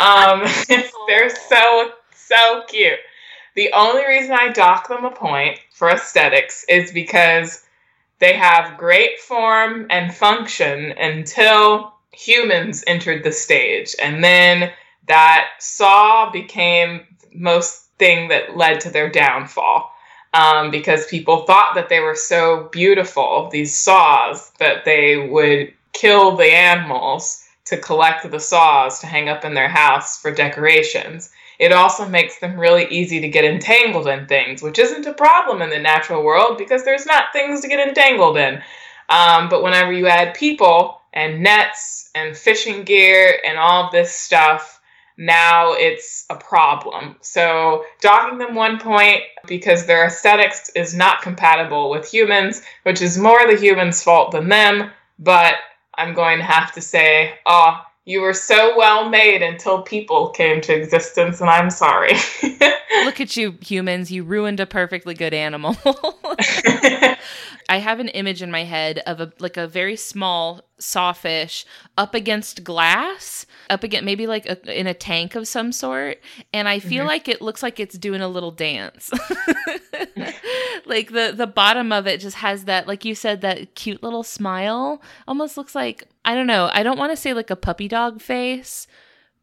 um, 0.00 0.44
they're 1.08 1.34
so, 1.34 1.90
so 2.14 2.62
cute. 2.68 3.00
The 3.54 3.72
only 3.74 4.06
reason 4.06 4.32
I 4.32 4.52
dock 4.52 4.88
them 4.88 5.04
a 5.04 5.10
point 5.10 5.58
for 5.72 5.90
aesthetics 5.90 6.64
is 6.68 6.92
because 6.92 7.64
they 8.22 8.34
have 8.34 8.78
great 8.78 9.18
form 9.18 9.84
and 9.90 10.14
function 10.14 10.92
until 10.92 11.92
humans 12.12 12.84
entered 12.86 13.24
the 13.24 13.32
stage. 13.32 13.96
And 14.00 14.22
then 14.22 14.70
that 15.08 15.48
saw 15.58 16.30
became 16.30 17.04
most 17.34 17.88
thing 17.98 18.28
that 18.28 18.56
led 18.56 18.78
to 18.82 18.90
their 18.90 19.10
downfall. 19.10 19.90
Um, 20.34 20.70
because 20.70 21.04
people 21.08 21.42
thought 21.46 21.74
that 21.74 21.88
they 21.88 21.98
were 21.98 22.14
so 22.14 22.68
beautiful, 22.70 23.48
these 23.50 23.76
saws, 23.76 24.52
that 24.60 24.84
they 24.84 25.16
would 25.28 25.74
kill 25.92 26.36
the 26.36 26.52
animals 26.52 27.44
to 27.64 27.76
collect 27.76 28.30
the 28.30 28.38
saws 28.38 29.00
to 29.00 29.08
hang 29.08 29.28
up 29.28 29.44
in 29.44 29.54
their 29.54 29.68
house 29.68 30.22
for 30.22 30.30
decorations. 30.30 31.30
It 31.62 31.70
also 31.70 32.08
makes 32.08 32.40
them 32.40 32.58
really 32.58 32.88
easy 32.88 33.20
to 33.20 33.28
get 33.28 33.44
entangled 33.44 34.08
in 34.08 34.26
things, 34.26 34.62
which 34.62 34.80
isn't 34.80 35.06
a 35.06 35.14
problem 35.14 35.62
in 35.62 35.70
the 35.70 35.78
natural 35.78 36.24
world 36.24 36.58
because 36.58 36.84
there's 36.84 37.06
not 37.06 37.32
things 37.32 37.60
to 37.60 37.68
get 37.68 37.86
entangled 37.86 38.36
in. 38.36 38.60
Um, 39.08 39.48
but 39.48 39.62
whenever 39.62 39.92
you 39.92 40.08
add 40.08 40.34
people 40.34 41.00
and 41.12 41.40
nets 41.40 42.10
and 42.16 42.36
fishing 42.36 42.82
gear 42.82 43.38
and 43.46 43.58
all 43.58 43.92
this 43.92 44.12
stuff, 44.12 44.80
now 45.16 45.74
it's 45.74 46.26
a 46.30 46.34
problem. 46.34 47.14
So 47.20 47.84
docking 48.00 48.38
them 48.38 48.56
one 48.56 48.80
point 48.80 49.20
because 49.46 49.86
their 49.86 50.06
aesthetics 50.06 50.68
is 50.70 50.96
not 50.96 51.22
compatible 51.22 51.90
with 51.90 52.10
humans, 52.10 52.62
which 52.82 53.00
is 53.00 53.16
more 53.16 53.46
the 53.46 53.56
humans' 53.56 54.02
fault 54.02 54.32
than 54.32 54.48
them. 54.48 54.90
But 55.20 55.54
I'm 55.94 56.12
going 56.12 56.38
to 56.38 56.44
have 56.44 56.72
to 56.72 56.80
say, 56.80 57.34
oh, 57.46 57.82
you 58.04 58.20
were 58.20 58.34
so 58.34 58.76
well 58.76 59.08
made 59.08 59.42
until 59.42 59.82
people 59.82 60.30
came 60.30 60.60
to 60.62 60.74
existence, 60.74 61.40
and 61.40 61.48
I'm 61.48 61.70
sorry. 61.70 62.14
Look 63.04 63.20
at 63.20 63.36
you, 63.36 63.56
humans. 63.60 64.10
You 64.10 64.24
ruined 64.24 64.60
a 64.60 64.66
perfectly 64.66 65.14
good 65.14 65.32
animal. 65.32 65.76
I 67.68 67.78
have 67.78 68.00
an 68.00 68.08
image 68.08 68.42
in 68.42 68.50
my 68.50 68.64
head 68.64 68.98
of 69.06 69.20
a 69.20 69.32
like 69.38 69.56
a 69.56 69.68
very 69.68 69.96
small 69.96 70.62
sawfish 70.78 71.64
up 71.96 72.14
against 72.14 72.64
glass, 72.64 73.46
up 73.70 73.84
against 73.84 74.04
maybe 74.04 74.26
like 74.26 74.46
a, 74.46 74.78
in 74.78 74.86
a 74.86 74.94
tank 74.94 75.36
of 75.36 75.46
some 75.46 75.70
sort, 75.72 76.18
and 76.52 76.68
I 76.68 76.80
feel 76.80 77.00
mm-hmm. 77.00 77.08
like 77.08 77.28
it 77.28 77.40
looks 77.40 77.62
like 77.62 77.78
it's 77.78 77.96
doing 77.96 78.20
a 78.20 78.28
little 78.28 78.50
dance. 78.50 79.10
like 80.86 81.10
the 81.12 81.32
the 81.36 81.46
bottom 81.46 81.92
of 81.92 82.06
it 82.06 82.20
just 82.20 82.36
has 82.36 82.64
that 82.64 82.86
like 82.86 83.04
you 83.04 83.14
said 83.14 83.40
that 83.40 83.74
cute 83.74 84.02
little 84.02 84.22
smile. 84.22 85.02
Almost 85.26 85.56
looks 85.56 85.74
like 85.74 86.04
I 86.24 86.34
don't 86.34 86.46
know. 86.46 86.70
I 86.72 86.82
don't 86.82 86.98
want 86.98 87.12
to 87.12 87.16
say 87.16 87.34
like 87.34 87.50
a 87.50 87.56
puppy 87.56 87.88
dog 87.88 88.20
face, 88.20 88.86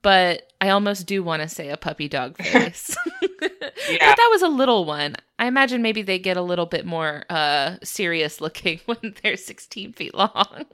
but 0.01 0.43
I 0.61 0.69
almost 0.69 1.07
do 1.07 1.23
want 1.23 1.41
to 1.41 1.49
say 1.49 1.69
a 1.69 1.77
puppy 1.77 2.07
dog 2.07 2.37
face. 2.41 2.95
yeah. 3.21 3.29
But 3.41 4.17
that 4.17 4.29
was 4.31 4.41
a 4.41 4.47
little 4.47 4.85
one. 4.85 5.15
I 5.39 5.47
imagine 5.47 5.81
maybe 5.81 6.01
they 6.01 6.19
get 6.19 6.35
a 6.35 6.41
little 6.41 6.65
bit 6.65 6.85
more 6.85 7.23
uh, 7.29 7.77
serious 7.81 8.41
looking 8.41 8.81
when 8.85 9.15
they're 9.23 9.37
16 9.37 9.93
feet 9.93 10.13
long. 10.13 10.65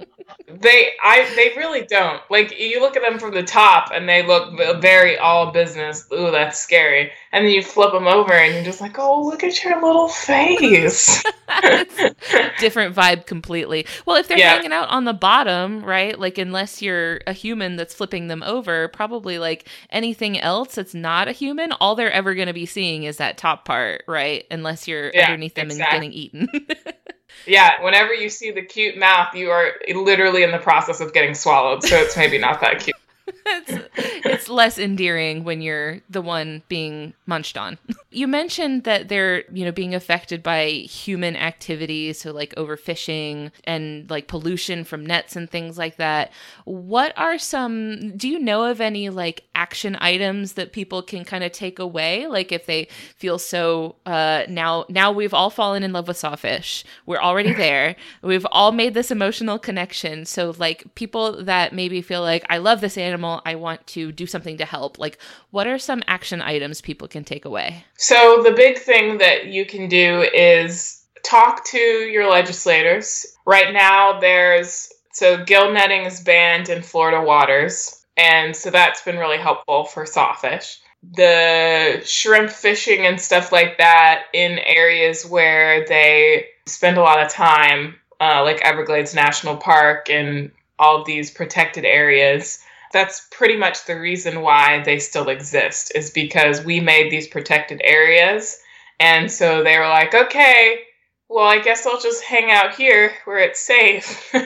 they, 0.47 0.89
I, 1.03 1.32
they 1.36 1.53
really 1.55 1.86
don't. 1.86 2.20
Like 2.32 2.59
you 2.59 2.82
look 2.82 2.97
at 2.97 3.03
them 3.03 3.20
from 3.20 3.36
the 3.36 3.43
top, 3.43 3.91
and 3.93 4.09
they 4.09 4.26
look 4.26 4.57
very 4.82 5.20
all 5.20 5.51
business. 5.51 6.07
Ooh, 6.11 6.32
that's 6.32 6.59
scary. 6.59 7.11
And 7.32 7.45
then 7.45 7.53
you 7.53 7.61
flip 7.61 7.91
them 7.91 8.07
over, 8.07 8.34
and 8.34 8.55
you're 8.55 8.63
just 8.63 8.82
like, 8.82 8.97
oh, 8.97 9.24
look 9.24 9.43
at 9.43 9.63
your 9.63 9.80
little 9.86 10.07
face. 10.07 11.24
different 12.59 12.95
vibe 12.95 13.26
completely. 13.28 13.86
Well, 14.05 14.16
if 14.16 14.28
they're 14.28 14.38
yeah. 14.38 14.55
hanging 14.55 14.72
out 14.72 14.89
on 14.89 15.05
the 15.05 15.13
bottom, 15.13 15.84
right? 15.84 16.20
Like 16.20 16.38
unless 16.38 16.82
you're 16.82 17.22
a 17.28 17.34
human 17.34 17.76
that's 17.76 17.93
flipping 17.93 18.28
them 18.28 18.41
over, 18.43 18.88
probably 18.88 19.38
like 19.38 19.68
anything 19.91 20.39
else 20.39 20.76
that's 20.76 20.93
not 20.95 21.28
a 21.28 21.32
human, 21.32 21.72
all 21.74 21.95
they're 21.95 22.11
ever 22.11 22.34
going 22.34 22.47
to 22.47 22.53
be 22.53 22.66
seeing 22.66 23.03
is 23.03 23.18
that 23.18 23.38
top 23.38 23.66
part, 23.66 24.03
right? 24.07 24.45
Unless 24.56 24.88
you're 24.88 25.12
yeah, 25.14 25.26
underneath 25.26 25.53
them 25.53 25.68
exactly. 25.68 26.08
and 26.08 26.14
getting 26.14 26.14
eaten. 26.14 26.68
yeah, 27.47 27.84
whenever 27.84 28.14
you 28.14 28.30
see 28.30 28.51
the 28.51 28.64
cute 28.64 28.97
mouth, 28.97 29.36
you 29.36 29.51
are 29.51 29.74
literally 29.93 30.43
in 30.43 30.51
the 30.51 30.58
process 30.58 31.01
of 31.01 31.14
getting 31.14 31.36
swallowed. 31.36 31.84
So 31.84 31.95
it's 31.97 32.18
maybe 32.18 32.38
not 32.38 32.62
that 32.62 32.80
cute 32.80 32.95
it's, 33.46 33.89
it's 33.98 34.50
less 34.50 34.78
endearing 34.78 35.43
when 35.43 35.62
you're 35.62 36.02
the 36.10 36.22
one 36.22 36.64
being 36.68 37.14
munched 37.26 37.58
on. 37.58 37.78
You 38.16 38.30
mentioned 38.30 38.86
that 38.86 39.10
they're, 39.10 39.43
you 39.52 39.66
know, 39.66 39.74
being 39.74 39.93
affected 39.93 40.41
by 40.41 40.68
human 40.70 41.36
activities, 41.36 42.22
so 42.22 42.32
like 42.32 42.56
overfishing 42.56 43.52
and 43.66 44.10
like 44.10 44.30
pollution 44.30 44.86
from 44.86 45.06
nets 45.06 45.36
and 45.36 45.50
things 45.50 45.78
like 45.78 45.98
that. 45.98 46.32
What 46.64 47.12
are 47.18 47.38
some 47.38 48.16
do 48.16 48.30
you 48.30 48.39
know 48.39 48.64
of 48.64 48.80
any 48.80 49.10
like 49.10 49.43
action 49.54 49.98
items 50.00 50.54
that 50.54 50.72
people 50.72 51.02
can 51.02 51.26
kind 51.26 51.43
of 51.43 51.52
take 51.52 51.78
away? 51.78 52.26
Like 52.28 52.54
if 52.54 52.68
they 52.68 52.88
feel 53.18 53.38
so 53.38 53.98
uh 54.06 54.43
now 54.48 54.86
now 54.88 55.12
we've 55.12 55.34
all 55.34 55.50
fallen 55.50 55.84
in 55.84 55.91
love 55.91 56.08
with 56.08 56.16
sawfish. 56.16 56.86
We're 57.06 57.20
already 57.20 57.54
there. 57.66 57.98
We've 58.22 58.48
all 58.50 58.72
made 58.72 58.93
this 58.93 59.12
emotional 59.12 59.60
connection. 59.60 60.24
So 60.24 60.56
like 60.58 60.96
people 60.96 61.43
that 61.43 61.74
maybe 61.74 62.02
feel 62.02 62.22
like 62.22 62.46
I 62.50 62.60
love 62.60 62.80
this 62.80 62.98
animal 62.98 63.34
I 63.45 63.55
want 63.55 63.86
to 63.88 64.11
do 64.11 64.25
something 64.25 64.57
to 64.57 64.65
help. 64.65 64.99
Like, 64.99 65.17
what 65.51 65.67
are 65.67 65.79
some 65.79 66.03
action 66.07 66.41
items 66.41 66.81
people 66.81 67.07
can 67.07 67.23
take 67.23 67.45
away? 67.45 67.86
So, 67.97 68.41
the 68.43 68.51
big 68.51 68.77
thing 68.77 69.17
that 69.17 69.47
you 69.47 69.65
can 69.65 69.89
do 69.89 70.21
is 70.33 71.03
talk 71.23 71.65
to 71.65 71.77
your 71.77 72.29
legislators. 72.29 73.25
Right 73.45 73.73
now, 73.73 74.19
there's 74.19 74.89
so 75.11 75.43
gill 75.43 75.71
netting 75.73 76.03
is 76.03 76.21
banned 76.21 76.69
in 76.69 76.81
Florida 76.81 77.21
waters, 77.21 78.05
and 78.17 78.55
so 78.55 78.69
that's 78.69 79.01
been 79.01 79.17
really 79.17 79.38
helpful 79.38 79.86
for 79.86 80.05
sawfish. 80.05 80.79
The 81.15 82.01
shrimp 82.03 82.49
fishing 82.49 83.05
and 83.05 83.19
stuff 83.21 83.51
like 83.51 83.77
that 83.77 84.23
in 84.33 84.59
areas 84.59 85.25
where 85.25 85.86
they 85.88 86.47
spend 86.65 86.97
a 86.97 87.01
lot 87.01 87.23
of 87.23 87.31
time, 87.31 87.95
uh, 88.19 88.43
like 88.43 88.61
Everglades 88.61 89.13
National 89.13 89.55
Park 89.55 90.09
and 90.09 90.51
all 90.79 91.03
these 91.03 91.31
protected 91.31 91.86
areas, 91.86 92.59
that's 92.96 93.28
pretty 93.30 93.58
much 93.58 93.86
the 93.86 94.00
reason 94.00 94.39
why 94.39 94.82
they 94.84 95.00
still 95.00 95.28
exist 95.28 95.91
is 95.93 96.12
because 96.12 96.64
we 96.64 96.80
made 96.80 97.12
these 97.12 97.28
protected 97.28 97.82
areas. 97.84 98.58
And 99.02 99.30
so 99.30 99.62
they 99.62 99.78
were 99.78 99.89
like 99.89 100.16
okay 100.16 100.80
well 101.28 101.46
i 101.46 101.60
guess 101.60 101.88
i'll 101.88 102.00
just 102.00 102.24
hang 102.24 102.52
out 102.52 102.76
here 102.76 103.12
where 103.26 103.39
it's 103.39 103.60
safe. 103.60 104.34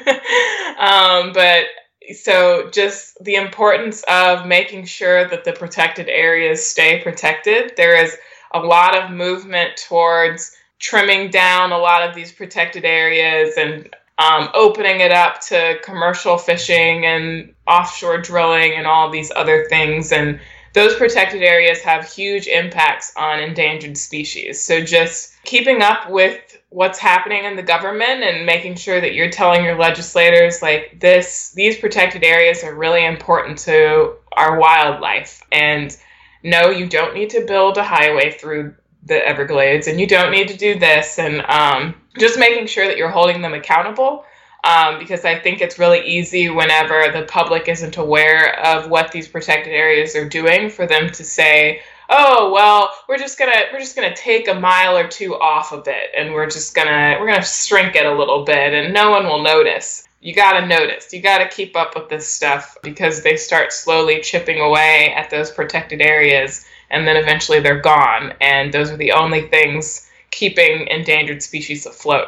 Um, 0.80 1.34
but 1.34 1.66
so 2.14 2.70
just 2.72 3.22
the 3.22 3.36
importance 3.36 4.02
of 4.08 4.47
making 4.47 4.86
sure 4.86 5.28
that 5.28 5.43
the 5.43 5.52
protected 5.52 6.08
areas 6.08 6.66
stay 6.66 7.02
protected. 7.04 7.74
There 7.76 8.02
is 8.02 8.16
a 8.54 8.60
lot 8.60 8.97
of 8.97 9.12
movement 9.12 9.76
towards 9.76 10.56
trimming 10.80 11.32
down 11.32 11.74
a 11.74 11.78
lot 11.78 12.08
of 12.08 12.16
these 12.16 12.32
protected 12.32 12.86
areas 12.86 13.58
and 13.58 13.93
um, 14.20 14.49
opening 14.53 14.99
it 14.99 15.11
up 15.11 15.39
to 15.39 15.80
commercial 15.84 16.38
fishing 16.38 17.05
and 17.05 17.53
offshore 17.65 18.20
drilling 18.20 18.74
and 18.74 18.86
all 18.86 19.09
these 19.09 19.32
other 19.36 19.65
things. 19.70 20.11
And 20.11 20.39
those 20.74 20.95
protected 20.95 21.41
areas 21.41 21.82
have 21.82 22.11
huge 22.11 22.47
impacts 22.47 23.13
on 23.15 23.39
endangered 23.39 23.97
species. 23.97 24.61
So 24.61 24.84
just 24.84 25.41
keeping 25.45 25.82
up 25.82 26.09
with 26.09 26.57
what's 26.70 26.99
happening 26.99 27.45
in 27.45 27.55
the 27.55 27.63
government 27.63 28.24
and 28.24 28.45
making 28.45 28.76
sure 28.76 28.99
that 29.01 29.13
you're 29.13 29.32
telling 29.32 29.63
your 29.63 29.78
legislators 29.78 30.61
like 30.61 30.99
this 30.99 31.49
these 31.51 31.80
protected 31.80 32.24
areas 32.24 32.63
are 32.63 32.76
really 32.76 33.03
important 33.03 33.57
to 33.57 34.13
our 34.34 34.59
wildlife 34.59 35.41
and 35.51 35.97
no 36.43 36.70
you 36.70 36.88
don't 36.88 37.15
need 37.15 37.32
to 37.32 37.43
build 37.47 37.76
a 37.80 37.84
highway 37.84 38.30
through 38.30 38.76
the 39.04 39.26
everglades 39.28 39.88
and 39.88 40.00
you 40.00 40.08
don't 40.08 40.32
need 40.32 40.47
to 40.47 40.58
do 40.58 40.78
this 40.78 41.20
and 41.20 41.41
um, 41.47 41.95
just 42.18 42.38
making 42.38 42.68
sure 42.68 42.86
that 42.86 42.97
you're 42.97 43.10
holding 43.10 43.41
them 43.41 43.54
accountable 43.54 44.26
um, 44.64 45.00
because 45.00 45.24
I 45.26 45.39
think 45.39 45.62
it's 45.62 45.80
really 45.80 46.06
easy 46.06 46.50
whenever 46.50 47.12
the 47.12 47.24
public 47.24 47.68
isn't 47.68 47.97
aware 47.97 48.60
of 48.60 48.89
what 48.89 49.12
these 49.12 49.28
protected 49.28 49.74
areas 49.74 50.16
are 50.16 50.28
doing 50.28 50.70
for 50.70 50.86
them 50.86 51.10
to 51.12 51.24
say, 51.24 51.82
"Oh, 52.10 52.52
well, 52.52 52.89
we're 53.08 53.18
just 53.18 53.39
gonna 53.39 53.68
we're 53.72 53.80
just 53.80 53.95
gonna 53.95 54.16
take 54.16 54.47
a 54.47 54.54
mile 54.54 54.97
or 54.97 55.08
two 55.08 55.36
off 55.36 55.72
of 55.72 55.88
it, 55.88 56.12
and 56.16 56.34
we're 56.34 56.50
just 56.50 56.76
gonna 56.76 57.18
we're 57.20 57.28
gonna 57.28 57.43
shrink 57.43 57.95
it 57.95 58.06
a 58.06 58.14
little 58.14 58.43
bit, 58.43 58.74
and 58.74 58.93
no 58.93 59.12
one 59.12 59.26
will 59.28 59.41
notice." 59.41 60.06
You 60.22 60.36
gotta 60.36 60.68
notice. 60.68 61.14
You 61.14 61.22
gotta 61.22 61.47
keep 61.47 61.78
up 61.78 61.95
with 61.95 62.10
this 62.10 62.28
stuff 62.28 62.76
because 62.84 63.22
they 63.22 63.38
start 63.38 63.72
slowly 63.72 64.20
chipping 64.20 64.60
away 64.60 65.14
at 65.16 65.30
those 65.30 65.50
protected 65.50 66.02
areas, 66.02 66.66
and 66.91 67.07
then 67.07 67.17
eventually 67.17 67.59
they're 67.59 67.81
gone. 67.81 68.33
And 68.41 68.73
those 68.73 68.91
are 68.91 68.97
the 68.97 69.11
only 69.11 69.47
things 69.47 70.09
keeping 70.31 70.87
endangered 70.87 71.41
species 71.41 71.85
afloat. 71.85 72.27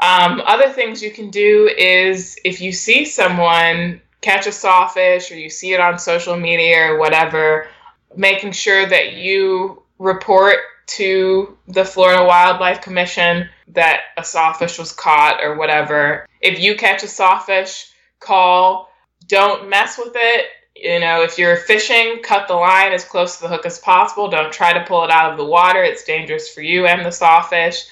Um, 0.00 0.40
other 0.44 0.70
things 0.70 1.02
you 1.02 1.10
can 1.10 1.30
do 1.30 1.70
is 1.76 2.38
if 2.44 2.60
you 2.60 2.72
see 2.72 3.04
someone 3.04 4.00
catch 4.22 4.46
a 4.46 4.52
sawfish 4.52 5.30
or 5.30 5.36
you 5.36 5.50
see 5.50 5.72
it 5.72 5.80
on 5.80 5.98
social 5.98 6.36
media 6.36 6.92
or 6.92 6.98
whatever, 6.98 7.68
making 8.16 8.52
sure 8.52 8.86
that 8.86 9.14
you 9.14 9.82
report 9.98 10.56
to 10.86 11.56
the 11.68 11.84
Florida 11.84 12.24
Wildlife 12.24 12.80
Commission 12.80 13.48
that 13.68 14.00
a 14.16 14.24
sawfish 14.24 14.78
was 14.78 14.92
caught 14.92 15.40
or 15.42 15.56
whatever. 15.56 16.26
If 16.40 16.58
you 16.58 16.76
catch 16.76 17.02
a 17.02 17.08
sawfish, 17.08 17.90
call. 18.20 18.90
Don't 19.26 19.68
mess 19.68 19.98
with 19.98 20.12
it. 20.14 20.46
You 20.82 20.98
know, 20.98 21.22
if 21.22 21.36
you're 21.36 21.56
fishing, 21.56 22.22
cut 22.22 22.48
the 22.48 22.54
line 22.54 22.92
as 22.92 23.04
close 23.04 23.36
to 23.36 23.42
the 23.42 23.48
hook 23.48 23.66
as 23.66 23.78
possible. 23.78 24.30
Don't 24.30 24.52
try 24.52 24.72
to 24.72 24.84
pull 24.84 25.04
it 25.04 25.10
out 25.10 25.30
of 25.30 25.36
the 25.36 25.44
water. 25.44 25.82
It's 25.82 26.04
dangerous 26.04 26.52
for 26.52 26.62
you 26.62 26.86
and 26.86 27.04
the 27.04 27.12
sawfish. 27.12 27.84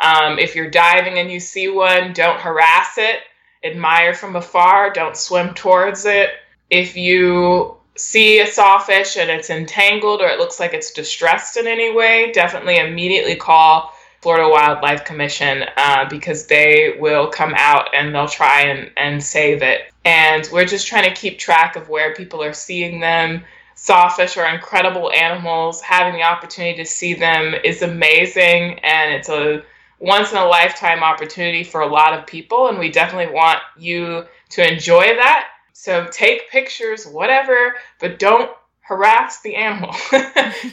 Um, 0.00 0.38
if 0.38 0.54
you're 0.54 0.70
diving 0.70 1.18
and 1.18 1.30
you 1.30 1.40
see 1.40 1.68
one, 1.68 2.12
don't 2.12 2.40
harass 2.40 2.98
it. 2.98 3.22
Admire 3.64 4.14
from 4.14 4.36
afar. 4.36 4.92
Don't 4.92 5.16
swim 5.16 5.54
towards 5.54 6.04
it. 6.04 6.30
If 6.70 6.96
you 6.96 7.78
see 7.96 8.38
a 8.38 8.46
sawfish 8.46 9.16
and 9.16 9.28
it's 9.28 9.50
entangled 9.50 10.20
or 10.20 10.28
it 10.28 10.38
looks 10.38 10.60
like 10.60 10.72
it's 10.72 10.92
distressed 10.92 11.56
in 11.56 11.66
any 11.66 11.92
way, 11.92 12.30
definitely 12.30 12.76
immediately 12.76 13.34
call 13.34 13.92
Florida 14.26 14.48
Wildlife 14.48 15.04
Commission 15.04 15.64
uh, 15.76 16.04
because 16.10 16.48
they 16.48 16.96
will 16.98 17.28
come 17.28 17.54
out 17.56 17.94
and 17.94 18.12
they'll 18.12 18.26
try 18.26 18.62
and, 18.62 18.90
and 18.96 19.22
save 19.22 19.62
it. 19.62 19.82
And 20.04 20.48
we're 20.52 20.64
just 20.64 20.88
trying 20.88 21.08
to 21.08 21.14
keep 21.14 21.38
track 21.38 21.76
of 21.76 21.88
where 21.88 22.12
people 22.12 22.42
are 22.42 22.52
seeing 22.52 22.98
them. 22.98 23.44
Sawfish 23.76 24.36
are 24.36 24.52
incredible 24.52 25.12
animals. 25.12 25.80
Having 25.80 26.14
the 26.14 26.24
opportunity 26.24 26.76
to 26.78 26.84
see 26.84 27.14
them 27.14 27.54
is 27.62 27.82
amazing, 27.82 28.80
and 28.80 29.14
it's 29.14 29.28
a 29.28 29.62
once 30.00 30.32
in 30.32 30.38
a 30.38 30.44
lifetime 30.44 31.04
opportunity 31.04 31.62
for 31.62 31.82
a 31.82 31.86
lot 31.86 32.12
of 32.12 32.26
people, 32.26 32.66
and 32.66 32.80
we 32.80 32.90
definitely 32.90 33.32
want 33.32 33.60
you 33.78 34.24
to 34.48 34.72
enjoy 34.72 35.04
that. 35.04 35.50
So 35.72 36.08
take 36.10 36.50
pictures, 36.50 37.06
whatever, 37.06 37.76
but 38.00 38.18
don't 38.18 38.50
harass 38.86 39.40
the 39.40 39.56
animal. 39.56 39.94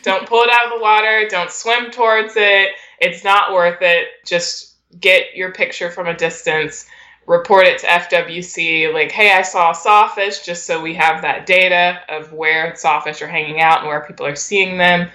don't 0.04 0.28
pull 0.28 0.44
it 0.44 0.50
out 0.52 0.66
of 0.66 0.78
the 0.78 0.82
water, 0.82 1.28
don't 1.30 1.52
swim 1.52 1.90
towards 1.90 2.34
it. 2.36 2.70
It's 3.00 3.24
not 3.24 3.54
worth 3.54 3.82
it. 3.82 4.08
Just 4.26 4.76
get 5.00 5.36
your 5.36 5.52
picture 5.52 5.90
from 5.90 6.08
a 6.08 6.16
distance, 6.16 6.88
report 7.26 7.66
it 7.66 7.80
to 7.80 7.88
FWC, 7.88 8.94
like, 8.94 9.12
hey, 9.12 9.34
I 9.34 9.42
saw 9.42 9.72
a 9.72 9.76
sawfish, 9.76 10.46
just 10.46 10.66
so 10.66 10.82
we 10.82 10.94
have 10.94 11.24
that 11.24 11.48
data 11.48 12.02
of 12.08 12.32
where 12.34 12.76
sawfish 12.76 13.22
are 13.24 13.28
hanging 13.28 13.62
out 13.62 13.80
and 13.80 13.88
where 13.88 14.06
people 14.06 14.28
are 14.28 14.36
seeing 14.36 14.78
them. 14.78 15.10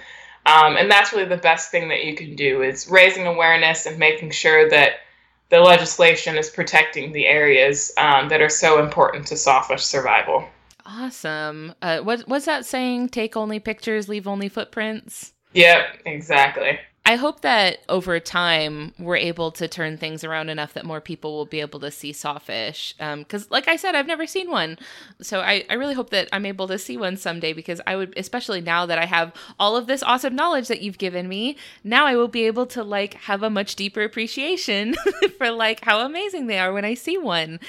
Um, 0.45 0.75
and 0.75 0.91
that's 0.91 1.13
really 1.13 1.25
the 1.25 1.37
best 1.37 1.71
thing 1.71 1.89
that 1.89 2.03
you 2.03 2.15
can 2.15 2.35
do 2.35 2.63
is 2.63 2.89
raising 2.89 3.27
awareness 3.27 3.85
and 3.85 3.97
making 3.97 4.31
sure 4.31 4.69
that 4.69 5.01
the 5.49 5.59
legislation 5.59 6.37
is 6.37 6.49
protecting 6.49 7.11
the 7.11 7.25
areas 7.25 7.93
um, 7.97 8.29
that 8.29 8.41
are 8.41 8.49
so 8.49 8.83
important 8.83 9.27
to 9.27 9.37
sawfish 9.37 9.83
survival. 9.83 10.47
Awesome. 10.85 11.73
Uh, 11.81 11.99
what 11.99 12.21
what's 12.21 12.45
that 12.45 12.65
saying? 12.65 13.09
Take 13.09 13.35
only 13.35 13.59
pictures, 13.59 14.09
leave 14.09 14.27
only 14.27 14.49
footprints. 14.49 15.33
Yep, 15.53 16.01
exactly. 16.05 16.79
I 17.09 17.15
hope 17.15 17.41
that 17.41 17.79
over 17.89 18.19
time 18.19 18.93
we're 18.99 19.15
able 19.15 19.49
to 19.53 19.67
turn 19.67 19.97
things 19.97 20.23
around 20.23 20.49
enough 20.49 20.73
that 20.73 20.85
more 20.85 21.01
people 21.01 21.35
will 21.35 21.47
be 21.47 21.59
able 21.59 21.79
to 21.79 21.89
see 21.89 22.13
sawfish. 22.13 22.93
Because, 22.99 23.43
um, 23.43 23.47
like 23.49 23.67
I 23.67 23.77
said, 23.77 23.95
I've 23.95 24.05
never 24.05 24.27
seen 24.27 24.51
one. 24.51 24.77
So 25.19 25.39
I, 25.39 25.65
I 25.71 25.73
really 25.73 25.95
hope 25.95 26.11
that 26.11 26.29
I'm 26.31 26.45
able 26.45 26.67
to 26.67 26.77
see 26.77 26.97
one 26.97 27.17
someday 27.17 27.51
because 27.51 27.81
I 27.87 27.95
would, 27.95 28.13
especially 28.15 28.61
now 28.61 28.85
that 28.85 28.99
I 28.99 29.05
have 29.05 29.33
all 29.57 29.75
of 29.75 29.87
this 29.87 30.03
awesome 30.03 30.35
knowledge 30.35 30.67
that 30.67 30.81
you've 30.81 30.99
given 30.99 31.27
me, 31.27 31.57
now 31.83 32.05
I 32.05 32.15
will 32.15 32.27
be 32.27 32.45
able 32.45 32.67
to 32.67 32.83
like 32.83 33.15
have 33.15 33.41
a 33.41 33.49
much 33.49 33.75
deeper 33.75 34.03
appreciation 34.03 34.93
for 35.39 35.49
like 35.49 35.83
how 35.83 36.05
amazing 36.05 36.45
they 36.45 36.59
are 36.59 36.71
when 36.71 36.85
I 36.85 36.93
see 36.93 37.17
one. 37.17 37.59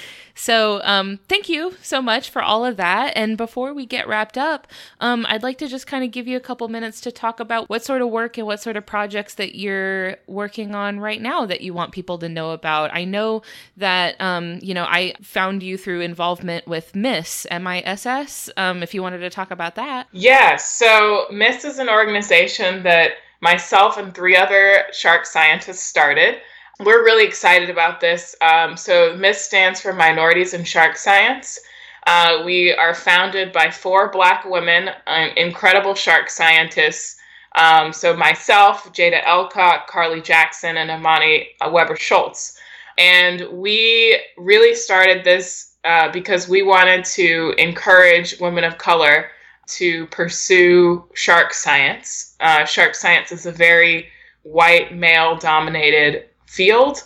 So 0.41 0.81
um, 0.83 1.19
thank 1.29 1.49
you 1.49 1.75
so 1.83 2.01
much 2.01 2.31
for 2.31 2.41
all 2.41 2.65
of 2.65 2.75
that. 2.77 3.13
And 3.15 3.37
before 3.37 3.75
we 3.75 3.85
get 3.85 4.07
wrapped 4.07 4.39
up, 4.39 4.65
um, 4.99 5.23
I'd 5.29 5.43
like 5.43 5.59
to 5.59 5.67
just 5.67 5.85
kind 5.85 6.03
of 6.03 6.09
give 6.09 6.27
you 6.27 6.35
a 6.35 6.39
couple 6.39 6.67
minutes 6.67 6.99
to 7.01 7.11
talk 7.11 7.39
about 7.39 7.69
what 7.69 7.85
sort 7.85 8.01
of 8.01 8.09
work 8.09 8.39
and 8.39 8.47
what 8.47 8.59
sort 8.59 8.75
of 8.75 8.83
projects 8.83 9.35
that 9.35 9.53
you're 9.55 10.17
working 10.25 10.73
on 10.73 10.99
right 10.99 11.21
now 11.21 11.45
that 11.45 11.61
you 11.61 11.75
want 11.75 11.91
people 11.91 12.17
to 12.17 12.27
know 12.27 12.53
about. 12.53 12.89
I 12.91 13.03
know 13.03 13.43
that, 13.77 14.19
um, 14.19 14.57
you 14.63 14.73
know, 14.73 14.85
I 14.85 15.13
found 15.21 15.61
you 15.61 15.77
through 15.77 16.01
involvement 16.01 16.65
with 16.65 16.95
MISS, 16.95 17.45
M-I-S-S, 17.51 18.49
um, 18.57 18.81
if 18.81 18.95
you 18.95 19.03
wanted 19.03 19.19
to 19.19 19.29
talk 19.29 19.51
about 19.51 19.75
that. 19.75 20.07
Yes. 20.11 20.71
So 20.71 21.27
MISS 21.31 21.65
is 21.65 21.77
an 21.77 21.87
organization 21.87 22.81
that 22.81 23.11
myself 23.41 23.95
and 23.95 24.11
three 24.11 24.35
other 24.35 24.85
shark 24.91 25.27
scientists 25.27 25.83
started 25.83 26.41
we're 26.83 27.03
really 27.03 27.25
excited 27.25 27.69
about 27.69 27.99
this. 27.99 28.35
Um, 28.41 28.75
so, 28.75 29.15
MISS 29.15 29.43
stands 29.43 29.81
for 29.81 29.93
Minorities 29.93 30.53
in 30.53 30.63
Shark 30.63 30.97
Science. 30.97 31.59
Uh, 32.07 32.41
we 32.45 32.73
are 32.73 32.95
founded 32.95 33.51
by 33.51 33.69
four 33.69 34.09
Black 34.11 34.43
women, 34.45 34.89
uh, 35.07 35.27
incredible 35.37 35.93
shark 35.93 36.29
scientists. 36.29 37.17
Um, 37.55 37.93
so, 37.93 38.15
myself, 38.15 38.91
Jaida 38.93 39.23
Elcock, 39.23 39.87
Carlee 39.87 40.23
Jackson, 40.23 40.77
and 40.77 40.89
Amani 40.89 41.49
Webber 41.69 41.95
Schultz. 41.95 42.57
And 42.97 43.47
we 43.51 44.19
really 44.37 44.75
started 44.75 45.23
this 45.23 45.75
uh, 45.83 46.11
because 46.11 46.47
we 46.47 46.61
wanted 46.61 47.05
to 47.05 47.53
encourage 47.57 48.39
women 48.39 48.63
of 48.63 48.77
color 48.77 49.29
to 49.67 50.05
pursue 50.07 51.05
shark 51.13 51.53
science. 51.53 52.35
Uh, 52.39 52.65
shark 52.65 52.95
science 52.95 53.31
is 53.31 53.45
a 53.45 53.51
very 53.51 54.09
white, 54.43 54.93
male 54.93 55.37
dominated 55.37 56.25
field 56.51 57.03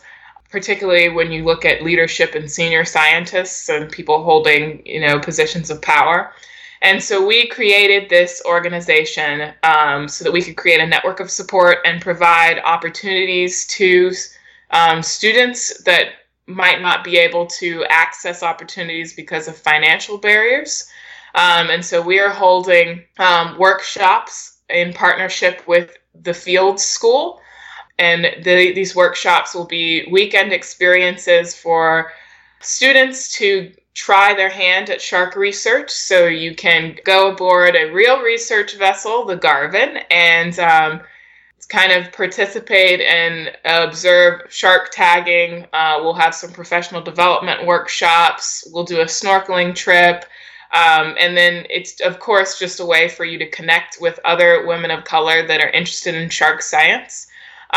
particularly 0.56 1.10
when 1.10 1.34
you 1.34 1.44
look 1.44 1.66
at 1.66 1.84
leadership 1.84 2.34
and 2.34 2.50
senior 2.50 2.86
scientists 2.86 3.68
and 3.68 3.92
people 3.92 4.24
holding 4.24 4.82
you 4.86 5.02
know 5.02 5.20
positions 5.20 5.70
of 5.70 5.82
power. 5.82 6.32
And 6.82 7.04
so 7.04 7.26
we 7.26 7.48
created 7.48 8.10
this 8.10 8.42
organization 8.46 9.54
um, 9.64 10.08
so 10.08 10.24
that 10.24 10.32
we 10.32 10.42
could 10.42 10.56
create 10.56 10.80
a 10.80 10.88
network 10.88 11.20
of 11.20 11.30
support 11.30 11.80
and 11.84 12.02
provide 12.02 12.60
opportunities 12.60 13.66
to 13.80 14.12
um, 14.72 15.04
students 15.04 15.84
that 15.84 16.06
might 16.48 16.82
not 16.82 17.04
be 17.04 17.18
able 17.18 17.48
to 17.48 17.84
access 17.90 18.44
opportunities 18.44 19.14
because 19.14 19.50
of 19.50 19.58
financial 19.58 20.18
barriers. 20.18 20.88
Um, 21.34 21.70
and 21.70 21.84
so 21.84 22.02
we 22.02 22.20
are 22.20 22.30
holding 22.30 23.04
um, 23.20 23.58
workshops 23.58 24.60
in 24.70 24.94
partnership 24.94 25.68
with 25.68 25.98
the 26.22 26.34
field 26.34 26.80
school 26.80 27.42
and 27.98 28.26
the, 28.44 28.74
these 28.74 28.96
workshops 28.96 29.56
will 29.56 29.66
be 29.66 30.08
weekend 30.12 30.52
experiences 30.52 31.56
for 31.56 32.12
students 32.62 33.34
to 33.38 33.72
try 33.94 34.34
their 34.34 34.50
hand 34.50 34.90
at 34.90 35.02
shark 35.02 35.36
research. 35.36 35.90
So 35.90 36.26
you 36.26 36.54
can 36.56 36.98
go 37.06 37.32
aboard 37.32 37.76
a 37.76 37.92
real 37.92 38.22
research 38.22 38.76
vessel, 38.78 39.26
the 39.26 39.38
Garvin, 39.38 40.00
and 40.12 40.58
um, 40.60 41.02
kind 41.70 41.92
of 41.92 42.12
participate 42.12 43.02
and 43.02 43.52
observe 43.64 44.42
shark 44.50 44.92
tagging. 44.92 45.66
Uh, 45.72 46.00
we'll 46.02 46.14
have 46.14 46.36
some 46.36 46.52
professional 46.52 47.02
development 47.02 47.66
workshops. 47.66 48.68
We'll 48.72 48.84
do 48.84 49.02
a 49.02 49.06
snorkeling 49.06 49.74
trip. 49.74 50.26
Um, 50.74 51.16
and 51.18 51.38
then 51.38 51.66
it's, 51.70 52.02
of 52.02 52.20
course, 52.20 52.60
just 52.60 52.82
a 52.82 52.86
way 52.86 53.08
for 53.08 53.24
you 53.24 53.38
to 53.40 53.50
connect 53.50 54.00
with 54.02 54.20
other 54.26 54.66
women 54.68 54.92
of 54.92 55.06
color 55.06 55.48
that 55.48 55.62
are 55.62 55.70
interested 55.70 56.16
in 56.16 56.30
shark 56.30 56.62
science. 56.62 57.28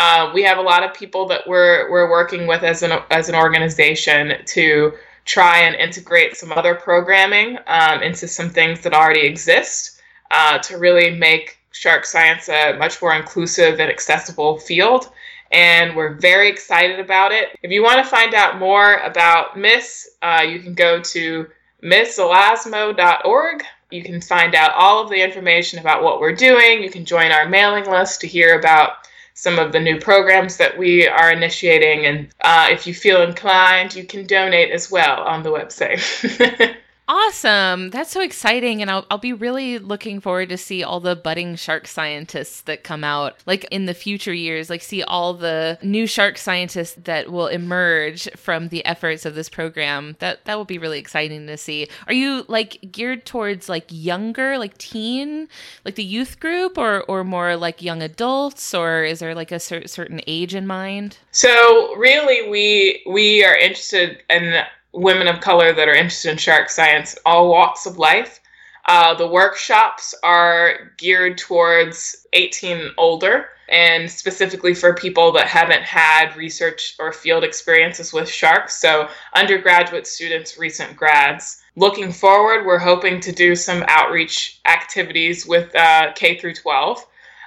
Uh, 0.01 0.31
we 0.33 0.45
have 0.45 0.59
a 0.59 0.63
lot 0.63 0.85
of 0.85 0.95
people 0.95 1.27
that 1.27 1.45
we're 1.49 1.91
we're 1.91 2.09
working 2.09 2.47
with 2.47 2.63
as 2.63 2.85
an 2.85 2.93
as 3.11 3.29
an 3.29 3.35
organization 3.35 4.35
to 4.47 4.93
try 5.25 5.59
and 5.59 5.75
integrate 5.75 6.37
some 6.37 6.53
other 6.53 6.77
programming 6.77 7.59
um, 7.67 8.01
into 8.01 8.29
some 8.29 8.49
things 8.49 8.81
that 8.81 8.95
already 8.95 9.27
exist 9.27 10.01
uh, 10.31 10.57
to 10.59 10.79
really 10.79 11.11
make 11.11 11.59
shark 11.73 12.05
science 12.07 12.49
a 12.49 12.77
much 12.79 13.03
more 13.03 13.17
inclusive 13.17 13.81
and 13.81 13.91
accessible 13.91 14.57
field. 14.61 15.11
And 15.51 15.97
we're 15.97 16.15
very 16.15 16.49
excited 16.49 17.01
about 17.01 17.33
it. 17.33 17.59
If 17.65 17.73
you 17.73 17.83
want 17.83 18.01
to 18.01 18.09
find 18.09 18.35
out 18.35 18.61
more 18.61 18.99
about 18.99 19.59
MISS, 19.59 20.11
uh, 20.23 20.45
you 20.49 20.61
can 20.61 20.75
go 20.75 21.01
to 21.01 21.49
misselasmo.org. 21.83 23.65
You 23.91 24.05
can 24.05 24.21
find 24.21 24.55
out 24.55 24.75
all 24.75 25.03
of 25.03 25.11
the 25.11 25.21
information 25.21 25.81
about 25.81 26.05
what 26.05 26.21
we're 26.21 26.37
doing. 26.37 26.85
You 26.85 26.91
can 26.91 27.05
join 27.05 27.33
our 27.33 27.49
mailing 27.49 27.91
list 27.91 28.21
to 28.21 28.29
hear 28.29 28.57
about 28.57 29.09
some 29.39 29.57
of 29.57 29.71
the 29.71 29.79
new 29.79 30.01
programs 30.01 30.57
that 30.57 30.77
we 30.77 31.07
are 31.07 31.31
initiating. 31.31 32.07
And 32.07 32.29
uh, 32.41 32.67
if 32.73 32.89
you 32.89 32.95
feel 32.95 33.23
inclined, 33.23 33.95
you 33.95 34.03
can 34.03 34.27
donate 34.27 34.73
as 34.73 34.91
well 34.91 35.23
on 35.23 35.45
the 35.45 35.51
website. 35.51 36.03
Awesome. 37.11 37.89
That's 37.89 38.11
so 38.11 38.21
exciting. 38.21 38.83
And 38.83 38.91
I'll, 38.91 39.07
I'll 39.11 39.17
be 39.17 39.33
really 39.33 39.79
looking 39.79 40.21
forward 40.21 40.51
to 40.51 40.59
see 40.59 40.85
all 40.85 41.01
the 41.01 41.17
budding 41.17 41.57
shark 41.57 41.87
scientists 41.87 42.61
that 42.63 42.85
come 42.85 43.03
out, 43.03 43.37
like 43.47 43.65
in 43.71 43.87
the 43.87 43.95
future 43.95 44.35
years, 44.35 44.69
like 44.69 44.83
see 44.83 45.03
all 45.03 45.33
the 45.33 45.79
new 45.83 46.07
shark 46.07 46.37
scientists 46.37 46.99
that 47.05 47.33
will 47.33 47.47
emerge 47.47 48.31
from 48.37 48.69
the 48.69 48.85
efforts 48.85 49.25
of 49.25 49.35
this 49.35 49.49
program. 49.49 50.17
That 50.19 50.45
that 50.45 50.59
will 50.59 50.67
be 50.67 50.77
really 50.77 50.99
exciting 50.99 51.47
to 51.47 51.57
see. 51.57 51.89
Are 52.07 52.13
you 52.13 52.45
like 52.47 52.93
geared 52.93 53.25
towards 53.25 53.71
like 53.71 53.87
younger, 53.89 54.59
like 54.59 54.77
teen, 54.77 55.49
like 55.87 55.95
the 55.95 56.05
youth 56.05 56.39
group 56.41 56.77
or, 56.77 57.05
or 57.05 57.25
more 57.25 57.57
like 57.57 57.81
young 57.81 58.03
adults 58.03 58.75
or 58.75 59.03
is 59.05 59.21
there 59.21 59.35
like 59.35 59.51
a 59.51 59.59
cer- 59.59 59.87
certain 59.87 60.21
age 60.27 60.55
in 60.55 60.67
mind? 60.67 61.17
So 61.31 61.95
really 61.95 62.51
we, 62.51 63.03
we 63.07 63.45
are 63.45 63.57
interested 63.57 64.23
in 64.29 64.63
women 64.93 65.29
of 65.29 65.41
color 65.41 65.73
that 65.73 65.89
are 65.89 65.95
interested 65.95 66.31
in 66.31 66.39
shark 66.39 66.71
science, 66.71 67.17
all 67.25 67.49
walks 67.49 67.87
of 67.87 67.99
life. 67.99 68.41
Uh, 68.87 69.15
the 69.15 69.27
workshops 69.27 70.15
are 70.23 70.93
geared 70.97 71.37
towards 71.37 72.27
18 72.33 72.93
older 72.97 73.47
and 73.69 74.11
specifically 74.11 74.73
for 74.73 74.95
people 74.95 75.31
that 75.33 75.47
haven't 75.47 75.83
had 75.83 76.35
research 76.37 76.97
or 76.99 77.13
field 77.13 77.45
experiences 77.45 78.15
with 78.15 78.29
sharks. 78.29 78.81
So, 78.81 79.09
undergraduate 79.35 80.07
students, 80.07 80.57
recent 80.57 80.97
grads. 80.97 81.63
Looking 81.77 82.11
forward, 82.11 82.65
we're 82.65 82.79
hoping 82.79 83.21
to 83.21 83.31
do 83.31 83.55
some 83.55 83.85
outreach 83.89 84.61
activities 84.65 85.47
with 85.47 85.75
uh, 85.77 86.13
K 86.15 86.39
through 86.39 86.55
12 86.55 87.05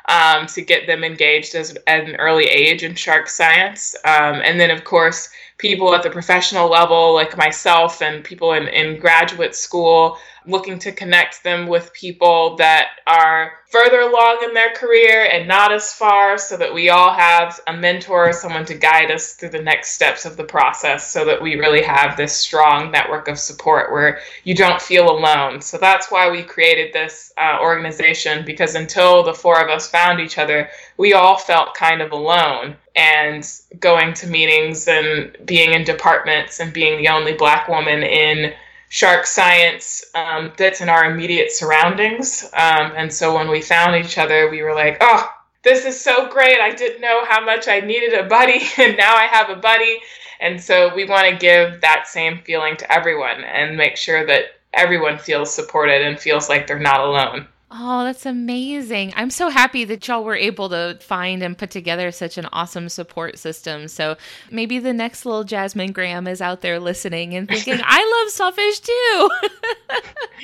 um, 0.07 0.47
to 0.47 0.61
get 0.61 0.87
them 0.87 1.03
engaged 1.03 1.55
as, 1.55 1.77
at 1.87 2.03
an 2.03 2.15
early 2.15 2.45
age 2.45 2.83
in 2.83 2.95
shark 2.95 3.29
science. 3.29 3.95
Um, 4.05 4.41
and 4.43 4.59
then, 4.59 4.71
of 4.71 4.83
course, 4.83 5.29
people 5.57 5.93
at 5.93 6.03
the 6.03 6.09
professional 6.09 6.69
level, 6.69 7.13
like 7.13 7.37
myself, 7.37 8.01
and 8.01 8.23
people 8.23 8.53
in, 8.53 8.67
in 8.67 8.99
graduate 8.99 9.55
school, 9.55 10.17
looking 10.45 10.79
to 10.79 10.91
connect 10.91 11.43
them 11.43 11.67
with 11.67 11.93
people 11.93 12.55
that 12.57 12.87
are 13.05 13.53
further 13.69 14.01
along 14.01 14.39
in 14.43 14.53
their 14.53 14.73
career 14.73 15.29
and 15.31 15.47
not 15.47 15.71
as 15.71 15.93
far, 15.93 16.37
so 16.37 16.57
that 16.57 16.73
we 16.73 16.89
all 16.89 17.13
have 17.13 17.59
a 17.67 17.73
mentor, 17.73 18.33
someone 18.33 18.65
to 18.65 18.73
guide 18.73 19.09
us 19.09 19.33
through 19.33 19.49
the 19.49 19.61
next 19.61 19.91
steps 19.91 20.25
of 20.25 20.35
the 20.35 20.43
process, 20.43 21.09
so 21.09 21.23
that 21.23 21.41
we 21.41 21.55
really 21.55 21.81
have 21.81 22.17
this 22.17 22.33
strong 22.33 22.91
network 22.91 23.27
of 23.27 23.39
support 23.39 23.91
where 23.91 24.19
you 24.43 24.53
don't 24.53 24.81
feel 24.81 25.09
alone. 25.09 25.61
So 25.61 25.77
that's 25.77 26.11
why 26.11 26.29
we 26.29 26.43
created 26.43 26.91
this 26.91 27.31
uh, 27.37 27.59
organization, 27.61 28.43
because 28.45 28.75
until 28.75 29.23
the 29.23 29.33
four 29.33 29.61
of 29.61 29.69
us 29.69 29.89
found 29.89 30.19
each 30.19 30.37
other, 30.37 30.69
we 30.97 31.13
all 31.13 31.37
felt 31.37 31.73
kind 31.75 32.01
of 32.01 32.11
alone 32.11 32.75
and 32.95 33.49
going 33.79 34.13
to 34.15 34.27
meetings 34.27 34.89
and 34.89 35.37
being 35.45 35.73
in 35.73 35.85
departments 35.85 36.59
and 36.59 36.73
being 36.73 36.97
the 36.97 37.07
only 37.07 37.33
black 37.33 37.69
woman 37.69 38.03
in 38.03 38.53
shark 38.91 39.25
science 39.25 40.03
um, 40.15 40.51
that's 40.57 40.81
in 40.81 40.89
our 40.89 41.09
immediate 41.09 41.49
surroundings. 41.49 42.43
Um, 42.51 42.91
and 42.97 43.11
so 43.11 43.33
when 43.33 43.49
we 43.49 43.61
found 43.61 43.95
each 43.95 44.17
other, 44.17 44.49
we 44.49 44.61
were 44.63 44.75
like, 44.75 44.97
oh, 44.99 45.31
this 45.63 45.85
is 45.85 45.99
so 45.99 46.27
great. 46.27 46.59
I 46.59 46.75
didn't 46.75 46.99
know 46.99 47.23
how 47.23 47.39
much 47.43 47.69
I 47.69 47.79
needed 47.79 48.13
a 48.13 48.27
buddy, 48.27 48.61
and 48.77 48.97
now 48.97 49.15
I 49.15 49.27
have 49.27 49.49
a 49.49 49.55
buddy. 49.55 50.01
And 50.41 50.61
so 50.61 50.93
we 50.93 51.05
want 51.05 51.29
to 51.29 51.37
give 51.37 51.79
that 51.79 52.07
same 52.07 52.41
feeling 52.43 52.75
to 52.77 52.93
everyone 52.93 53.45
and 53.45 53.77
make 53.77 53.95
sure 53.95 54.25
that 54.25 54.55
everyone 54.73 55.17
feels 55.17 55.55
supported 55.55 56.01
and 56.01 56.19
feels 56.19 56.49
like 56.49 56.67
they're 56.67 56.77
not 56.77 56.99
alone. 56.99 57.47
Oh, 57.73 58.03
that's 58.03 58.25
amazing. 58.25 59.13
I'm 59.15 59.29
so 59.29 59.47
happy 59.47 59.85
that 59.85 60.05
y'all 60.05 60.25
were 60.25 60.35
able 60.35 60.67
to 60.69 60.97
find 60.99 61.41
and 61.41 61.57
put 61.57 61.71
together 61.71 62.11
such 62.11 62.37
an 62.37 62.47
awesome 62.51 62.89
support 62.89 63.39
system. 63.39 63.87
So 63.87 64.17
maybe 64.49 64.77
the 64.79 64.91
next 64.91 65.25
little 65.25 65.45
Jasmin 65.45 65.93
Graham 65.93 66.27
is 66.27 66.41
out 66.41 66.59
there 66.59 66.81
listening 66.81 67.33
and 67.33 67.47
thinking, 67.47 67.79
I 67.83 68.23
love 68.23 68.31
sawfish 68.31 68.81
too. 68.81 69.29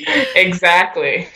exactly. 0.36 1.28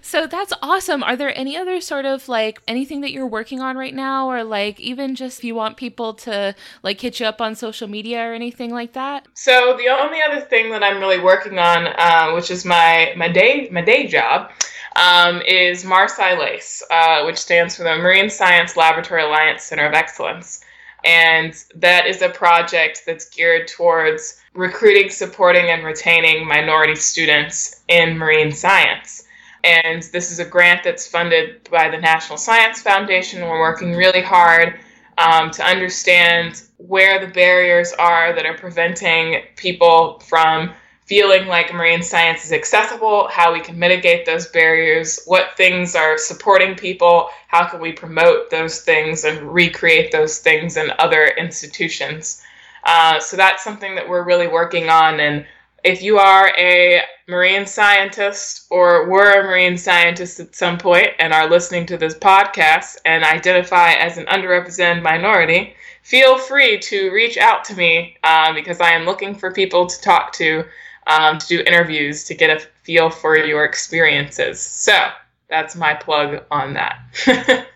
So 0.00 0.26
that's 0.26 0.54
awesome. 0.62 1.02
Are 1.02 1.16
there 1.16 1.36
any 1.36 1.54
other 1.54 1.82
sort 1.82 2.06
of 2.06 2.30
like 2.30 2.62
anything 2.66 3.02
that 3.02 3.12
you're 3.12 3.26
working 3.26 3.60
on 3.60 3.76
right 3.76 3.94
now, 3.94 4.30
or 4.30 4.42
like 4.42 4.80
even 4.80 5.14
just 5.14 5.40
if 5.40 5.44
you 5.44 5.54
want 5.54 5.76
people 5.76 6.14
to 6.14 6.54
like 6.82 6.98
hit 6.98 7.20
you 7.20 7.26
up 7.26 7.42
on 7.42 7.54
social 7.54 7.88
media 7.88 8.26
or 8.26 8.32
anything 8.32 8.72
like 8.72 8.94
that? 8.94 9.26
So 9.34 9.76
the 9.76 9.88
only 9.88 10.20
other 10.22 10.40
thing 10.40 10.70
that 10.70 10.82
I'm 10.82 10.98
really 10.98 11.20
working 11.20 11.58
on, 11.58 11.88
uh, 11.88 12.32
which 12.32 12.50
is 12.50 12.64
my 12.64 13.12
my 13.16 13.28
day 13.28 13.68
my 13.70 13.82
day 13.82 14.06
job, 14.06 14.50
um, 14.96 15.42
is 15.42 15.84
MARSCI-LACE, 15.84 16.82
uh, 16.90 17.22
which 17.24 17.38
stands 17.38 17.76
for 17.76 17.84
the 17.84 17.96
Marine 17.96 18.30
Science 18.30 18.76
Laboratory 18.76 19.22
Alliance 19.22 19.62
Center 19.62 19.86
of 19.86 19.94
Excellence. 19.94 20.64
And 21.04 21.54
that 21.76 22.06
is 22.06 22.22
a 22.22 22.30
project 22.30 23.02
that's 23.06 23.28
geared 23.28 23.68
towards 23.68 24.40
recruiting, 24.54 25.10
supporting, 25.10 25.66
and 25.66 25.84
retaining 25.84 26.46
minority 26.46 26.96
students 26.96 27.82
in 27.88 28.18
marine 28.18 28.50
science. 28.50 29.24
And 29.62 30.02
this 30.04 30.32
is 30.32 30.38
a 30.38 30.44
grant 30.44 30.82
that's 30.84 31.06
funded 31.06 31.68
by 31.70 31.88
the 31.88 31.98
National 31.98 32.38
Science 32.38 32.80
Foundation. 32.82 33.42
We're 33.42 33.60
working 33.60 33.92
really 33.92 34.22
hard 34.22 34.80
um, 35.18 35.50
to 35.52 35.64
understand 35.64 36.62
where 36.78 37.24
the 37.24 37.32
barriers 37.32 37.92
are 37.92 38.32
that 38.32 38.46
are 38.46 38.56
preventing 38.56 39.42
people 39.56 40.20
from 40.20 40.72
feeling 41.06 41.46
like 41.46 41.72
marine 41.72 42.02
science 42.02 42.44
is 42.44 42.52
accessible, 42.52 43.28
how 43.28 43.52
we 43.52 43.60
can 43.60 43.78
mitigate 43.78 44.26
those 44.26 44.48
barriers, 44.48 45.20
what 45.26 45.56
things 45.56 45.94
are 45.94 46.18
supporting 46.18 46.74
people, 46.74 47.28
how 47.46 47.64
can 47.64 47.80
we 47.80 47.92
promote 47.92 48.50
those 48.50 48.80
things 48.80 49.24
and 49.24 49.40
recreate 49.54 50.10
those 50.10 50.38
things 50.38 50.76
in 50.76 50.90
other 50.98 51.28
institutions. 51.38 52.42
Uh, 52.82 53.20
so 53.20 53.36
that's 53.36 53.62
something 53.62 53.94
that 53.94 54.08
we're 54.08 54.24
really 54.24 54.48
working 54.48 54.88
on. 54.88 55.20
And 55.20 55.46
if 55.84 56.02
you 56.02 56.18
are 56.18 56.52
a 56.58 57.02
marine 57.28 57.66
scientist 57.66 58.66
or 58.70 59.08
were 59.08 59.40
a 59.40 59.44
marine 59.44 59.76
scientist 59.76 60.40
at 60.40 60.56
some 60.56 60.76
point 60.76 61.08
and 61.20 61.32
are 61.32 61.48
listening 61.48 61.86
to 61.86 61.96
this 61.96 62.14
podcast 62.14 62.98
and 63.04 63.22
identify 63.22 63.92
as 63.92 64.18
an 64.18 64.26
underrepresented 64.26 65.02
minority, 65.02 65.76
feel 66.02 66.36
free 66.38 66.78
to 66.78 67.12
reach 67.12 67.36
out 67.36 67.64
to 67.64 67.76
me 67.76 68.16
uh, 68.24 68.52
because 68.52 68.80
I 68.80 68.90
am 68.90 69.04
looking 69.04 69.36
for 69.36 69.52
people 69.52 69.86
to 69.86 70.00
talk 70.00 70.32
to 70.34 70.64
um, 71.06 71.38
to 71.38 71.46
do 71.46 71.60
interviews 71.60 72.24
to 72.24 72.34
get 72.34 72.50
a 72.50 72.60
feel 72.82 73.10
for 73.10 73.36
your 73.36 73.64
experiences. 73.64 74.60
So 74.60 75.08
that's 75.48 75.76
my 75.76 75.94
plug 75.94 76.42
on 76.50 76.74
that. 76.74 76.98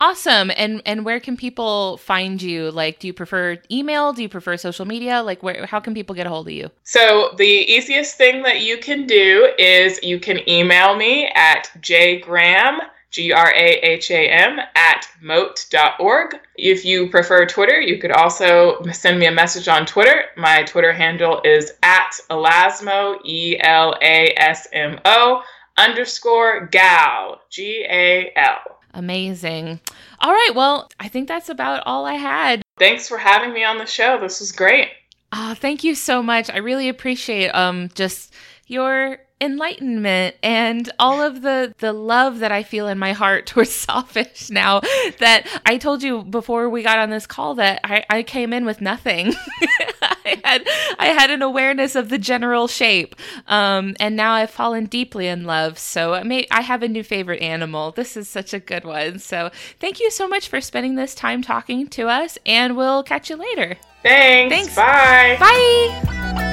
awesome. 0.00 0.50
And 0.56 0.82
and 0.84 1.04
where 1.04 1.20
can 1.20 1.36
people 1.36 1.98
find 1.98 2.40
you? 2.40 2.70
Like, 2.70 2.98
do 2.98 3.06
you 3.06 3.12
prefer 3.12 3.58
email? 3.70 4.12
Do 4.12 4.22
you 4.22 4.28
prefer 4.28 4.56
social 4.56 4.84
media? 4.84 5.22
Like, 5.22 5.42
where 5.42 5.66
how 5.66 5.80
can 5.80 5.94
people 5.94 6.14
get 6.14 6.26
a 6.26 6.30
hold 6.30 6.48
of 6.48 6.52
you? 6.52 6.70
So 6.82 7.34
the 7.36 7.44
easiest 7.44 8.16
thing 8.16 8.42
that 8.42 8.62
you 8.62 8.78
can 8.78 9.06
do 9.06 9.52
is 9.58 10.02
you 10.02 10.18
can 10.18 10.48
email 10.48 10.96
me 10.96 11.26
at 11.34 11.70
jgraham 11.80 12.80
G 13.14 13.30
R 13.32 13.52
A 13.54 13.78
H 13.78 14.10
A 14.10 14.28
M, 14.28 14.58
at 14.74 15.08
mote.org. 15.22 16.34
If 16.56 16.84
you 16.84 17.08
prefer 17.08 17.46
Twitter, 17.46 17.80
you 17.80 17.98
could 18.00 18.10
also 18.10 18.82
send 18.92 19.20
me 19.20 19.26
a 19.26 19.30
message 19.30 19.68
on 19.68 19.86
Twitter. 19.86 20.24
My 20.36 20.64
Twitter 20.64 20.92
handle 20.92 21.40
is 21.44 21.74
at 21.84 22.10
Elasmo, 22.28 23.24
E 23.24 23.56
L 23.60 23.94
A 24.02 24.34
S 24.36 24.66
M 24.72 24.98
O, 25.04 25.42
underscore 25.78 26.66
gal, 26.66 27.40
G 27.50 27.86
A 27.88 28.32
L. 28.34 28.80
Amazing. 28.94 29.78
All 30.18 30.32
right. 30.32 30.50
Well, 30.52 30.88
I 30.98 31.06
think 31.06 31.28
that's 31.28 31.48
about 31.48 31.84
all 31.86 32.06
I 32.06 32.14
had. 32.14 32.62
Thanks 32.80 33.08
for 33.08 33.16
having 33.16 33.52
me 33.52 33.62
on 33.62 33.78
the 33.78 33.86
show. 33.86 34.18
This 34.20 34.40
was 34.40 34.50
great. 34.50 34.88
Oh, 35.32 35.54
thank 35.54 35.84
you 35.84 35.94
so 35.94 36.20
much. 36.20 36.50
I 36.50 36.56
really 36.56 36.88
appreciate 36.88 37.50
um 37.50 37.90
just 37.94 38.34
your 38.66 39.18
enlightenment 39.44 40.36
and 40.42 40.90
all 40.98 41.20
of 41.20 41.42
the 41.42 41.74
the 41.78 41.92
love 41.92 42.38
that 42.38 42.52
I 42.52 42.62
feel 42.62 42.88
in 42.88 42.98
my 42.98 43.12
heart 43.12 43.46
towards 43.54 43.72
Sawfish 43.72 44.50
now 44.50 44.80
that 45.20 45.46
I 45.66 45.78
told 45.78 46.02
you 46.02 46.22
before 46.22 46.68
we 46.68 46.82
got 46.82 46.98
on 46.98 47.10
this 47.10 47.26
call 47.26 47.54
that 47.56 47.80
I, 47.84 48.04
I 48.08 48.22
came 48.22 48.52
in 48.52 48.64
with 48.64 48.80
nothing. 48.80 49.34
I 50.02 50.40
had 50.44 50.68
I 50.98 51.06
had 51.06 51.30
an 51.30 51.42
awareness 51.42 51.94
of 51.94 52.08
the 52.08 52.18
general 52.18 52.66
shape. 52.68 53.14
Um, 53.46 53.94
and 54.00 54.16
now 54.16 54.32
I've 54.32 54.50
fallen 54.50 54.86
deeply 54.86 55.28
in 55.28 55.44
love. 55.44 55.78
So 55.78 56.14
I 56.14 56.22
may 56.22 56.46
I 56.50 56.62
have 56.62 56.82
a 56.82 56.88
new 56.88 57.02
favorite 57.02 57.42
animal. 57.42 57.92
This 57.92 58.16
is 58.16 58.28
such 58.28 58.54
a 58.54 58.60
good 58.60 58.84
one. 58.84 59.18
So 59.18 59.50
thank 59.80 60.00
you 60.00 60.10
so 60.10 60.26
much 60.26 60.48
for 60.48 60.60
spending 60.60 60.94
this 60.94 61.14
time 61.14 61.42
talking 61.42 61.86
to 61.88 62.08
us 62.08 62.38
and 62.46 62.76
we'll 62.76 63.02
catch 63.02 63.30
you 63.30 63.36
later. 63.36 63.76
Thanks. 64.02 64.54
Thanks. 64.54 64.76
Bye. 64.76 65.36
Bye. 65.40 66.43